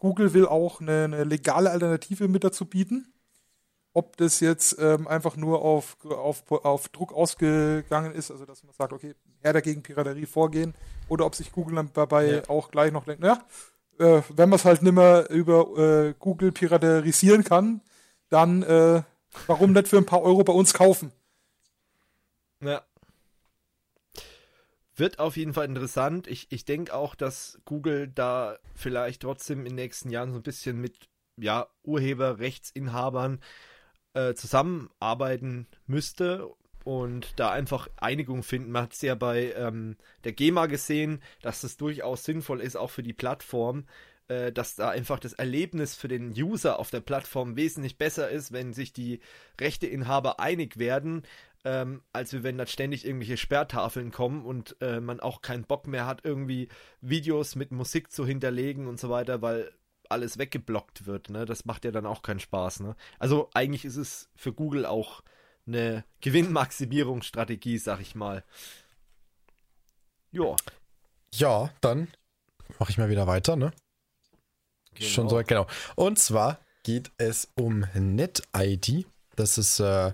[0.00, 3.12] Google will auch eine, eine legale Alternative mit dazu bieten.
[3.92, 8.72] Ob das jetzt ähm, einfach nur auf, auf, auf Druck ausgegangen ist, also dass man
[8.72, 10.74] sagt, okay, her dagegen Piraterie vorgehen,
[11.08, 12.42] oder ob sich Google dann dabei Ja.
[12.48, 13.44] auch gleich noch denkt, naja,
[13.98, 17.80] äh, wenn man es halt nicht mehr über äh, Google piraterisieren kann,
[18.28, 19.02] dann äh,
[19.48, 21.12] warum nicht für ein paar Euro bei uns kaufen?
[22.62, 22.82] Ja.
[25.00, 26.26] Wird auf jeden Fall interessant.
[26.26, 30.42] Ich, ich denke auch, dass Google da vielleicht trotzdem in den nächsten Jahren so ein
[30.42, 31.08] bisschen mit
[31.38, 33.40] ja, Urheberrechtsinhabern
[34.12, 36.50] äh, zusammenarbeiten müsste
[36.84, 38.72] und da einfach Einigung finden.
[38.72, 42.90] Man hat es ja bei ähm, der GEMA gesehen, dass es durchaus sinnvoll ist, auch
[42.90, 43.86] für die Plattform,
[44.28, 48.52] äh, dass da einfach das Erlebnis für den User auf der Plattform wesentlich besser ist,
[48.52, 49.20] wenn sich die
[49.58, 51.22] Rechteinhaber einig werden,
[51.64, 56.06] ähm, als wenn da ständig irgendwelche Sperrtafeln kommen und äh, man auch keinen Bock mehr
[56.06, 56.68] hat, irgendwie
[57.00, 59.72] Videos mit Musik zu hinterlegen und so weiter, weil
[60.08, 61.30] alles weggeblockt wird.
[61.30, 61.44] Ne?
[61.44, 62.80] Das macht ja dann auch keinen Spaß.
[62.80, 62.96] Ne?
[63.18, 65.22] Also eigentlich ist es für Google auch
[65.66, 68.44] eine Gewinnmaximierungsstrategie, sag ich mal.
[70.32, 70.56] Ja.
[71.34, 72.08] Ja, dann
[72.78, 73.72] mache ich mal wieder weiter, ne?
[74.98, 75.66] Schon so, genau.
[75.94, 79.06] Und zwar geht es um NetID.
[79.36, 80.12] Das ist, äh,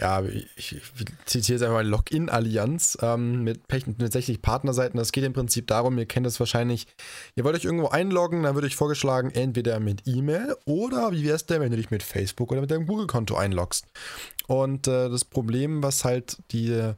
[0.00, 0.82] ja, ich, ich
[1.24, 4.96] zitiere jetzt einfach mal Login-Allianz ähm, mit tatsächlich Partnerseiten.
[4.96, 6.86] Das geht im Prinzip darum, ihr kennt das wahrscheinlich,
[7.34, 11.36] ihr wollt euch irgendwo einloggen, dann würde ich vorgeschlagen, entweder mit E-Mail oder wie wäre
[11.36, 13.86] es denn, wenn du dich mit Facebook oder mit deinem Google-Konto einloggst.
[14.46, 16.94] Und äh, das Problem, was halt die,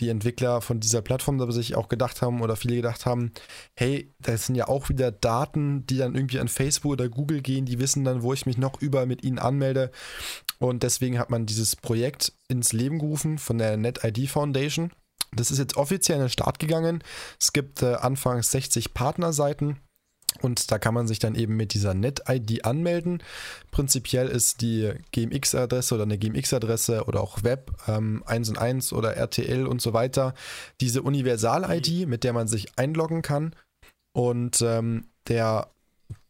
[0.00, 3.32] die Entwickler von dieser Plattform da sich auch gedacht haben oder viele gedacht haben,
[3.74, 7.64] hey, das sind ja auch wieder Daten, die dann irgendwie an Facebook oder Google gehen,
[7.64, 9.90] die wissen dann, wo ich mich noch überall mit ihnen anmelde.
[10.58, 14.90] Und deswegen hat man dieses Projekt ins Leben gerufen von der NetID Foundation.
[15.32, 17.02] Das ist jetzt offiziell in den Start gegangen.
[17.40, 19.78] Es gibt äh, anfangs 60 Partnerseiten.
[20.42, 23.22] Und da kann man sich dann eben mit dieser NetID anmelden.
[23.70, 29.16] Prinzipiell ist die GMX-Adresse oder eine GMX-Adresse oder auch Web ähm, 1 und 1 oder
[29.16, 30.34] RTL und so weiter
[30.80, 33.54] diese Universal-ID, mit der man sich einloggen kann.
[34.12, 35.68] Und ähm, der,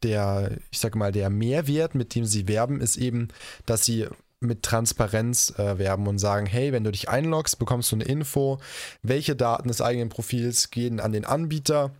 [0.02, 3.28] der, ich sag mal, der Mehrwert, mit dem sie werben, ist eben,
[3.64, 4.06] dass sie
[4.40, 8.58] mit Transparenz äh, werben und sagen, hey, wenn du dich einloggst, bekommst du eine Info,
[9.02, 11.92] welche Daten des eigenen Profils gehen an den Anbieter,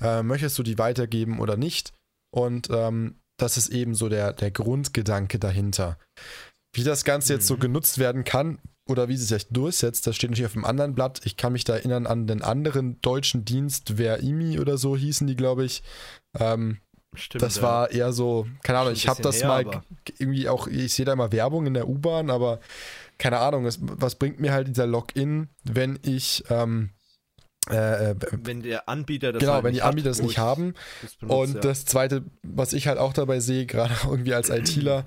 [0.00, 1.92] äh, möchtest du die weitergeben oder nicht?
[2.34, 5.98] Und ähm, das ist eben so der, der Grundgedanke dahinter.
[6.74, 7.60] Wie das Ganze jetzt so Mhm.
[7.60, 11.20] genutzt werden kann oder wie sich das durchsetzt, das steht natürlich auf einem anderen Blatt.
[11.24, 15.36] Ich kann mich da erinnern an den anderen deutschen Dienst, Verimi oder so hießen die,
[15.36, 15.82] glaube ich.
[16.38, 16.78] Ähm,
[17.14, 17.42] Stimmt.
[17.42, 17.62] das ja.
[17.62, 19.82] war eher so, keine Ahnung, ich habe das her, mal
[20.18, 22.60] irgendwie auch, ich sehe da mal Werbung in der U-Bahn, aber
[23.18, 26.90] keine Ahnung, es, was bringt mir halt dieser Login, wenn ich, ähm,
[27.68, 30.32] äh, äh, wenn der Anbieter das genau, halt wenn die nicht hat, Anbieter das nicht
[30.32, 30.74] ich haben.
[31.02, 31.60] das benutze, Und ja.
[31.60, 35.04] das Zweite, was ich halt auch dabei sehe, gerade irgendwie als ITler,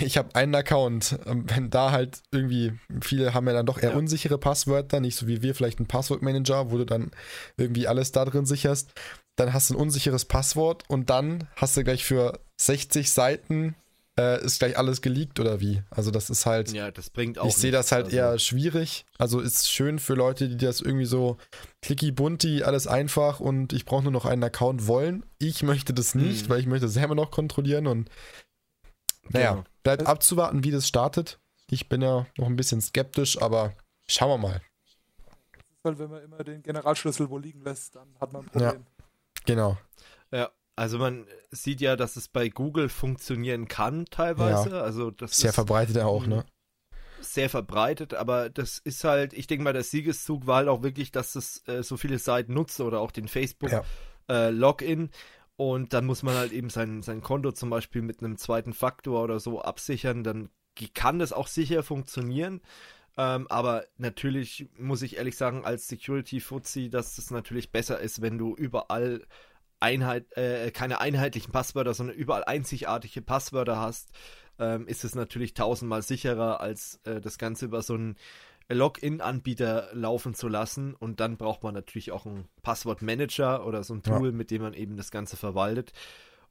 [0.00, 3.90] ich habe einen Account, ähm, wenn da halt irgendwie, viele haben ja dann doch eher
[3.90, 3.96] Ja.
[3.96, 7.10] unsichere Passwörter, nicht so wie wir vielleicht einen Passwortmanager, wo du dann
[7.58, 8.92] irgendwie alles da drin sicherst,
[9.36, 13.74] dann hast du ein unsicheres Passwort und dann hast du gleich für 60 Seiten
[14.18, 15.82] äh, ist gleich alles geleakt oder wie?
[15.90, 18.16] Also das ist halt, ja, das bringt auch ich sehe das halt also.
[18.16, 19.04] eher schwierig.
[19.18, 21.36] Also ist schön für Leute, die das irgendwie so
[21.82, 25.24] clicky bunti, alles einfach und ich brauche nur noch einen Account wollen.
[25.38, 26.50] Ich möchte das nicht, Mhm.
[26.50, 28.08] weil ich möchte das selber noch kontrollieren und
[29.30, 29.64] naja, Genau.
[29.82, 31.40] bleibt Also- abzuwarten, wie das startet.
[31.70, 33.74] Ich bin ja noch ein bisschen skeptisch, aber
[34.06, 34.60] schauen wir mal.
[35.82, 38.68] Halt, wenn man immer den Generalschlüssel wo liegen lässt, dann hat man ein Ja.
[38.70, 38.86] Problem.
[39.46, 39.78] Genau.
[40.30, 44.82] Ja, also man sieht ja, dass es bei Google funktionieren kann teilweise.
[44.82, 46.28] Also das Sehr ist verbreitet ja auch, Mhm.
[46.30, 46.44] ne?
[47.20, 51.10] sehr verbreitet, aber das ist halt, ich denke mal, der Siegeszug war halt auch wirklich,
[51.10, 53.82] dass es äh, so viele Seiten nutzt oder auch den Facebook Ja.
[54.28, 55.08] äh, Login
[55.56, 59.22] und dann muss man halt eben sein, sein Konto zum Beispiel mit einem zweiten Faktor
[59.24, 60.50] oder so absichern, dann
[60.92, 62.60] kann das auch sicher funktionieren.
[63.16, 68.38] Ähm, aber natürlich muss ich ehrlich sagen, als Security-Fuzzi, dass es natürlich besser ist, wenn
[68.38, 69.24] du überall
[69.84, 74.10] Einheit, äh, keine einheitlichen Passwörter, sondern überall einzigartige Passwörter hast,
[74.58, 78.16] ähm, ist es natürlich tausendmal sicherer, als äh, das Ganze über so einen
[78.70, 80.94] Login-Anbieter laufen zu lassen.
[80.94, 84.16] Und dann braucht man natürlich auch einen Passwortmanager oder so ein Ja.
[84.18, 85.92] Tool, mit dem man eben das Ganze verwaltet.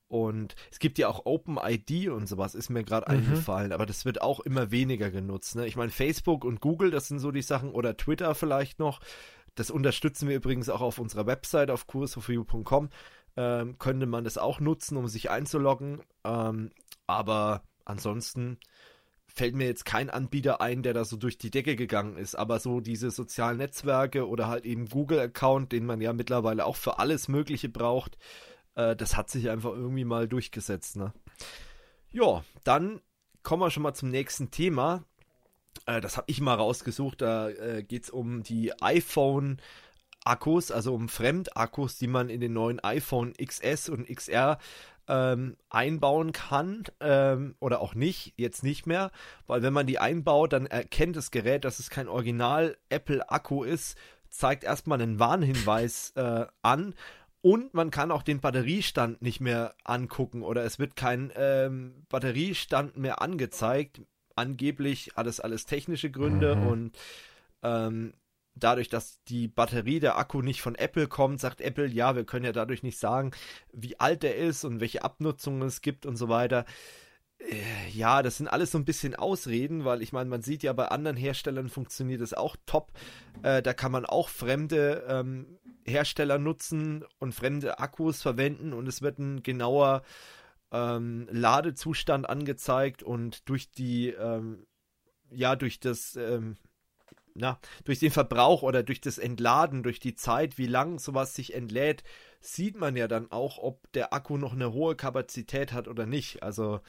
[0.07, 3.17] Und es gibt ja auch OpenID und sowas, ist mir gerade Mhm.
[3.17, 5.55] eingefallen, aber das wird auch immer weniger genutzt.
[5.55, 5.65] Ne?
[5.65, 8.99] Ich meine, Facebook und Google, das sind so die Sachen, oder Twitter vielleicht noch.
[9.55, 12.89] Das unterstützen wir übrigens auch auf unserer Website auf kursofview.com.
[13.35, 16.01] Ähm, könnte man das auch nutzen, um sich einzuloggen.
[16.23, 16.71] Ähm,
[17.07, 18.59] aber ansonsten
[19.27, 22.35] fällt mir jetzt kein Anbieter ein, der da so durch die Decke gegangen ist.
[22.35, 26.99] Aber so diese sozialen Netzwerke oder halt eben Google-Account, den man ja mittlerweile auch für
[26.99, 28.17] alles Mögliche braucht,
[28.75, 30.97] äh, das hat sich einfach irgendwie mal durchgesetzt.
[30.97, 31.13] Ne?
[32.11, 33.01] Ja, dann
[33.41, 35.03] kommen wir schon mal zum nächsten Thema.
[35.87, 37.21] Äh, das habe ich mal rausgesucht.
[37.21, 39.59] Da äh, geht es um die iPhone.
[40.25, 44.57] Akkus, also um Fremdakkus, die man in den neuen iPhone XS und XR
[45.07, 49.11] ähm, einbauen kann ähm, oder auch nicht, jetzt nicht mehr,
[49.47, 53.63] weil wenn man die einbaut, dann erkennt das Gerät, dass es kein Original Apple Akku
[53.63, 53.97] ist,
[54.29, 56.95] zeigt erstmal einen Warnhinweis äh, an
[57.41, 62.95] und man kann auch den Batteriestand nicht mehr angucken oder es wird kein ähm, Batteriestand
[62.95, 64.01] mehr angezeigt.
[64.35, 66.67] Angeblich hat es alles technische Gründe Mhm.
[66.67, 66.97] und
[67.61, 68.13] ähm,
[68.55, 72.45] dadurch, dass die Batterie, der Akku nicht von Apple kommt, sagt Apple, ja, wir können
[72.45, 73.31] ja dadurch nicht sagen,
[73.71, 76.65] wie alt der ist und welche Abnutzungen es gibt und so weiter.
[77.39, 80.73] Äh, Ja, das sind alles so ein bisschen Ausreden, weil ich meine, man sieht ja
[80.73, 82.91] bei anderen Herstellern funktioniert es auch top.
[83.43, 89.01] Äh, da kann man auch fremde ähm, Hersteller nutzen und fremde Akkus verwenden und es
[89.01, 90.03] wird ein genauer
[90.71, 94.65] ähm, Ladezustand angezeigt und durch die, ähm,
[95.29, 96.57] ja, durch das, ähm,
[97.35, 101.53] na, durch den Verbrauch oder durch das Entladen, durch die Zeit, wie lang sowas sich
[101.53, 102.03] entlädt,
[102.39, 106.43] sieht man ja dann auch, ob der Akku noch eine hohe Kapazität hat oder nicht.
[106.43, 106.81] Also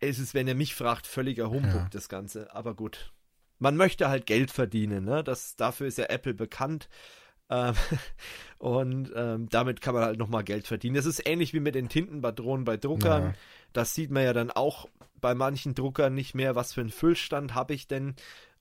[0.00, 1.88] es ist, wenn er mich fragt, völliger Humbug, Ja.
[1.90, 2.54] das Ganze.
[2.54, 3.12] Aber gut.
[3.58, 5.22] Man möchte halt Geld verdienen, ne?
[5.22, 6.88] Das, dafür ist ja Apple bekannt.
[7.48, 7.74] Ähm,
[8.58, 10.96] und ähm, damit kann man halt nochmal Geld verdienen.
[10.96, 13.22] Das ist ähnlich wie mit den Tintenpatronen bei Druckern.
[13.22, 13.34] Ja.
[13.72, 14.88] Das sieht man ja dann auch
[15.20, 18.14] bei manchen Druckern nicht mehr, was für einen Füllstand habe ich denn,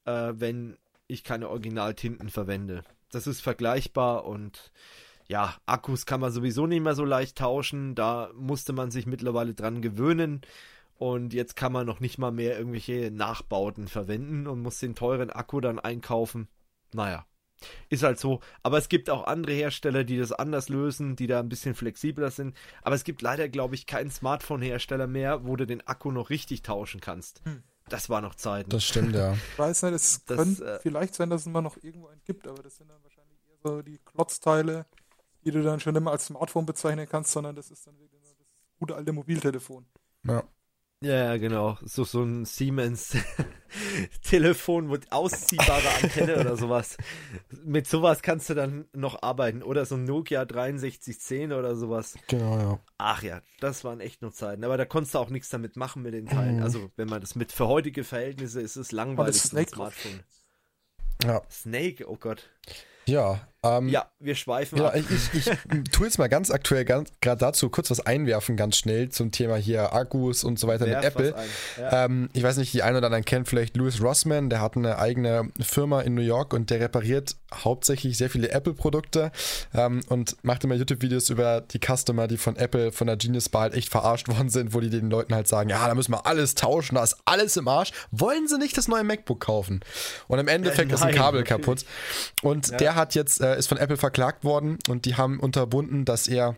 [0.06, 0.78] äh, wenn
[1.14, 2.84] ich keine Originaltinten verwende.
[3.12, 4.72] Das ist vergleichbar und
[5.28, 7.96] ja, Akkus kann man sowieso nicht mehr so leicht tauschen.
[7.96, 10.42] Da musste man sich mittlerweile dran gewöhnen.
[10.96, 15.32] Und jetzt kann man noch nicht mal mehr irgendwelche Nachbauten verwenden und muss den teuren
[15.32, 16.48] Akku dann einkaufen.
[16.94, 17.26] Naja,
[17.90, 18.42] ist halt so.
[18.62, 22.32] Aber es gibt auch andere Hersteller, die das anders lösen, die da ein bisschen flexibler
[22.32, 22.56] sind.
[22.82, 26.62] Aber es gibt leider, glaube ich, keinen Smartphone-Hersteller mehr, wo du den Akku noch richtig
[26.62, 27.42] tauschen kannst.
[27.46, 27.64] Hm.
[27.90, 28.70] Das war noch Zeiten.
[28.70, 29.34] Das stimmt, ja.
[29.34, 32.22] Ich weiß nicht, es Das, könnte äh, vielleicht sein, dass es immer noch irgendwo einen
[32.24, 34.86] gibt, aber das sind dann wahrscheinlich eher so die Klotzteile,
[35.44, 38.34] die du dann schon immer als Smartphone bezeichnen kannst, sondern das ist dann wirklich nur
[38.36, 38.48] das
[38.80, 39.86] gute alte Mobiltelefon.
[40.26, 40.44] ja.
[41.04, 41.78] Ja, genau.
[41.84, 43.18] So, so ein Siemens
[44.24, 46.96] Telefon mit ausziehbarer Antenne oder sowas.
[47.66, 49.64] Mit sowas kannst du dann noch arbeiten.
[49.64, 52.16] Oder so ein Nokia 6310 oder sowas.
[52.28, 52.80] Genau, ja.
[52.98, 54.64] Ach ja, das waren echt nur Zeiten.
[54.64, 56.58] Aber da konntest du auch nichts damit machen mit den Teilen.
[56.58, 56.64] Mhm.
[56.64, 59.42] Also, wenn man das mit für heutige Verhältnisse ist, ist es langweilig.
[59.42, 59.76] das so ein Snake.
[59.76, 60.20] Smartphone.
[61.26, 62.50] Ja, Snake, oh Gott.
[63.08, 63.46] ja.
[63.64, 64.96] Ähm, Ja, wir schweifen Ja, ab.
[64.96, 65.46] ich, ich,
[65.92, 69.56] tue jetzt mal ganz aktuell, ganz gerade dazu kurz was einwerfen, ganz schnell zum Thema
[69.56, 71.36] hier Akkus und so weiter Werf mit Apple.
[71.80, 72.06] Ja.
[72.06, 74.98] Ähm, ich weiß nicht, die einen oder anderen kennen vielleicht Louis Rossman, der hat eine
[75.00, 79.32] eigene Firma in New York und der repariert hauptsächlich sehr viele Apple-Produkte
[79.74, 83.64] ähm, und macht immer YouTube-Videos über die Customer, die von Apple, von der Genius Bar
[83.64, 86.26] halt echt verarscht worden sind, wo die den Leuten halt sagen, ja, da müssen wir
[86.26, 87.92] alles tauschen, da ist alles im Arsch.
[88.12, 89.82] Wollen sie nicht das neue MacBook kaufen?
[90.28, 91.64] Und im Endeffekt Ja, ist ein nein, Kabel natürlich.
[91.66, 91.86] kaputt.
[92.42, 96.28] Und der hat jetzt, äh, ist von Apple verklagt worden und die haben unterbunden, dass
[96.28, 96.58] er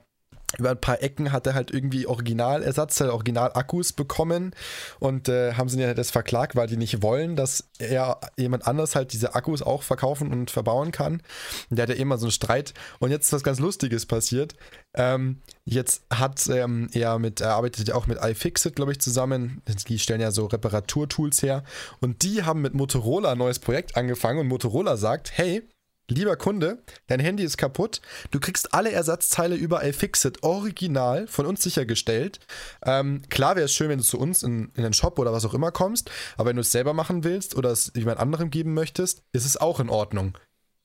[0.57, 4.51] über ein paar Ecken hat er halt irgendwie Originalersatzteile, Originalakkus bekommen
[4.99, 8.95] und äh, haben sie ja das verklagt, weil die nicht wollen, dass er jemand anders
[8.95, 11.21] halt diese Akkus auch verkaufen und verbauen kann.
[11.69, 12.73] Und der hat ja immer so einen Streit.
[12.99, 14.55] Und jetzt ist was ganz Lustiges passiert.
[14.93, 19.61] Ähm, jetzt hat ähm, er mit, er arbeitet ja auch mit iFixit, glaube ich, zusammen.
[19.87, 21.63] Die stellen ja so Reparaturtools her.
[21.99, 25.63] Und die haben mit Motorola ein neues Projekt angefangen und Motorola sagt, hey,
[26.07, 27.99] Lieber Kunde, dein Handy ist kaputt.
[28.29, 32.39] Du kriegst alle Ersatzteile über iFixit original von uns sichergestellt.
[32.85, 35.45] Ähm, klar wäre es schön, wenn du zu uns in, in den Shop oder was
[35.45, 38.75] auch immer kommst, aber wenn du es selber machen willst oder es jemand anderem geben
[38.75, 40.37] möchtest, ist es auch in Ordnung.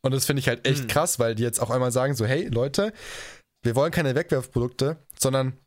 [0.03, 2.49] Und das finde ich halt echt krass, weil die jetzt auch einmal sagen so, hey
[2.49, 2.95] Leute,
[3.63, 5.59] wir wollen keine Wegwerfprodukte, sondern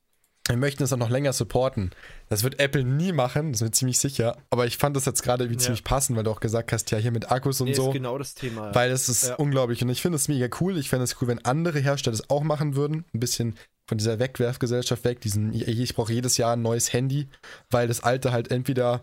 [0.48, 1.92] wir möchten es auch noch länger supporten.
[2.28, 4.38] Das wird Apple nie machen, das bin ich ziemlich sicher.
[4.50, 5.60] Aber ich fand das jetzt gerade wie Ja.
[5.60, 7.88] ziemlich passend, weil du auch gesagt hast, ja, hier mit Akkus und nee, so.
[7.88, 8.76] ist genau das Thema.
[8.76, 9.36] Weil es ist Ja.
[9.36, 10.78] unglaublich und ich finde es mega cool.
[10.78, 13.06] Ich fände es cool, wenn andere Hersteller es auch machen würden.
[13.14, 13.56] Ein bisschen
[13.88, 15.22] von dieser Wegwerfgesellschaft weg.
[15.22, 17.30] Diesen, ich brauche jedes Jahr ein neues Handy,
[17.70, 19.02] weil das alte halt entweder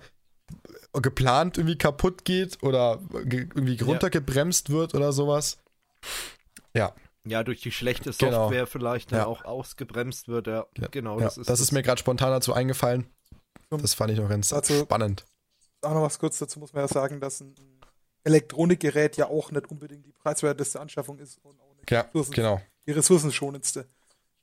[0.92, 3.86] geplant irgendwie kaputt geht oder ge irgendwie Ja.
[3.86, 5.58] runtergebremst wird oder sowas.
[6.74, 6.92] Ja,
[7.26, 8.44] ja, durch die schlechte Genau.
[8.44, 9.26] Software vielleicht dann Ja.
[9.26, 10.46] auch ausgebremst wird.
[10.46, 10.88] Ja, Ja.
[10.90, 11.18] genau.
[11.18, 11.24] ja.
[11.24, 13.06] das ist, das ist mir gerade spontan dazu eingefallen.
[13.70, 15.24] Das fand ich noch ganz dazu- spannend.
[15.82, 17.54] Auch noch was kurz dazu muss man ja sagen, dass ein
[18.24, 22.32] Elektronikgerät ja auch nicht unbedingt die preiswerteste Anschaffung ist und auch nicht Ja, die, Ressourcen,
[22.34, 22.60] genau.
[22.86, 23.86] die ressourcenschonendste.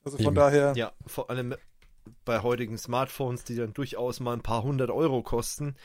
[0.04, 0.36] Also von Eben.
[0.36, 1.56] daher, Ja, vor allem
[2.26, 5.76] bei heutigen Smartphones, die dann durchaus mal ein paar hundert Euro kosten,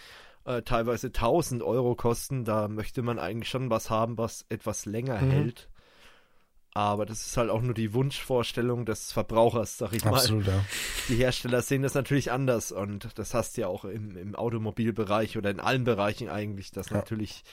[0.45, 5.21] äh, teilweise tausend Euro kosten, da möchte man eigentlich schon was haben, was etwas länger
[5.21, 5.31] Mhm.
[5.31, 5.69] hält.
[6.75, 10.15] Aber das ist halt auch nur die Wunschvorstellung des Verbrauchers, sag ich mal.
[10.15, 10.65] Absolut, ja.
[11.09, 15.37] Die Hersteller sehen das natürlich anders und das hast du ja auch im, im Automobilbereich
[15.37, 16.97] oder in allen Bereichen eigentlich, dass Ja.
[16.97, 17.45] natürlich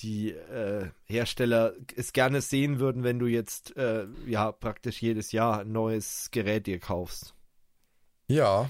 [0.00, 5.60] die äh, Hersteller es gerne sehen würden, wenn du jetzt äh, ja praktisch jedes Jahr
[5.60, 7.34] ein neues Gerät dir kaufst.
[8.26, 8.68] Ja,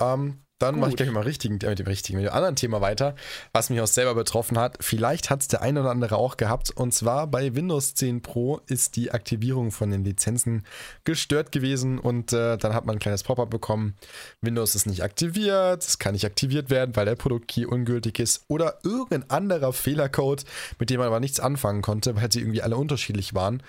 [0.00, 2.80] ähm, dann mache ich gleich mal richtigen, äh, mit dem richtigen, mit dem anderen Thema
[2.80, 3.16] weiter,
[3.52, 4.76] was mich auch selber betroffen hat.
[4.80, 6.70] Vielleicht hat es der eine oder andere auch gehabt.
[6.70, 10.64] Und zwar bei Windows 10 Pro ist die Aktivierung von den Lizenzen
[11.04, 13.96] gestört gewesen und äh, dann hat man ein kleines Pop-up bekommen.
[14.40, 18.78] Windows ist nicht aktiviert, es kann nicht aktiviert werden, weil der Produktkey ungültig ist oder
[18.84, 20.44] irgendein anderer Fehlercode,
[20.78, 23.62] mit dem man aber nichts anfangen konnte, weil sie irgendwie alle unterschiedlich waren.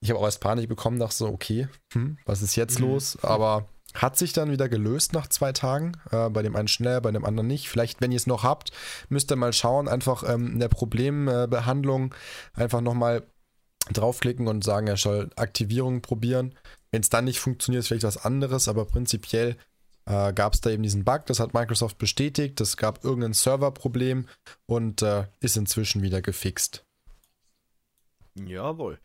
[0.00, 2.86] Ich habe auch erst Panik bekommen, dachte so, okay, hm, was ist jetzt Mhm.
[2.86, 3.16] los?
[3.22, 3.66] Aber
[3.96, 5.92] hat sich dann wieder gelöst nach zwei Tagen.
[6.10, 7.68] Äh, bei dem einen schneller, bei dem anderen nicht.
[7.68, 8.70] Vielleicht, wenn ihr es noch habt,
[9.08, 12.14] müsst ihr mal schauen, einfach ähm, in der Problembehandlung
[12.54, 13.24] einfach nochmal
[13.92, 16.54] draufklicken und sagen, er soll Aktivierung probieren.
[16.90, 19.56] Wenn es dann nicht funktioniert, ist vielleicht was anderes, aber prinzipiell
[20.06, 22.60] äh, gab es da eben diesen Bug, das hat Microsoft bestätigt.
[22.60, 24.26] Es gab irgendein Serverproblem
[24.66, 26.84] und äh, ist inzwischen wieder gefixt.
[28.34, 28.98] Jawohl.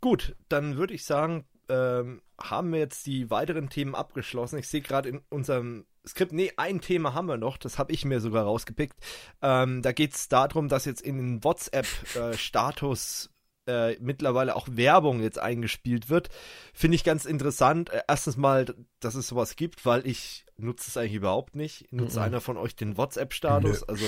[0.00, 4.58] Gut, dann würde ich sagen, ähm, haben wir jetzt die weiteren Themen abgeschlossen.
[4.58, 8.04] Ich sehe gerade in unserem Skript, nee, ein Thema haben wir noch, das habe ich
[8.04, 8.94] mir sogar rausgepickt.
[9.42, 13.30] Ähm, da geht es darum, dass jetzt in den WhatsApp-Status
[13.66, 16.28] äh, mittlerweile auch Werbung jetzt eingespielt wird.
[16.72, 17.90] Finde ich ganz interessant.
[17.90, 18.66] Äh, erstens mal,
[19.00, 21.92] dass es sowas gibt, weil ich nutze es eigentlich überhaupt nicht.
[21.92, 22.22] Nutzt Mhm.
[22.22, 23.82] einer von euch den WhatsApp-Status?
[23.88, 24.06] Also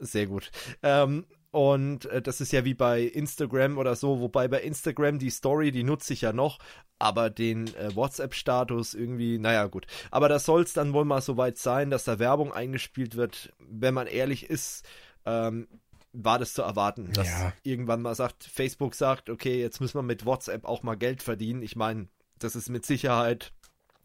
[0.00, 0.50] sehr gut.
[0.82, 5.30] Ähm, und äh, das ist ja wie bei Instagram oder so, wobei bei Instagram die
[5.30, 6.58] Story, die nutze ich ja noch,
[6.98, 9.86] aber den äh, WhatsApp-Status irgendwie, naja gut.
[10.10, 13.52] Aber das soll es dann wohl mal soweit sein, dass da Werbung eingespielt wird.
[13.58, 14.86] Wenn man ehrlich ist,
[15.26, 15.68] ähm,
[16.14, 17.52] war das zu erwarten, dass Ja.
[17.62, 21.62] irgendwann mal sagt, Facebook sagt, okay, jetzt müssen wir mit WhatsApp auch mal Geld verdienen.
[21.62, 22.08] Ich meine,
[22.38, 23.52] das ist mit Sicherheit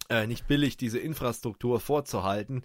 [0.10, 2.64] äh, nicht billig, diese Infrastruktur vorzuhalten.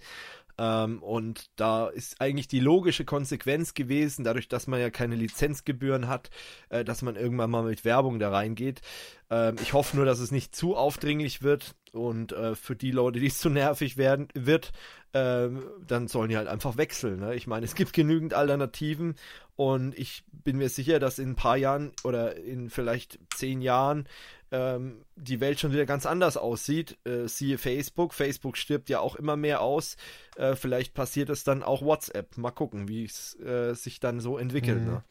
[0.63, 6.07] Ähm, und da ist eigentlich die logische Konsequenz gewesen, dadurch, dass man ja keine Lizenzgebühren
[6.07, 6.31] hat,
[6.69, 8.81] äh, dass man irgendwann mal mit Werbung da reingeht.
[9.29, 13.19] Ähm, ich hoffe nur, dass es nicht zu aufdringlich wird und äh, für die Leute,
[13.19, 14.71] die es zu nervig werden wird,
[15.15, 17.19] ähm, dann sollen die halt einfach wechseln.
[17.19, 17.35] Ne?
[17.35, 19.17] Ich meine, es gibt genügend Alternativen
[19.57, 24.07] und ich bin mir sicher, dass in ein paar Jahren oder in vielleicht zehn Jahren
[24.53, 26.99] ähm, die Welt schon wieder ganz anders aussieht.
[27.05, 28.13] Äh, siehe Facebook.
[28.13, 29.97] Facebook stirbt ja auch immer mehr aus.
[30.37, 32.37] Äh, vielleicht passiert es dann auch WhatsApp.
[32.37, 34.83] Mal gucken, wie es äh, sich dann so entwickelt.
[34.83, 34.87] Mhm.
[34.87, 35.05] Ne?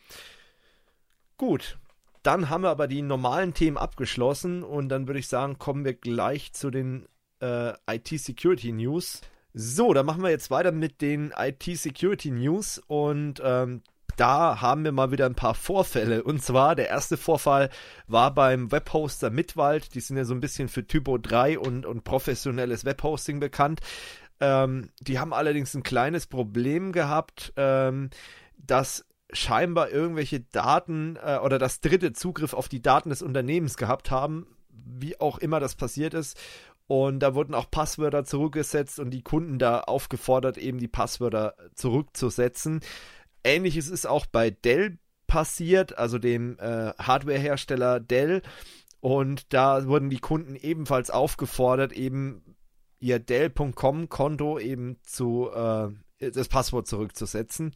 [1.37, 1.79] Gut.
[2.23, 5.95] Dann haben wir aber die normalen Themen abgeschlossen und dann würde ich sagen, kommen wir
[5.95, 7.07] gleich zu den
[7.41, 9.21] äh, IT-Security News.
[9.53, 13.81] So, dann machen wir jetzt weiter mit den IT-Security News und ähm,
[14.17, 16.23] da haben wir mal wieder ein paar Vorfälle.
[16.23, 17.69] Und zwar der erste Vorfall
[18.07, 19.93] war beim Webhoster Mitwald.
[19.95, 23.81] Die sind ja so ein bisschen für Typo 3 und, und professionelles Webhosting bekannt.
[24.39, 28.09] Ähm, die haben allerdings ein kleines Problem gehabt, ähm,
[28.57, 34.11] dass scheinbar irgendwelche Daten äh, oder das dritte Zugriff auf die Daten des Unternehmens gehabt
[34.11, 36.37] haben, wie auch immer das passiert ist.
[36.87, 42.81] Und da wurden auch Passwörter zurückgesetzt und die Kunden da aufgefordert, eben die Passwörter zurückzusetzen.
[43.43, 44.97] Ähnliches ist auch bei Dell
[45.27, 48.41] passiert, also dem äh, Hardwarehersteller Dell.
[48.99, 52.55] Und da wurden die Kunden ebenfalls aufgefordert, eben
[52.99, 55.89] ihr Dell.com-Konto eben zu äh,
[56.31, 57.73] das Passwort zurückzusetzen.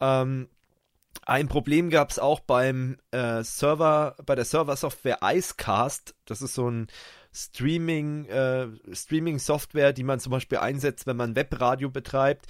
[0.00, 0.48] Ähm,
[1.26, 6.14] ein Problem gab es auch beim äh, Server, bei der Serversoftware Icecast.
[6.24, 6.86] Das ist so ein
[7.32, 12.46] Streaming, äh, Streaming-Software, die man zum Beispiel einsetzt, wenn man Webradio betreibt.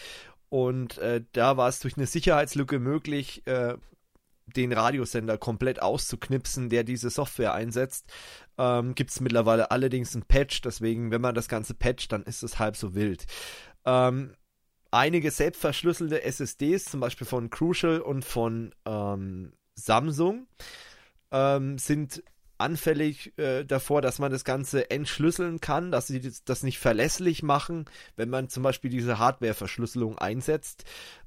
[0.51, 3.77] Und äh, da war es durch eine Sicherheitslücke möglich, äh,
[4.47, 8.13] den Radiosender komplett auszuknipsen, der diese Software einsetzt.
[8.59, 12.43] Ähm, Gibt es mittlerweile allerdings ein Patch, deswegen, wenn man das Ganze patcht, dann ist
[12.43, 13.27] es halb so wild.
[13.85, 14.35] Ähm,
[14.91, 20.49] einige selbstverschlüsselte SSDs, zum Beispiel von Crucial und von ähm, Samsung,
[21.31, 22.25] ähm, sind
[22.61, 27.87] anfällig äh, davor, dass man das Ganze entschlüsseln kann, dass sie das nicht verlässlich machen,
[28.17, 30.85] wenn man zum Beispiel diese Hardware-Verschlüsselung einsetzt.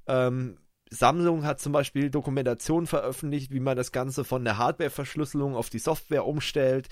[0.08, 0.58] Ähm,
[0.94, 5.80] Samsung hat zum Beispiel Dokumentation veröffentlicht, wie man das Ganze von der Hardware-Verschlüsselung auf die
[5.80, 6.88] Software umstellt,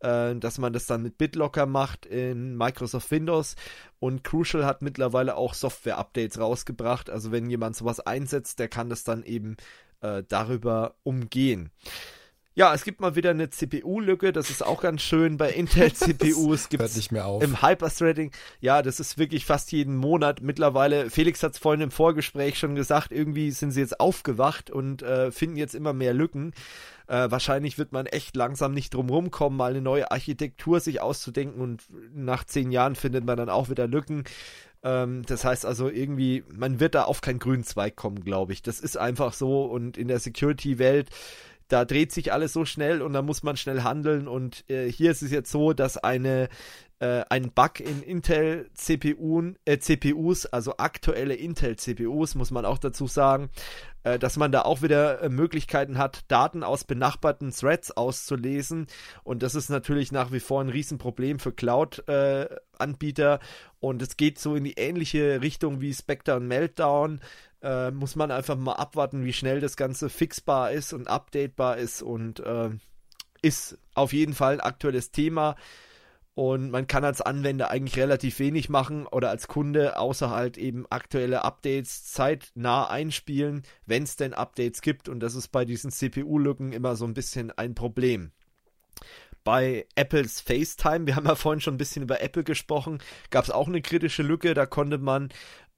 [0.00, 3.56] äh, dass man das dann mit BitLocker macht in Microsoft Windows.
[3.98, 7.08] Und Crucial hat mittlerweile auch Software-Updates rausgebracht.
[7.08, 9.56] Also wenn jemand sowas einsetzt, der kann das dann eben
[10.02, 11.70] äh, darüber umgehen.
[12.58, 16.68] Ja, es gibt mal wieder eine CPU-Lücke, das ist auch ganz schön bei Intel-CPUs.
[16.78, 17.42] Hört nicht mehr auf.
[17.42, 18.30] Im Hyperthreading,
[18.60, 20.40] ja, das ist wirklich fast jeden Monat.
[20.40, 25.02] Mittlerweile, Felix hat es vorhin im Vorgespräch schon gesagt, irgendwie sind sie jetzt aufgewacht und
[25.02, 26.54] äh, finden jetzt immer mehr Lücken.
[27.08, 31.60] Äh, wahrscheinlich wird man echt langsam nicht drum rumkommen, mal eine neue Architektur sich auszudenken
[31.60, 31.82] und
[32.14, 34.24] nach zehn Jahren findet man dann auch wieder Lücken.
[34.82, 38.62] Ähm, das heißt also irgendwie, man wird da auf keinen grünen Zweig kommen, glaube ich.
[38.62, 41.10] Das ist einfach so und in der Security-Welt
[41.68, 44.28] da dreht sich alles so schnell und da muss man schnell handeln.
[44.28, 46.48] Und äh, hier ist es jetzt so, dass eine
[46.98, 52.78] äh, ein Bug in Intel CPU, äh, CPUs, also aktuelle Intel CPUs, muss man auch
[52.78, 53.50] dazu sagen,
[54.02, 58.86] äh, dass man da auch wieder äh, Möglichkeiten hat, Daten aus benachbarten Threads auszulesen.
[59.24, 63.34] Und das ist natürlich nach wie vor ein Riesenproblem für Cloud-Anbieter.
[63.34, 63.38] Äh,
[63.80, 67.20] und es geht so in die ähnliche Richtung wie Spectre und Meltdown.
[67.62, 72.02] Äh, muss man einfach mal abwarten, wie schnell das Ganze fixbar ist und updatebar ist
[72.02, 72.70] und äh,
[73.42, 75.56] ist auf jeden Fall ein aktuelles Thema.
[76.36, 80.84] Und man kann als Anwender eigentlich relativ wenig machen oder als Kunde, außer halt eben
[80.90, 85.08] aktuelle Updates zeitnah einspielen, wenn es denn Updates gibt.
[85.08, 88.32] Und das ist bei diesen CPU-Lücken immer so ein bisschen ein Problem.
[89.44, 92.98] Bei Apples FaceTime, wir haben ja vorhin schon ein bisschen über Apple gesprochen,
[93.30, 94.52] gab es auch eine kritische Lücke.
[94.52, 95.30] Da konnte man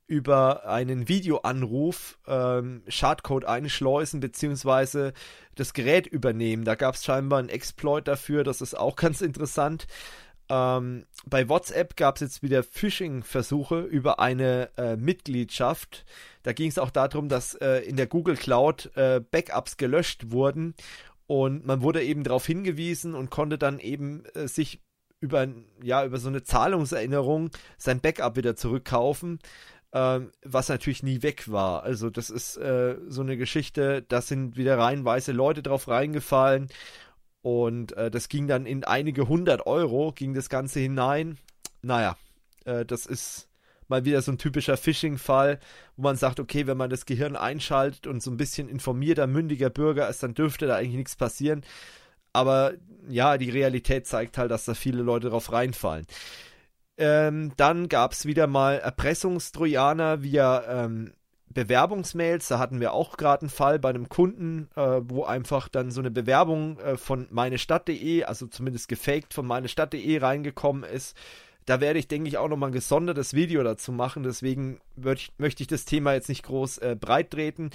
[0.09, 5.13] über einen Videoanruf ähm, Schadcode einschleusen beziehungsweise
[5.55, 6.65] das Gerät übernehmen.
[6.65, 9.87] Da gab es scheinbar einen Exploit dafür, das ist auch ganz interessant.
[10.49, 16.07] Ähm, bei WhatsApp gab es jetzt wieder Phishing-Versuche über eine äh, Mitgliedschaft.
[16.43, 20.75] Da ging es auch darum, dass äh, in der Google Cloud äh, Backups gelöscht wurden
[21.27, 24.81] und man wurde eben darauf hingewiesen und konnte dann eben äh, sich
[25.21, 25.47] über,
[25.83, 29.41] ja, über so eine Zahlungserinnerung sein Backup wieder zurückkaufen
[29.93, 31.82] ähm, was natürlich nie weg war.
[31.82, 36.69] Also das ist äh, so eine Geschichte, da sind wieder reihenweise Leute drauf reingefallen
[37.43, 41.39] und äh, das ging dann in einige hundert Euro, ging das Ganze hinein.
[41.82, 42.16] Naja,
[42.65, 43.48] äh, das ist
[43.89, 45.59] mal wieder so ein typischer Phishing-Fall,
[45.97, 49.70] wo man sagt, okay, wenn man das Gehirn einschaltet und so ein bisschen informierter, mündiger
[49.70, 51.62] Bürger ist, dann dürfte da eigentlich nichts passieren.
[52.35, 52.74] Aber
[53.09, 56.06] ja, die Realität zeigt halt, dass da viele Leute drauf reinfallen.
[56.99, 61.12] Ähm, dann gab es wieder mal Erpressungstrojaner via ähm,
[61.49, 62.49] Bewerbungsmails.
[62.49, 66.01] Da hatten wir auch gerade einen Fall bei einem Kunden, äh, wo einfach dann so
[66.01, 71.16] eine Bewerbung äh, von meinestadt.de, also zumindest gefaked von meinestadt.de reingekommen ist.
[71.66, 74.23] Da werde ich, denke ich, auch nochmal ein gesondertes Video dazu machen.
[74.23, 77.70] Deswegen möchte ich das Thema jetzt nicht groß äh, breit treten.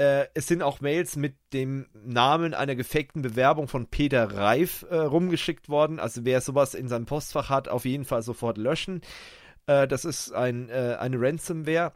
[0.00, 4.96] Äh, es sind auch Mails mit dem Namen einer gefakten Bewerbung von Peter Reif äh,
[4.96, 6.00] rumgeschickt worden.
[6.00, 9.02] Also wer sowas in seinem Postfach hat, auf jeden Fall sofort löschen.
[9.66, 11.92] Äh, das ist ein, äh, eine Ransomware.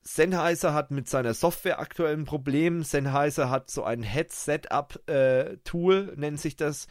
[0.00, 2.82] Sennheiser hat mit seiner Software aktuell ein Problem.
[2.82, 6.88] Sennheiser hat so ein Head-Setup-Tool, äh, nennt sich das.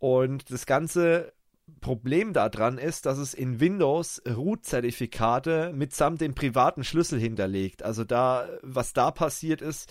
[0.00, 1.32] Und das Ganze
[1.80, 7.82] Problem daran ist, dass es in Windows Root-Zertifikate mitsamt dem privaten Schlüssel hinterlegt.
[7.82, 9.90] Also da, was da passiert ist,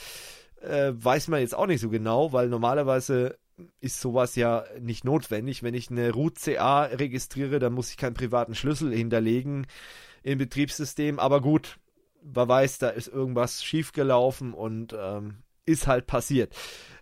[0.62, 3.38] äh, weiß man jetzt auch nicht so genau, weil normalerweise
[3.80, 5.64] ist sowas ja nicht notwendig.
[5.64, 9.68] Wenn ich eine Root CA registriere, dann muss ich keinen privaten Schlüssel hinterlegen
[10.24, 11.20] im Betriebssystem.
[11.20, 11.80] Aber gut,
[12.22, 16.56] man weiß, da ist irgendwas schiefgelaufen und ähm, ist halt passiert.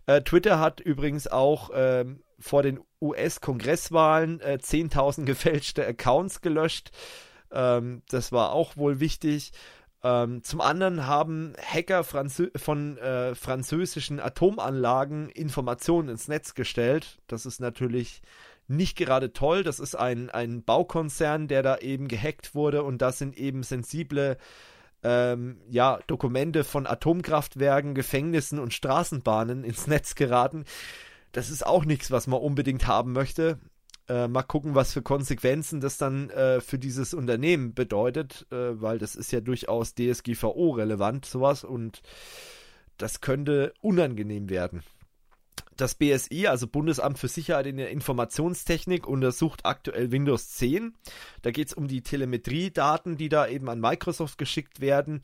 [0.05, 6.91] Äh, Twitter hat übrigens auch ähm, vor den US-Kongresswahlen äh, 10.000 gefälschte Accounts gelöscht.
[7.51, 9.51] Ähm, das war auch wohl wichtig.
[10.03, 17.17] Ähm, zum anderen haben Hacker Franzö von äh, französischen Atomanlagen Informationen ins Netz gestellt.
[17.27, 18.21] Das ist natürlich
[18.67, 19.63] nicht gerade toll.
[19.63, 24.37] Das ist ein, ein Baukonzern, der da eben gehackt wurde und das sind eben sensible
[25.03, 30.65] ähm, ja, Dokumente von Atomkraftwerken, Gefängnissen und Straßenbahnen ins Netz geraten.
[31.35, 33.59] Das ist auch nichts, was man unbedingt haben möchte.
[34.07, 38.99] Äh, mal gucken, was für Konsequenzen das dann äh, für dieses Unternehmen bedeutet, äh, weil
[38.99, 42.01] das ist ja durchaus DSGVO relevant, sowas, und
[42.97, 44.81] das könnte unangenehm werden.
[45.77, 50.95] Das BSI, also Bundesamt für Sicherheit in der Informationstechnik, untersucht aktuell Windows 10.
[51.41, 55.21] Da geht es um die Telemetriedaten, die da eben an Microsoft geschickt werden.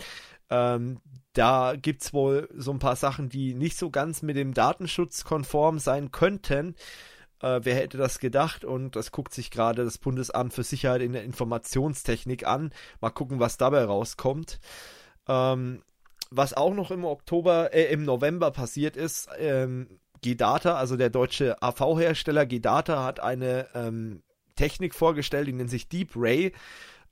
[0.49, 0.99] Ähm,
[1.33, 5.23] da gibt es wohl so ein paar Sachen, die nicht so ganz mit dem Datenschutz
[5.23, 6.75] konform sein könnten.
[7.41, 8.65] Äh, wer hätte das gedacht?
[8.65, 12.73] Und das guckt sich gerade das Bundesamt für Sicherheit in der Informationstechnik an.
[12.99, 14.59] Mal gucken, was dabei rauskommt.
[15.27, 15.81] Ähm,
[16.29, 21.61] was auch noch im Oktober, äh, im November passiert ist, ähm, G-Data, also der deutsche
[21.61, 24.23] AV-Hersteller G-Data hat eine ähm,
[24.55, 26.53] Technik vorgestellt, die nennt sich Deep Ray.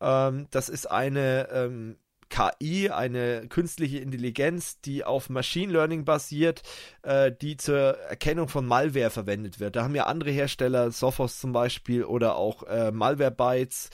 [0.01, 1.97] Ähm, das ist eine ähm,
[2.29, 6.61] KI, eine künstliche Intelligenz, die auf Machine Learning basiert,
[7.01, 9.75] äh, die zur Erkennung von Malware verwendet wird.
[9.75, 13.89] Da haben ja andere Hersteller, Sophos zum Beispiel oder auch äh, Malwarebytes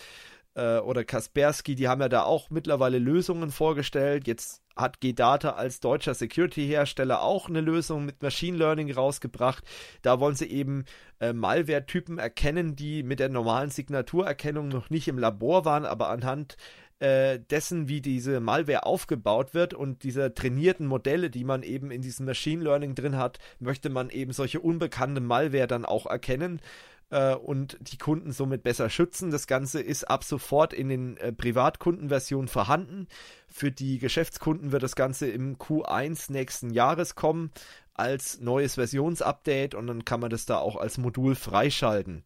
[0.55, 4.27] äh, oder Kaspersky, die haben ja da auch mittlerweile Lösungen vorgestellt.
[4.27, 9.63] Jetzt hat G-Data als deutscher Security-Hersteller auch eine Lösung mit Machine Learning rausgebracht.
[10.01, 10.85] Da wollen sie eben
[11.19, 16.57] äh, Malware-Typen erkennen, die mit der normalen Signaturerkennung noch nicht im Labor waren, aber anhand
[16.99, 22.01] äh, dessen, wie diese Malware aufgebaut wird und dieser trainierten Modelle, die man eben in
[22.01, 26.61] diesem Machine Learning drin hat, möchte man eben solche unbekannte Malware dann auch erkennen
[27.09, 29.31] äh, und die Kunden somit besser schützen.
[29.31, 33.07] Das Ganze ist ab sofort in den äh, Privatkundenversionen vorhanden.
[33.47, 37.51] Für die Geschäftskunden wird das Ganze im Q1 nächsten Jahres kommen
[37.93, 42.23] als neues Versionsupdate und dann kann man das da auch als Modul freischalten.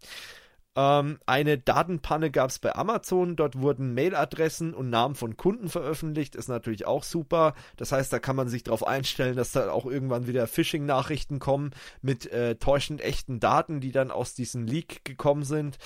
[0.75, 3.35] Ähm, eine Datenpanne gab es bei Amazon.
[3.35, 6.35] Dort wurden Mailadressen und Namen von Kunden veröffentlicht.
[6.35, 7.53] Ist natürlich auch super.
[7.77, 11.71] Das heißt, da kann man sich darauf einstellen, dass da auch irgendwann wieder Phishing-Nachrichten kommen
[12.01, 15.77] mit äh, täuschend echten Daten, die dann aus diesem Leak gekommen sind.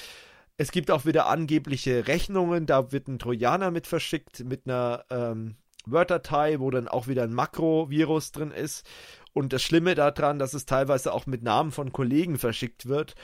[0.57, 2.65] Es gibt auch wieder angebliche Rechnungen.
[2.65, 5.55] Da wird ein Trojaner mit verschickt mit einer ähm,
[5.85, 8.85] Word-Datei, wo dann auch wieder ein Makro-Virus drin ist.
[9.33, 13.15] Und das Schlimme daran, dass es teilweise auch mit Namen von Kollegen verschickt wird.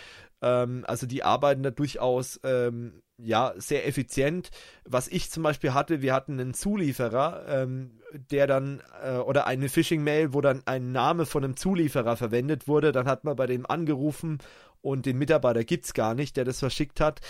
[0.41, 4.49] Ähm, also die arbeiten da durchaus ähm, ja sehr effizient.
[4.85, 9.69] Was ich zum Beispiel hatte, wir hatten einen Zulieferer, ähm, der dann äh, oder eine
[9.69, 12.91] Phishing-Mail, wo dann ein Name von einem Zulieferer verwendet wurde.
[12.91, 14.39] Dann hat man bei dem angerufen
[14.81, 17.21] und den Mitarbeiter gibt es gar nicht, der das verschickt hat.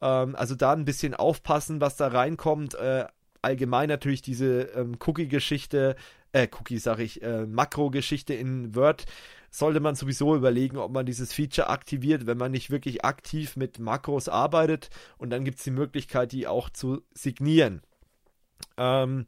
[0.00, 2.74] Ähm, also da ein bisschen aufpassen, was da reinkommt.
[2.74, 3.06] Äh,
[3.42, 5.96] allgemein natürlich diese ähm, Cookie-Geschichte,
[6.32, 9.06] äh, Cookie sag ich, äh, Makro-Geschichte in Word
[9.50, 13.78] sollte man sowieso überlegen, ob man dieses Feature aktiviert, wenn man nicht wirklich aktiv mit
[13.78, 14.90] Makros arbeitet.
[15.18, 17.82] Und dann gibt es die Möglichkeit, die auch zu signieren.
[18.76, 19.26] Ähm,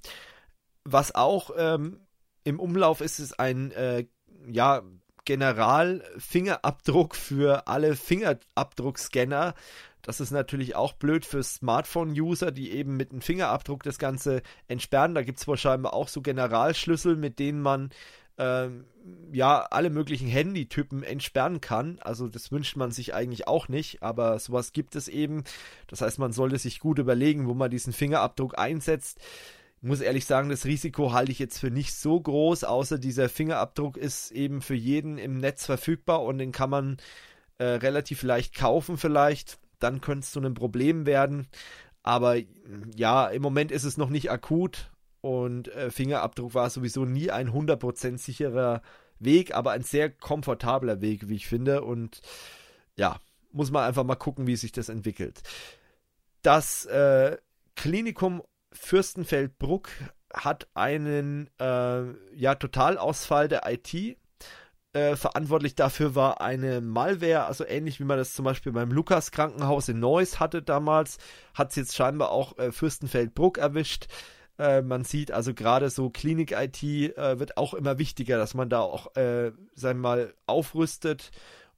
[0.85, 2.01] was auch ähm,
[2.45, 4.07] im Umlauf ist, ist ein äh,
[4.49, 4.83] ja,
[5.25, 9.55] General-Fingerabdruck für alle Fingerabdruckscanner.
[10.03, 15.15] Das ist natürlich auch blöd für Smartphone-User, die eben mit einem Fingerabdruck das Ganze entsperren.
[15.15, 17.91] Da gibt es wahrscheinlich auch so Generalschlüssel, mit denen man
[18.39, 18.85] ähm,
[19.33, 21.99] ja, alle möglichen Handytypen entsperren kann.
[22.01, 25.45] Also das wünscht man sich eigentlich auch nicht, aber sowas gibt es eben.
[25.87, 29.19] Das heißt, man sollte sich gut überlegen, wo man diesen Fingerabdruck einsetzt.
[29.83, 33.29] Ich muss ehrlich sagen, das Risiko halte ich jetzt für nicht so groß, außer dieser
[33.29, 36.97] Fingerabdruck ist eben für jeden im Netz verfügbar und den kann man
[37.59, 39.59] äh, relativ leicht kaufen vielleicht.
[39.81, 41.49] Dann könnte es zu einem Problem werden.
[42.05, 42.37] Aber
[42.95, 44.92] ja, im Moment ist es noch nicht akut
[45.23, 48.83] und äh, Fingerabdruck war sowieso nie ein 100% sicherer
[49.19, 51.83] Weg, aber ein sehr komfortabler Weg, wie ich finde.
[51.83, 52.21] Und
[52.97, 53.19] ja,
[53.53, 55.43] muss man einfach mal gucken, wie sich das entwickelt.
[56.43, 57.39] Das äh,
[57.77, 58.43] Klinikum
[58.73, 59.91] Fürstenfeldbruck
[60.35, 62.03] hat einen äh,
[62.35, 64.19] ja, Totalausfall der IT.
[64.95, 69.31] Äh, verantwortlich dafür war eine Malware, also ähnlich wie man das zum Beispiel beim Lukas
[69.31, 71.19] Krankenhaus in Neuss hatte damals,
[71.55, 74.09] hat es jetzt scheinbar auch äh, Fürstenfeldbruck erwischt.
[74.59, 78.81] Äh, man sieht also gerade so Klinik-IT äh, wird auch immer wichtiger, dass man da
[78.81, 81.31] auch, äh, sagen wir mal, aufrüstet,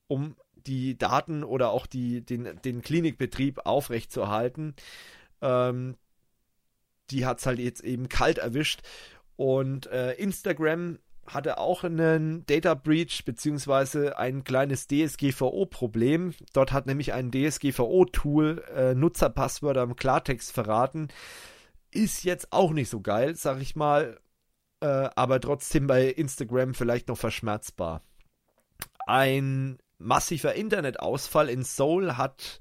[0.07, 0.37] um
[0.67, 4.75] die Daten oder auch die, den, den Klinikbetrieb aufrechtzuerhalten.
[5.43, 5.97] Ähm,
[7.11, 8.81] die hat es halt jetzt eben kalt erwischt.
[9.37, 16.35] Und äh, Instagram hatte auch einen Data Breach beziehungsweise ein kleines DSGVO-Problem.
[16.53, 21.09] Dort hat nämlich ein DSGVO-Tool äh, Nutzerpasswörter im Klartext verraten.
[21.95, 24.19] Ist jetzt auch nicht so geil, sag ich mal,
[24.81, 28.03] äh, aber trotzdem bei Instagram vielleicht noch verschmerzbar.
[29.07, 32.59] Ein massiver Internetausfall in Seoul hat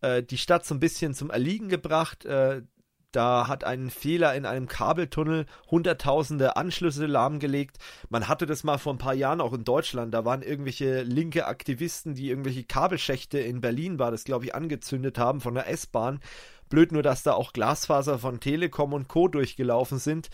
[0.00, 2.24] äh, die Stadt so ein bisschen zum Erliegen gebracht.
[2.24, 2.62] Äh,
[3.10, 7.78] da hat ein Fehler in einem Kabeltunnel hunderttausende Anschlüsse lahmgelegt.
[8.10, 10.12] Man hatte das mal vor ein paar Jahren auch in Deutschland.
[10.12, 15.18] Da waren irgendwelche linke Aktivisten, die irgendwelche Kabelschächte in Berlin war das, glaube ich, angezündet
[15.18, 16.20] haben von der S-Bahn.
[16.68, 19.28] Blöd nur, dass da auch Glasfaser von Telekom und Co.
[19.28, 20.28] durchgelaufen sind.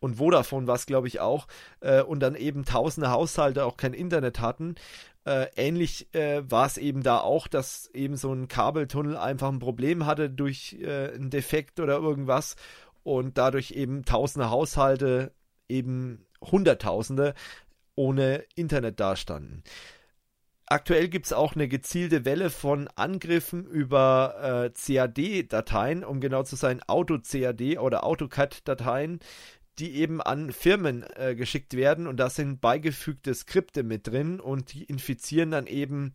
[0.00, 1.46] Und Vodafone war es, glaube ich, auch.
[1.80, 4.76] Äh, und dann eben tausende Haushalte auch kein Internet hatten.
[5.24, 9.58] Äh, ähnlich äh, war es eben da auch, dass eben so ein Kabeltunnel einfach ein
[9.58, 12.56] Problem hatte durch äh, einen Defekt oder irgendwas
[13.02, 15.32] und dadurch eben tausende Haushalte,
[15.68, 17.34] eben Hunderttausende
[17.94, 19.64] ohne Internet dastanden.
[20.70, 26.56] Aktuell gibt es auch eine gezielte Welle von Angriffen über äh, CAD-Dateien, um genau zu
[26.56, 29.20] sein, Auto-CAD oder AutoCAD-Dateien,
[29.78, 32.06] die eben an Firmen äh, geschickt werden.
[32.06, 36.12] Und da sind beigefügte Skripte mit drin und die infizieren dann eben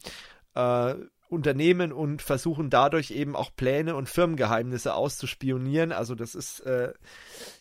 [0.54, 0.94] äh,
[1.34, 5.92] Unternehmen und versuchen dadurch eben auch Pläne und Firmengeheimnisse auszuspionieren.
[5.92, 6.94] Also das ist äh,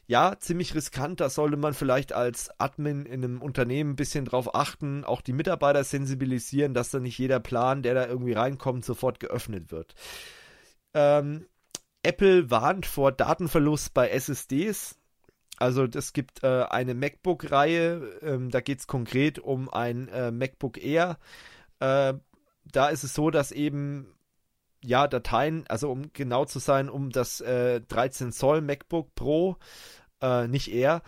[0.07, 1.21] ja ziemlich riskant.
[1.21, 5.33] Da sollte man vielleicht als Admin in einem Unternehmen ein bisschen drauf achten, auch die
[5.33, 9.95] Mitarbeiter sensibilisieren, dass da nicht jeder Plan, der da irgendwie reinkommt, sofort geöffnet wird.
[10.95, 11.47] Ähm,
[12.03, 14.97] Apple warnt vor Datenverlust bei SSDs.
[15.59, 20.83] Also es gibt äh, eine MacBook-Reihe, ähm, da geht es konkret um ein äh, MacBook
[20.83, 21.19] Air.
[22.65, 24.15] Da ist es so, dass eben
[24.85, 29.57] ja Dateien, also um genau zu sein, um das 13 äh, Zoll MacBook Pro,
[30.21, 31.03] äh, nicht Air,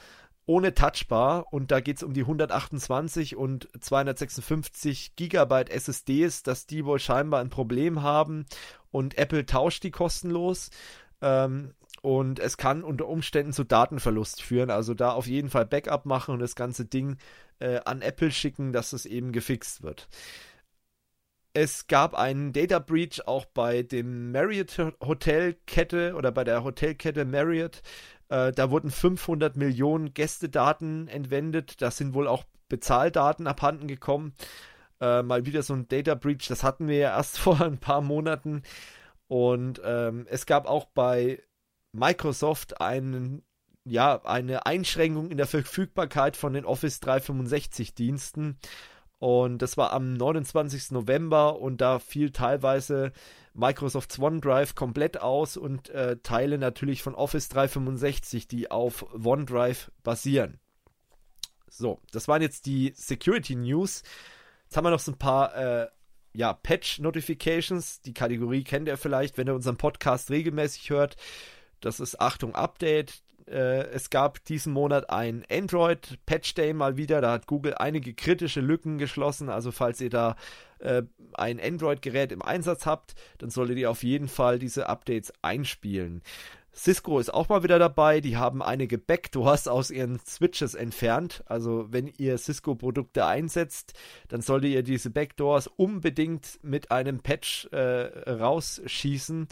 [0.46, 6.84] ohne Touchbar und da geht es um die 128 und 256 Gigabyte SSDs, dass die
[6.84, 8.44] wohl scheinbar ein Problem haben
[8.90, 10.70] und Apple tauscht die kostenlos.
[11.22, 11.72] Ähm,
[12.02, 14.70] und es kann unter Umständen zu Datenverlust führen.
[14.70, 17.16] Also da auf jeden Fall Backup machen und das ganze Ding
[17.60, 20.06] äh, an Apple schicken, dass es eben gefixt wird.
[21.56, 27.80] Es gab einen Data Breach auch bei dem Marriott Hotelkette oder bei der Hotelkette Marriott.
[28.28, 31.80] Äh, da wurden 500 Millionen Gästedaten entwendet.
[31.80, 34.34] Das sind wohl auch Bezahldaten abhanden gekommen.
[35.00, 36.48] Äh, mal wieder so ein Data Breach.
[36.48, 38.62] Das hatten wir ja erst vor ein paar Monaten.
[39.28, 41.40] Und ähm, es gab auch bei
[41.92, 43.44] Microsoft einen,
[43.84, 48.58] ja, eine Einschränkung in der Verfügbarkeit von den Office 365 Diensten.
[49.18, 50.90] Und das war am 29.
[50.90, 53.12] November und da fiel teilweise
[53.54, 60.58] Microsofts OneDrive komplett aus und äh, Teile natürlich von Office 365, die auf OneDrive basieren.
[61.68, 64.02] So, das waren jetzt die Security News.
[64.64, 65.88] Jetzt haben wir noch so ein paar äh,
[66.32, 68.00] ja, Patch-Notifications.
[68.02, 71.16] Die Kategorie kennt ihr vielleicht, wenn ihr unseren Podcast regelmäßig hört.
[71.80, 73.23] Das ist Achtung Update.
[73.48, 77.20] Äh, es gab diesen Monat ein Android Patch Day mal wieder.
[77.20, 79.48] Da hat Google einige kritische Lücken geschlossen.
[79.48, 80.36] Also falls ihr da
[80.78, 81.02] äh,
[81.34, 86.22] ein Android-Gerät im Einsatz habt, dann solltet ihr auf jeden Fall diese Updates einspielen.
[86.76, 88.20] Cisco ist auch mal wieder dabei.
[88.20, 91.44] Die haben einige Backdoors aus ihren Switches entfernt.
[91.46, 93.94] Also wenn ihr Cisco-Produkte einsetzt,
[94.28, 99.48] dann solltet ihr diese Backdoors unbedingt mit einem Patch äh, rausschießen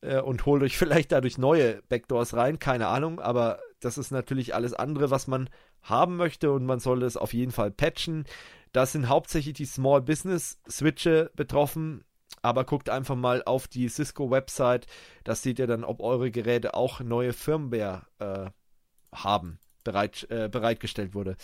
[0.00, 4.54] äh, und holt euch vielleicht dadurch neue Backdoors rein, keine Ahnung, aber das ist natürlich
[4.54, 5.48] alles andere, was man
[5.82, 8.24] haben möchte und man sollte es auf jeden Fall patchen.
[8.72, 12.04] Da sind hauptsächlich die Small Business Switche betroffen,
[12.42, 14.86] aber guckt einfach mal auf die Cisco-Website,
[15.24, 18.50] da seht ihr dann, ob eure Geräte auch neue Firmware äh,
[19.14, 21.36] haben, bereit, äh, bereitgestellt wurde.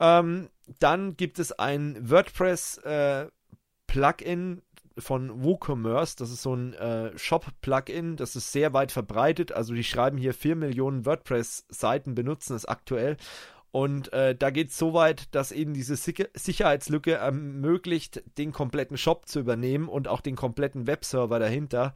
[0.00, 0.48] Ähm,
[0.78, 4.62] dann gibt es ein WordPress-Plugin, äh,
[4.98, 6.16] von WooCommerce.
[6.16, 9.52] Das ist so ein äh, Shop-Plugin, das ist sehr weit verbreitet.
[9.52, 13.16] Also die schreiben hier 4 Millionen WordPress-Seiten benutzen es aktuell.
[13.70, 19.28] Und äh, da geht es so weit, dass eben diese Sicherheitslücke ermöglicht, den kompletten Shop
[19.28, 21.92] zu übernehmen und auch den kompletten Webserver dahinter.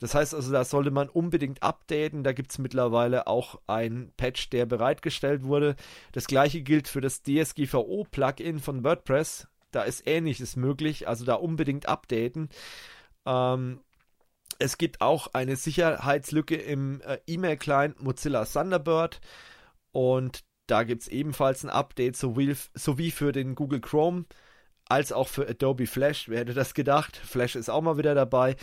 [0.00, 2.24] Das heißt also, da sollte man unbedingt updaten.
[2.24, 5.76] Da gibt es mittlerweile auch ein Patch, der bereitgestellt wurde.
[6.12, 9.48] Das gleiche gilt für das DSGVO-Plugin von WordPress.
[9.74, 12.48] Da ist ähnliches möglich, also da unbedingt updaten.
[13.26, 13.80] Ähm,
[14.58, 19.20] es gibt auch eine Sicherheitslücke im äh, E-Mail-Client Mozilla Thunderbird
[19.92, 24.24] und da gibt es ebenfalls ein Update, sowie, sowie für den Google Chrome
[24.86, 26.28] als auch für Adobe Flash.
[26.28, 27.16] Wer hätte das gedacht?
[27.16, 28.56] Flash ist auch mal wieder dabei.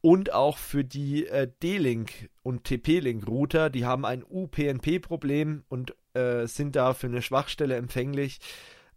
[0.00, 3.70] Und auch für die äh, D-Link und TP-Link-Router.
[3.70, 8.40] Die haben ein UPnP-Problem und äh, sind da für eine Schwachstelle empfänglich.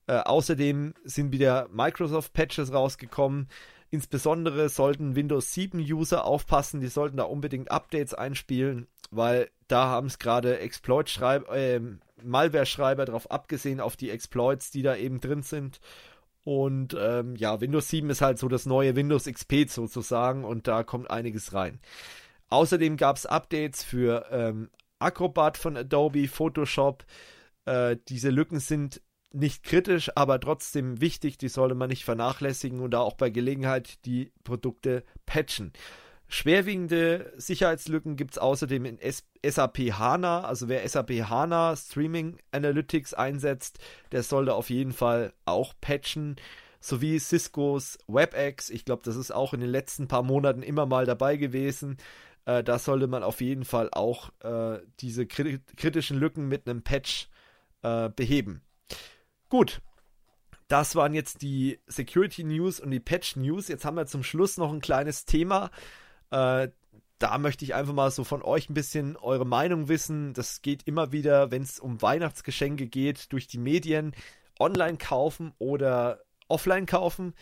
[0.08, 3.48] Äh, außerdem sind wieder Microsoft-Patches rausgekommen.
[3.90, 10.20] Insbesondere sollten Windows 7-User aufpassen, die sollten da unbedingt Updates einspielen, weil da haben es
[10.20, 11.80] gerade äh,
[12.24, 15.80] Malware-Schreiber darauf abgesehen, auf die Exploits, die da eben drin sind.
[16.44, 20.84] Und ähm, ja, Windows 7 ist halt so das neue Windows XP sozusagen und da
[20.84, 21.80] kommt einiges rein.
[22.50, 24.70] Außerdem gab es Updates für ähm,
[25.00, 27.04] Acrobat von Adobe, Photoshop.
[27.66, 29.02] Äh, diese Lücken sind
[29.36, 34.06] nicht kritisch, aber trotzdem wichtig, die sollte man nicht vernachlässigen und da auch bei Gelegenheit
[34.06, 35.74] die Produkte patchen.
[36.28, 39.00] Schwerwiegende Sicherheitslücken gibt es außerdem in
[39.46, 40.42] SAP HANA.
[40.42, 43.78] Also wer SAP HANA Streaming Analytics einsetzt,
[44.12, 46.38] der sollte auf jeden Fall auch patchen.
[46.80, 48.70] Sowie Ciscos WebEx.
[48.70, 51.98] Ich glaube, das ist auch in den letzten paar Monaten immer mal dabei gewesen.
[52.46, 57.28] Äh, da sollte man auf jeden Fall auch äh, diese kritischen Lücken mit einem Patch
[57.82, 58.62] äh, beheben.
[59.50, 59.82] Gut,
[60.68, 63.68] das waren jetzt die Security News und die Patch News.
[63.68, 65.70] Jetzt haben wir zum Schluss noch ein kleines Thema.
[66.32, 66.70] Äh,
[67.20, 70.34] da möchte ich einfach mal so von euch ein bisschen eure Meinung wissen.
[70.34, 74.14] Das geht immer wieder, wenn es um Weihnachtsgeschenke geht, durch die Medien.
[74.60, 77.34] Online kaufen oder offline kaufen.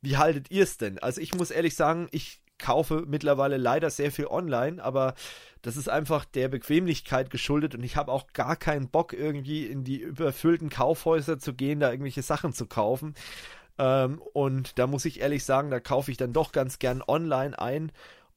[0.00, 0.98] Wie haltet ihr es denn?
[0.98, 5.14] Also ich muss ehrlich sagen, ich kaufe mittlerweile leider sehr viel online, aber
[5.60, 9.84] das ist einfach der Bequemlichkeit geschuldet und ich habe auch gar keinen Bock irgendwie in
[9.84, 13.14] die überfüllten Kaufhäuser zu gehen, da irgendwelche Sachen zu kaufen.
[13.78, 17.58] Ähm, und da muss ich ehrlich sagen, da kaufe ich dann doch ganz gern online
[17.58, 17.92] ein.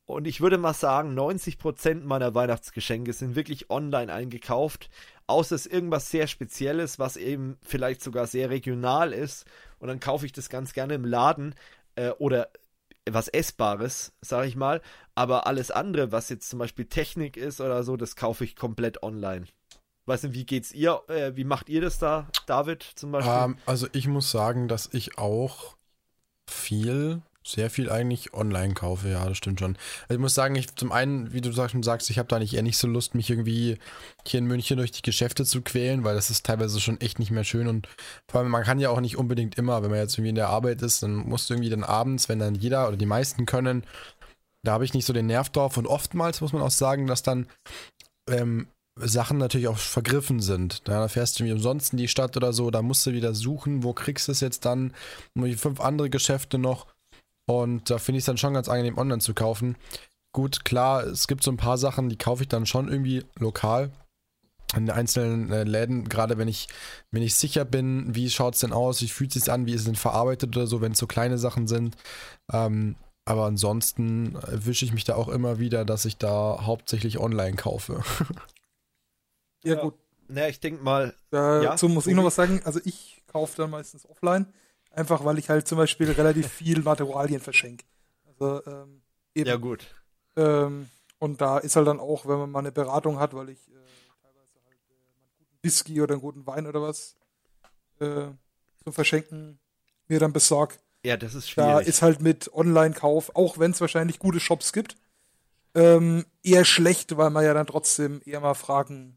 [0.06, 4.90] Und ich würde mal sagen, 90% meiner Weihnachtsgeschenke sind wirklich online eingekauft.
[5.28, 9.45] Außer es ist irgendwas sehr Spezielles, was eben vielleicht sogar sehr regional ist.
[9.80, 11.56] Und dann kaufe ich das ganz gerne im Laden
[11.95, 12.49] äh, oder
[13.14, 14.82] was Essbares, sage ich mal.
[15.16, 19.04] Aber alles andere, was jetzt zum Beispiel Technik ist oder so, das kaufe ich komplett
[19.04, 19.46] online.
[20.06, 21.02] Weiß nicht, wie geht's ihr?
[21.10, 23.34] Äh, wie macht ihr das da, David zum Beispiel?
[23.34, 25.76] Um, ähm, also ich muss sagen, dass ich auch
[26.50, 29.78] viel sehr viel eigentlich online kaufe, ja, das stimmt schon.
[30.03, 32.53] Also ich muss sagen, ich zum einen, wie du schon sagst, ich habe da nicht
[32.53, 33.78] eher nicht so Lust, mich irgendwie
[34.26, 37.32] hier in München durch die Geschäfte zu quälen, weil das ist teilweise schon echt nicht
[37.32, 37.88] mehr schön und
[38.30, 40.49] vor allem man kann ja auch nicht unbedingt immer, wenn man jetzt irgendwie in der
[40.49, 43.84] Arbeit ist, dann musst du irgendwie dann abends, wenn dann jeder oder die meisten können,
[44.64, 47.24] da habe ich nicht so den Nerv drauf und oftmals muss man auch sagen, dass
[47.24, 47.48] dann
[48.30, 48.68] ähm,
[48.99, 50.88] Sachen natürlich auch vergriffen sind.
[50.88, 53.84] Da fährst du irgendwie umsonst in die Stadt oder so, da musst du wieder suchen,
[53.84, 54.94] wo kriegst du es jetzt dann?
[55.36, 56.88] Und fünf andere Geschäfte noch.
[57.48, 59.78] Und da finde ich es dann schon ganz angenehm, online zu kaufen.
[60.34, 63.91] Gut, klar, es gibt so ein paar Sachen, die kaufe ich dann schon irgendwie lokal
[64.76, 66.68] in einzelnen äh, Läden, gerade wenn ich,
[67.11, 69.72] wenn ich sicher bin, wie schaut es denn aus, wie fühlt es sich an, wie
[69.72, 71.95] ist es denn verarbeitet oder so, wenn es so kleine Sachen sind.
[72.52, 77.56] Ähm, aber ansonsten wische ich mich da auch immer wieder, dass ich da hauptsächlich online
[77.56, 78.03] kaufe.
[79.64, 79.95] ja, gut.
[80.30, 81.14] Na, ich denke mal.
[81.30, 82.61] Dazu ja, muss ich noch was sagen.
[82.65, 84.48] Also ich kaufe dann meistens offline.
[84.98, 87.86] Einfach weil ich halt zum Beispiel relativ viel Materialien verschenke.
[88.26, 89.03] Also, ähm,
[89.36, 89.48] eben.
[89.48, 89.86] Ja, gut.
[90.36, 93.60] Ähm, und da ist halt dann auch, wenn man mal eine Beratung hat, weil ich
[93.68, 93.74] äh,
[94.24, 97.15] teilweise halt äh, einen guten Whisky oder einen guten Wein oder was
[97.99, 98.26] äh,
[98.84, 99.60] zum Verschenken
[100.07, 100.80] mir dann besorg.
[101.03, 101.69] Ja, das ist schwierig.
[101.69, 104.95] Da ist halt mit Online-Kauf, auch wenn es wahrscheinlich gute Shops gibt,
[105.76, 109.16] ähm, eher schlecht, weil man ja dann trotzdem eher mal fragen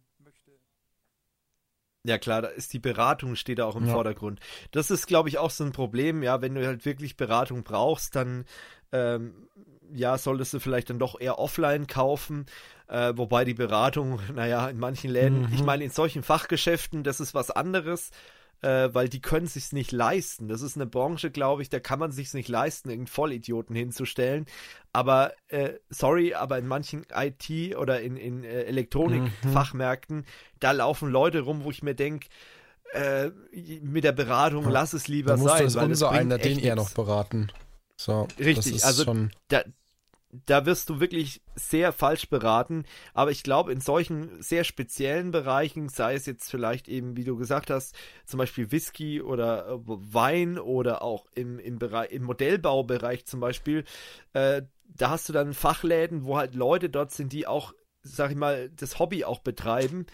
[2.05, 3.93] ja klar, da ist die Beratung steht da auch im ja.
[3.93, 4.41] Vordergrund.
[4.71, 6.23] Das ist, glaube ich, auch so ein Problem.
[6.23, 8.45] Ja, wenn du halt wirklich Beratung brauchst, dann
[8.93, 9.49] ähm,
[9.93, 12.47] ja solltest du vielleicht dann doch eher offline kaufen.
[12.89, 15.49] Äh, wobei die Beratung, naja, in manchen Läden, Mhm.
[15.53, 18.11] ich meine, in solchen Fachgeschäften, das ist was anderes,
[18.63, 20.49] äh, weil die können sich's nicht leisten.
[20.49, 24.47] Das ist eine Branche, glaube ich, da kann man sich's nicht leisten, irgendeinen Vollidioten hinzustellen.
[24.93, 30.25] Aber äh, sorry, aber in manchen IT oder in, in äh, Elektronikfachmärkten,
[30.59, 32.29] da laufen Leute rum, wo ich mir denke,
[32.93, 33.31] äh,
[33.83, 35.65] mit der Beratung lass es lieber Da sein.
[35.65, 36.75] das unser bringt einer den nix.
[36.77, 37.51] noch beraten.
[37.97, 39.05] So, Richtig, ist also
[39.49, 39.63] da,
[40.33, 42.85] da wirst du wirklich sehr falsch beraten.
[43.15, 47.37] Aber ich glaube, in solchen sehr speziellen Bereichen, sei es jetzt vielleicht eben, wie du
[47.37, 47.95] gesagt hast,
[48.27, 53.85] zum Beispiel Whisky oder äh, Wein oder auch im, im, Bereich, im Modellbaubereich zum Beispiel,
[54.33, 58.37] äh, da hast du dann Fachläden, wo halt Leute dort sind, die auch, sag ich
[58.37, 60.07] mal, das Hobby auch betreiben.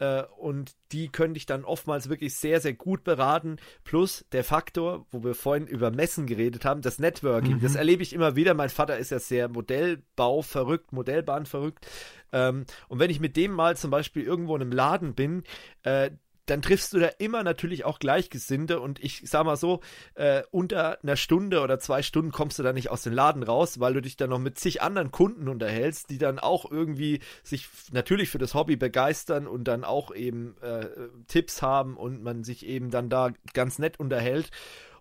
[0.00, 3.56] Äh, und die können dich dann oftmals wirklich sehr, sehr gut beraten.
[3.84, 7.60] Plus der Faktor, wo wir vorhin über Messen geredet haben, das Networking.
[7.60, 8.54] Das erlebe ich immer wieder.
[8.54, 11.86] Mein Vater ist ja sehr Modellbau verrückt, Modellbahn verrückt.
[12.32, 15.44] Ähm, und wenn ich mit dem mal zum Beispiel irgendwo in einem Laden bin,
[15.82, 16.10] äh,
[16.50, 19.80] dann triffst du da immer natürlich auch Gleichgesinnte und ich sag mal so,
[20.14, 23.78] äh, unter einer Stunde oder zwei Stunden kommst du da nicht aus dem Laden raus,
[23.78, 27.68] weil du dich dann noch mit zig anderen Kunden unterhältst, die dann auch irgendwie sich
[27.92, 30.86] natürlich für das Hobby begeistern und dann auch eben äh,
[31.28, 34.50] Tipps haben und man sich eben dann da ganz nett unterhält.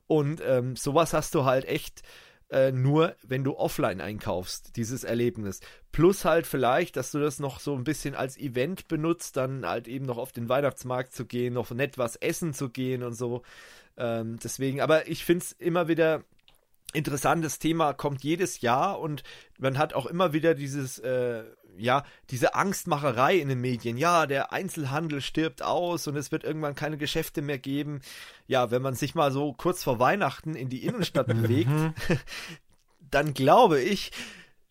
[0.06, 2.04] Und ähm, sowas hast du halt echt
[2.52, 5.60] äh, nur, wenn du offline einkaufst, dieses Erlebnis.
[5.92, 9.88] Plus halt vielleicht, dass du das noch so ein bisschen als Event benutzt, dann halt
[9.88, 13.44] eben noch auf den Weihnachtsmarkt zu gehen, noch nett was essen zu gehen und so.
[13.98, 16.24] Ähm, deswegen, aber ich finde es immer wieder
[16.94, 19.24] interessantes Thema, kommt jedes Jahr und
[19.57, 21.44] man hat auch immer wieder dieses, äh,
[21.78, 23.98] ja, diese Angstmacherei in den Medien.
[23.98, 28.02] Ja, der Einzelhandel stirbt aus und es wird irgendwann keine Geschäfte mehr geben.
[28.48, 31.72] Ja, wenn man sich mal so kurz vor Weihnachten in die Innenstadt bewegt,
[33.11, 34.11] dann glaube ich,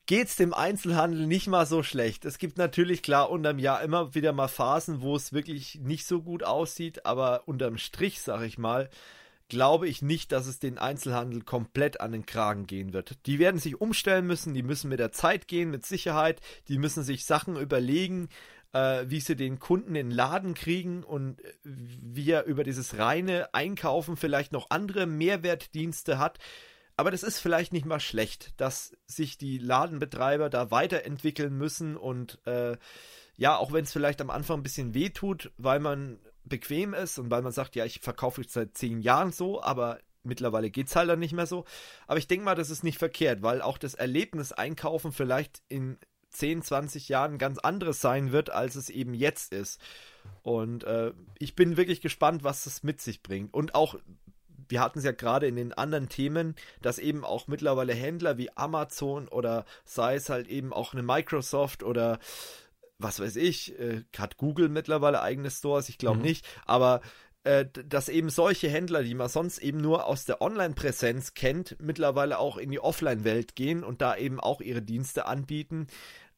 [0.07, 2.25] geht's dem Einzelhandel nicht mal so schlecht.
[2.25, 6.23] Es gibt natürlich klar unterm Jahr immer wieder mal Phasen, wo es wirklich nicht so
[6.23, 8.89] gut aussieht, aber unterm Strich, sag ich mal,
[9.49, 13.27] glaube ich nicht, dass es den Einzelhandel komplett an den Kragen gehen wird.
[13.27, 17.03] Die werden sich umstellen müssen, die müssen mit der Zeit gehen, mit Sicherheit, die müssen
[17.03, 18.29] sich Sachen überlegen,
[18.73, 23.53] äh, wie sie den Kunden in den Laden kriegen und wie er über dieses reine
[23.55, 26.39] Einkaufen vielleicht noch andere Mehrwertdienste hat.
[26.97, 32.45] Aber das ist vielleicht nicht mal schlecht, dass sich die Ladenbetreiber da weiterentwickeln müssen und
[32.45, 32.77] äh,
[33.37, 36.19] ja, auch wenn es vielleicht am Anfang ein bisschen weh tut, weil man
[36.49, 39.99] bequem ist und weil man sagt, ja, ich verkaufe jetzt seit zehn Jahren so, aber
[40.23, 41.65] mittlerweile geht's halt dann nicht mehr so.
[42.07, 45.99] Aber ich denke mal, das ist nicht verkehrt, weil auch das Erlebnis Einkaufen vielleicht in
[46.31, 49.81] 10, 20 Jahren ganz anderes sein wird, als es eben jetzt ist.
[50.43, 53.53] Und äh, ich bin wirklich gespannt, was es mit sich bringt.
[53.55, 53.97] Und auch,
[54.69, 58.55] wir hatten es ja gerade in den anderen Themen, dass eben auch mittlerweile Händler wie
[58.57, 62.19] Amazon oder sei es halt eben auch eine Microsoft oder
[62.99, 66.25] was weiß ich, äh, hat Google mittlerweile eigene Stores, ich glaube Mhm.
[66.25, 67.01] nicht, aber
[67.45, 72.39] äh, dass eben solche Händler, die man sonst eben nur aus der Online-Präsenz kennt, mittlerweile
[72.39, 75.87] auch in die Offline-Welt gehen und da eben auch ihre Dienste anbieten.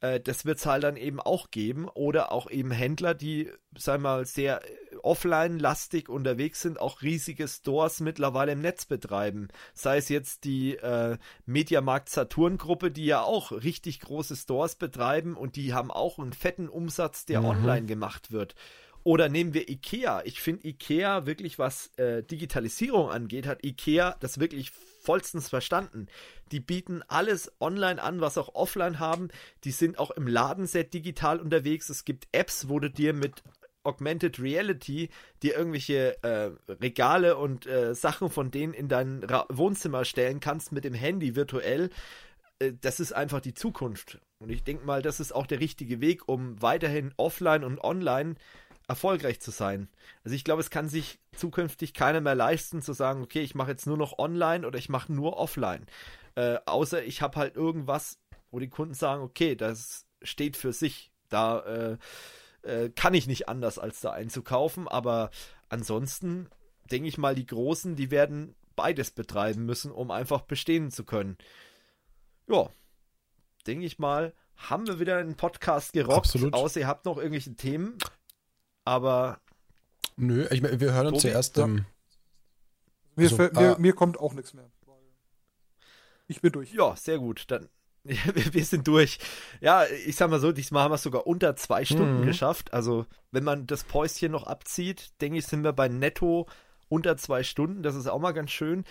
[0.00, 1.88] Äh, das wird es halt dann eben auch geben.
[1.88, 7.48] Oder auch eben Händler, die, sagen wir mal, sehr äh, offline-lastig unterwegs sind, auch riesige
[7.48, 9.48] Stores mittlerweile im Netz betreiben.
[9.74, 11.16] Sei es jetzt die äh,
[11.46, 16.68] Mediamarkt Saturn-Gruppe, die ja auch richtig große Stores betreiben und die haben auch einen fetten
[16.68, 17.46] Umsatz, der Mhm.
[17.46, 18.54] online gemacht wird.
[19.02, 20.22] Oder nehmen wir IKEA.
[20.24, 26.06] Ich finde IKEA wirklich, was äh, Digitalisierung angeht, hat IKEA das wirklich vollstens verstanden.
[26.52, 29.28] Die bieten alles online an, was auch offline haben.
[29.64, 31.88] Die sind auch im Ladenset digital unterwegs.
[31.88, 33.42] Es gibt Apps, wo du dir mit
[33.82, 35.08] Augmented Reality
[35.42, 40.72] dir irgendwelche äh, Regale und äh, Sachen von denen in dein Ra Wohnzimmer stellen kannst
[40.72, 41.90] mit dem Handy virtuell.
[42.58, 44.20] Äh, das ist einfach die Zukunft.
[44.38, 48.34] Und ich denke mal, das ist auch der richtige Weg, um weiterhin offline und online
[48.90, 49.88] erfolgreich zu sein.
[50.24, 53.70] Also ich glaube, es kann sich zukünftig keiner mehr leisten zu sagen, okay, ich mache
[53.70, 55.86] jetzt nur noch online oder ich mache nur offline.
[56.34, 58.18] Äh, außer ich habe halt irgendwas,
[58.50, 61.12] wo die Kunden sagen, okay, das steht für sich.
[61.28, 61.98] Da äh,
[62.62, 64.88] äh, kann ich nicht anders, als da einzukaufen.
[64.88, 65.30] Aber
[65.68, 66.48] ansonsten
[66.90, 71.38] denke ich mal, die Großen, die werden beides betreiben müssen, um einfach bestehen zu können.
[72.48, 72.68] Ja,
[73.68, 76.18] denke ich mal, haben wir wieder einen Podcast gerockt.
[76.18, 76.54] Absolut.
[76.54, 77.96] Außer ihr habt noch irgendwelche Themen.
[78.90, 79.38] Aber
[80.16, 81.32] Nö, ich, wir hören uns Tobi?
[81.34, 81.84] ja im.
[83.14, 83.78] Mir, Also, fällt- mir, ah.
[83.78, 84.68] mir kommt auch nichts mehr.
[86.26, 86.72] Ich bin durch.
[86.72, 87.44] ja, sehr gut.
[87.48, 87.68] Dann
[88.02, 89.18] wir wir sind durch.
[89.60, 92.26] Ja, ich sag mal so, diesmal haben wir es sogar unter zwei Stunden Mhm.
[92.26, 92.72] geschafft.
[92.72, 96.48] Also, wenn man das Päuschen noch abzieht, denke ich, sind wir bei netto
[96.88, 97.84] unter zwei Stunden.
[97.84, 98.84] Das ist auch mal ganz schön.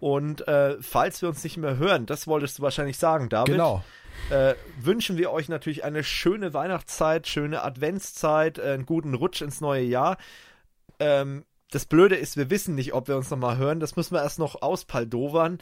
[0.00, 3.54] Und äh, falls wir uns nicht mehr hören, das wolltest du wahrscheinlich sagen, David.
[3.54, 3.84] Genau.
[4.30, 9.60] Äh, wünschen wir euch natürlich eine schöne Weihnachtszeit, schöne Adventszeit, äh, einen guten Rutsch ins
[9.60, 10.16] neue Jahr.
[10.98, 13.80] Ähm, das Blöde ist, wir wissen nicht, ob wir uns nochmal hören.
[13.80, 15.58] Das müssen wir erst noch auspaldovern.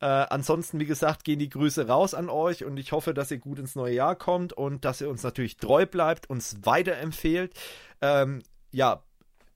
[0.00, 3.38] Äh, ansonsten, wie gesagt, gehen die Grüße raus an euch und ich hoffe, dass ihr
[3.38, 7.52] gut ins neue Jahr kommt und dass ihr uns natürlich treu bleibt, uns weiterempfehlt.
[8.00, 9.02] Ähm, ja,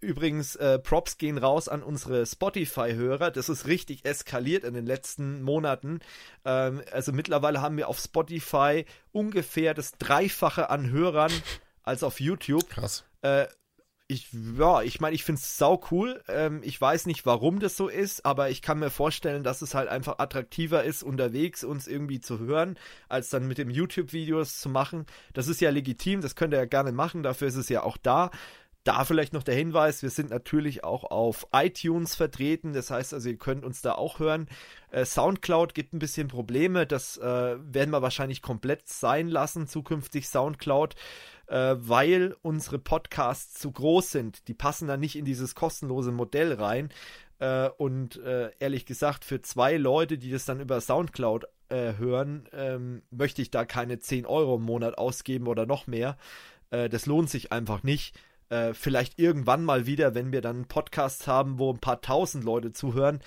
[0.05, 3.31] Übrigens, äh, Props gehen raus an unsere Spotify-Hörer.
[3.31, 6.01] Das ist richtig eskaliert in den letzten Monaten.
[6.45, 11.33] Ähm, also mittlerweile haben wir auf Spotify ungefähr das Dreifache an Hörern
[11.83, 12.69] als auf YouTube.
[12.69, 13.05] Krass.
[13.23, 13.47] Äh,
[14.07, 14.29] ich,
[14.59, 16.23] ja, ich meine, ich finde es sau cool.
[16.29, 19.75] Ähm, ich weiß nicht, warum das so ist, aber ich kann mir vorstellen, dass es
[19.75, 22.79] halt einfach attraktiver ist, unterwegs uns irgendwie zu hören,
[23.09, 25.07] als dann mit dem YouTube-Videos zu machen.
[25.33, 27.97] Das ist ja legitim, das könnt ihr ja gerne machen, dafür ist es ja auch
[27.97, 28.31] da.
[28.85, 33.31] Da vielleicht noch der Hinweis, wir sind natürlich auch auf iTunes vertreten, das heißt also,
[33.31, 34.47] ihr könnt uns da auch hören.
[34.91, 40.29] Äh, Soundcloud gibt ein bisschen Probleme, das äh, werden wir wahrscheinlich komplett sein lassen, zukünftig
[40.29, 40.97] Soundcloud,
[41.47, 44.49] äh, weil unsere Podcasts zu groß sind.
[44.49, 46.91] Die passen da nicht in dieses kostenlose Modell rein.
[47.39, 52.49] Äh, und äh, ehrlich gesagt, für zwei Leute, die das dann über Soundcloud äh, hören,
[52.53, 56.19] ähm, möchte ich da keine 10 Euro im Monat ausgeben oder noch mehr.
[56.71, 58.19] das lohnt sich einfach nicht
[58.55, 62.45] äh, vielleicht irgendwann mal wieder, wenn wir dann einen Podcast haben, wo ein paar tausend
[62.45, 63.21] Leute zuhören,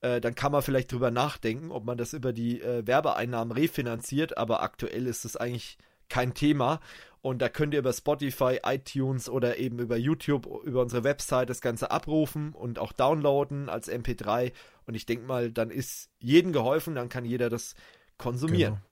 [0.00, 4.38] äh, dann kann man vielleicht drüber nachdenken, ob man das über die äh, Werbeeinnahmen refinanziert,
[4.38, 5.76] aber aktuell ist das eigentlich
[6.08, 6.80] kein Thema.
[7.22, 11.60] Und da könnt ihr über Spotify, iTunes oder eben über YouTube, über unsere Website das
[11.60, 14.52] Ganze abrufen und auch downloaden als MP3.
[14.86, 17.74] Und ich denke mal, dann ist jedem geholfen, dann kann jeder das
[18.16, 18.74] konsumieren.
[18.74, 18.86] Genau.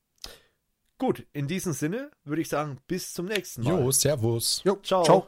[0.99, 3.81] Gut, in diesem Sinne würde ich sagen, bis zum nächsten Mal.
[3.81, 4.61] Jo, servus.
[4.65, 5.05] Jo, ciao.
[5.05, 5.27] ciao.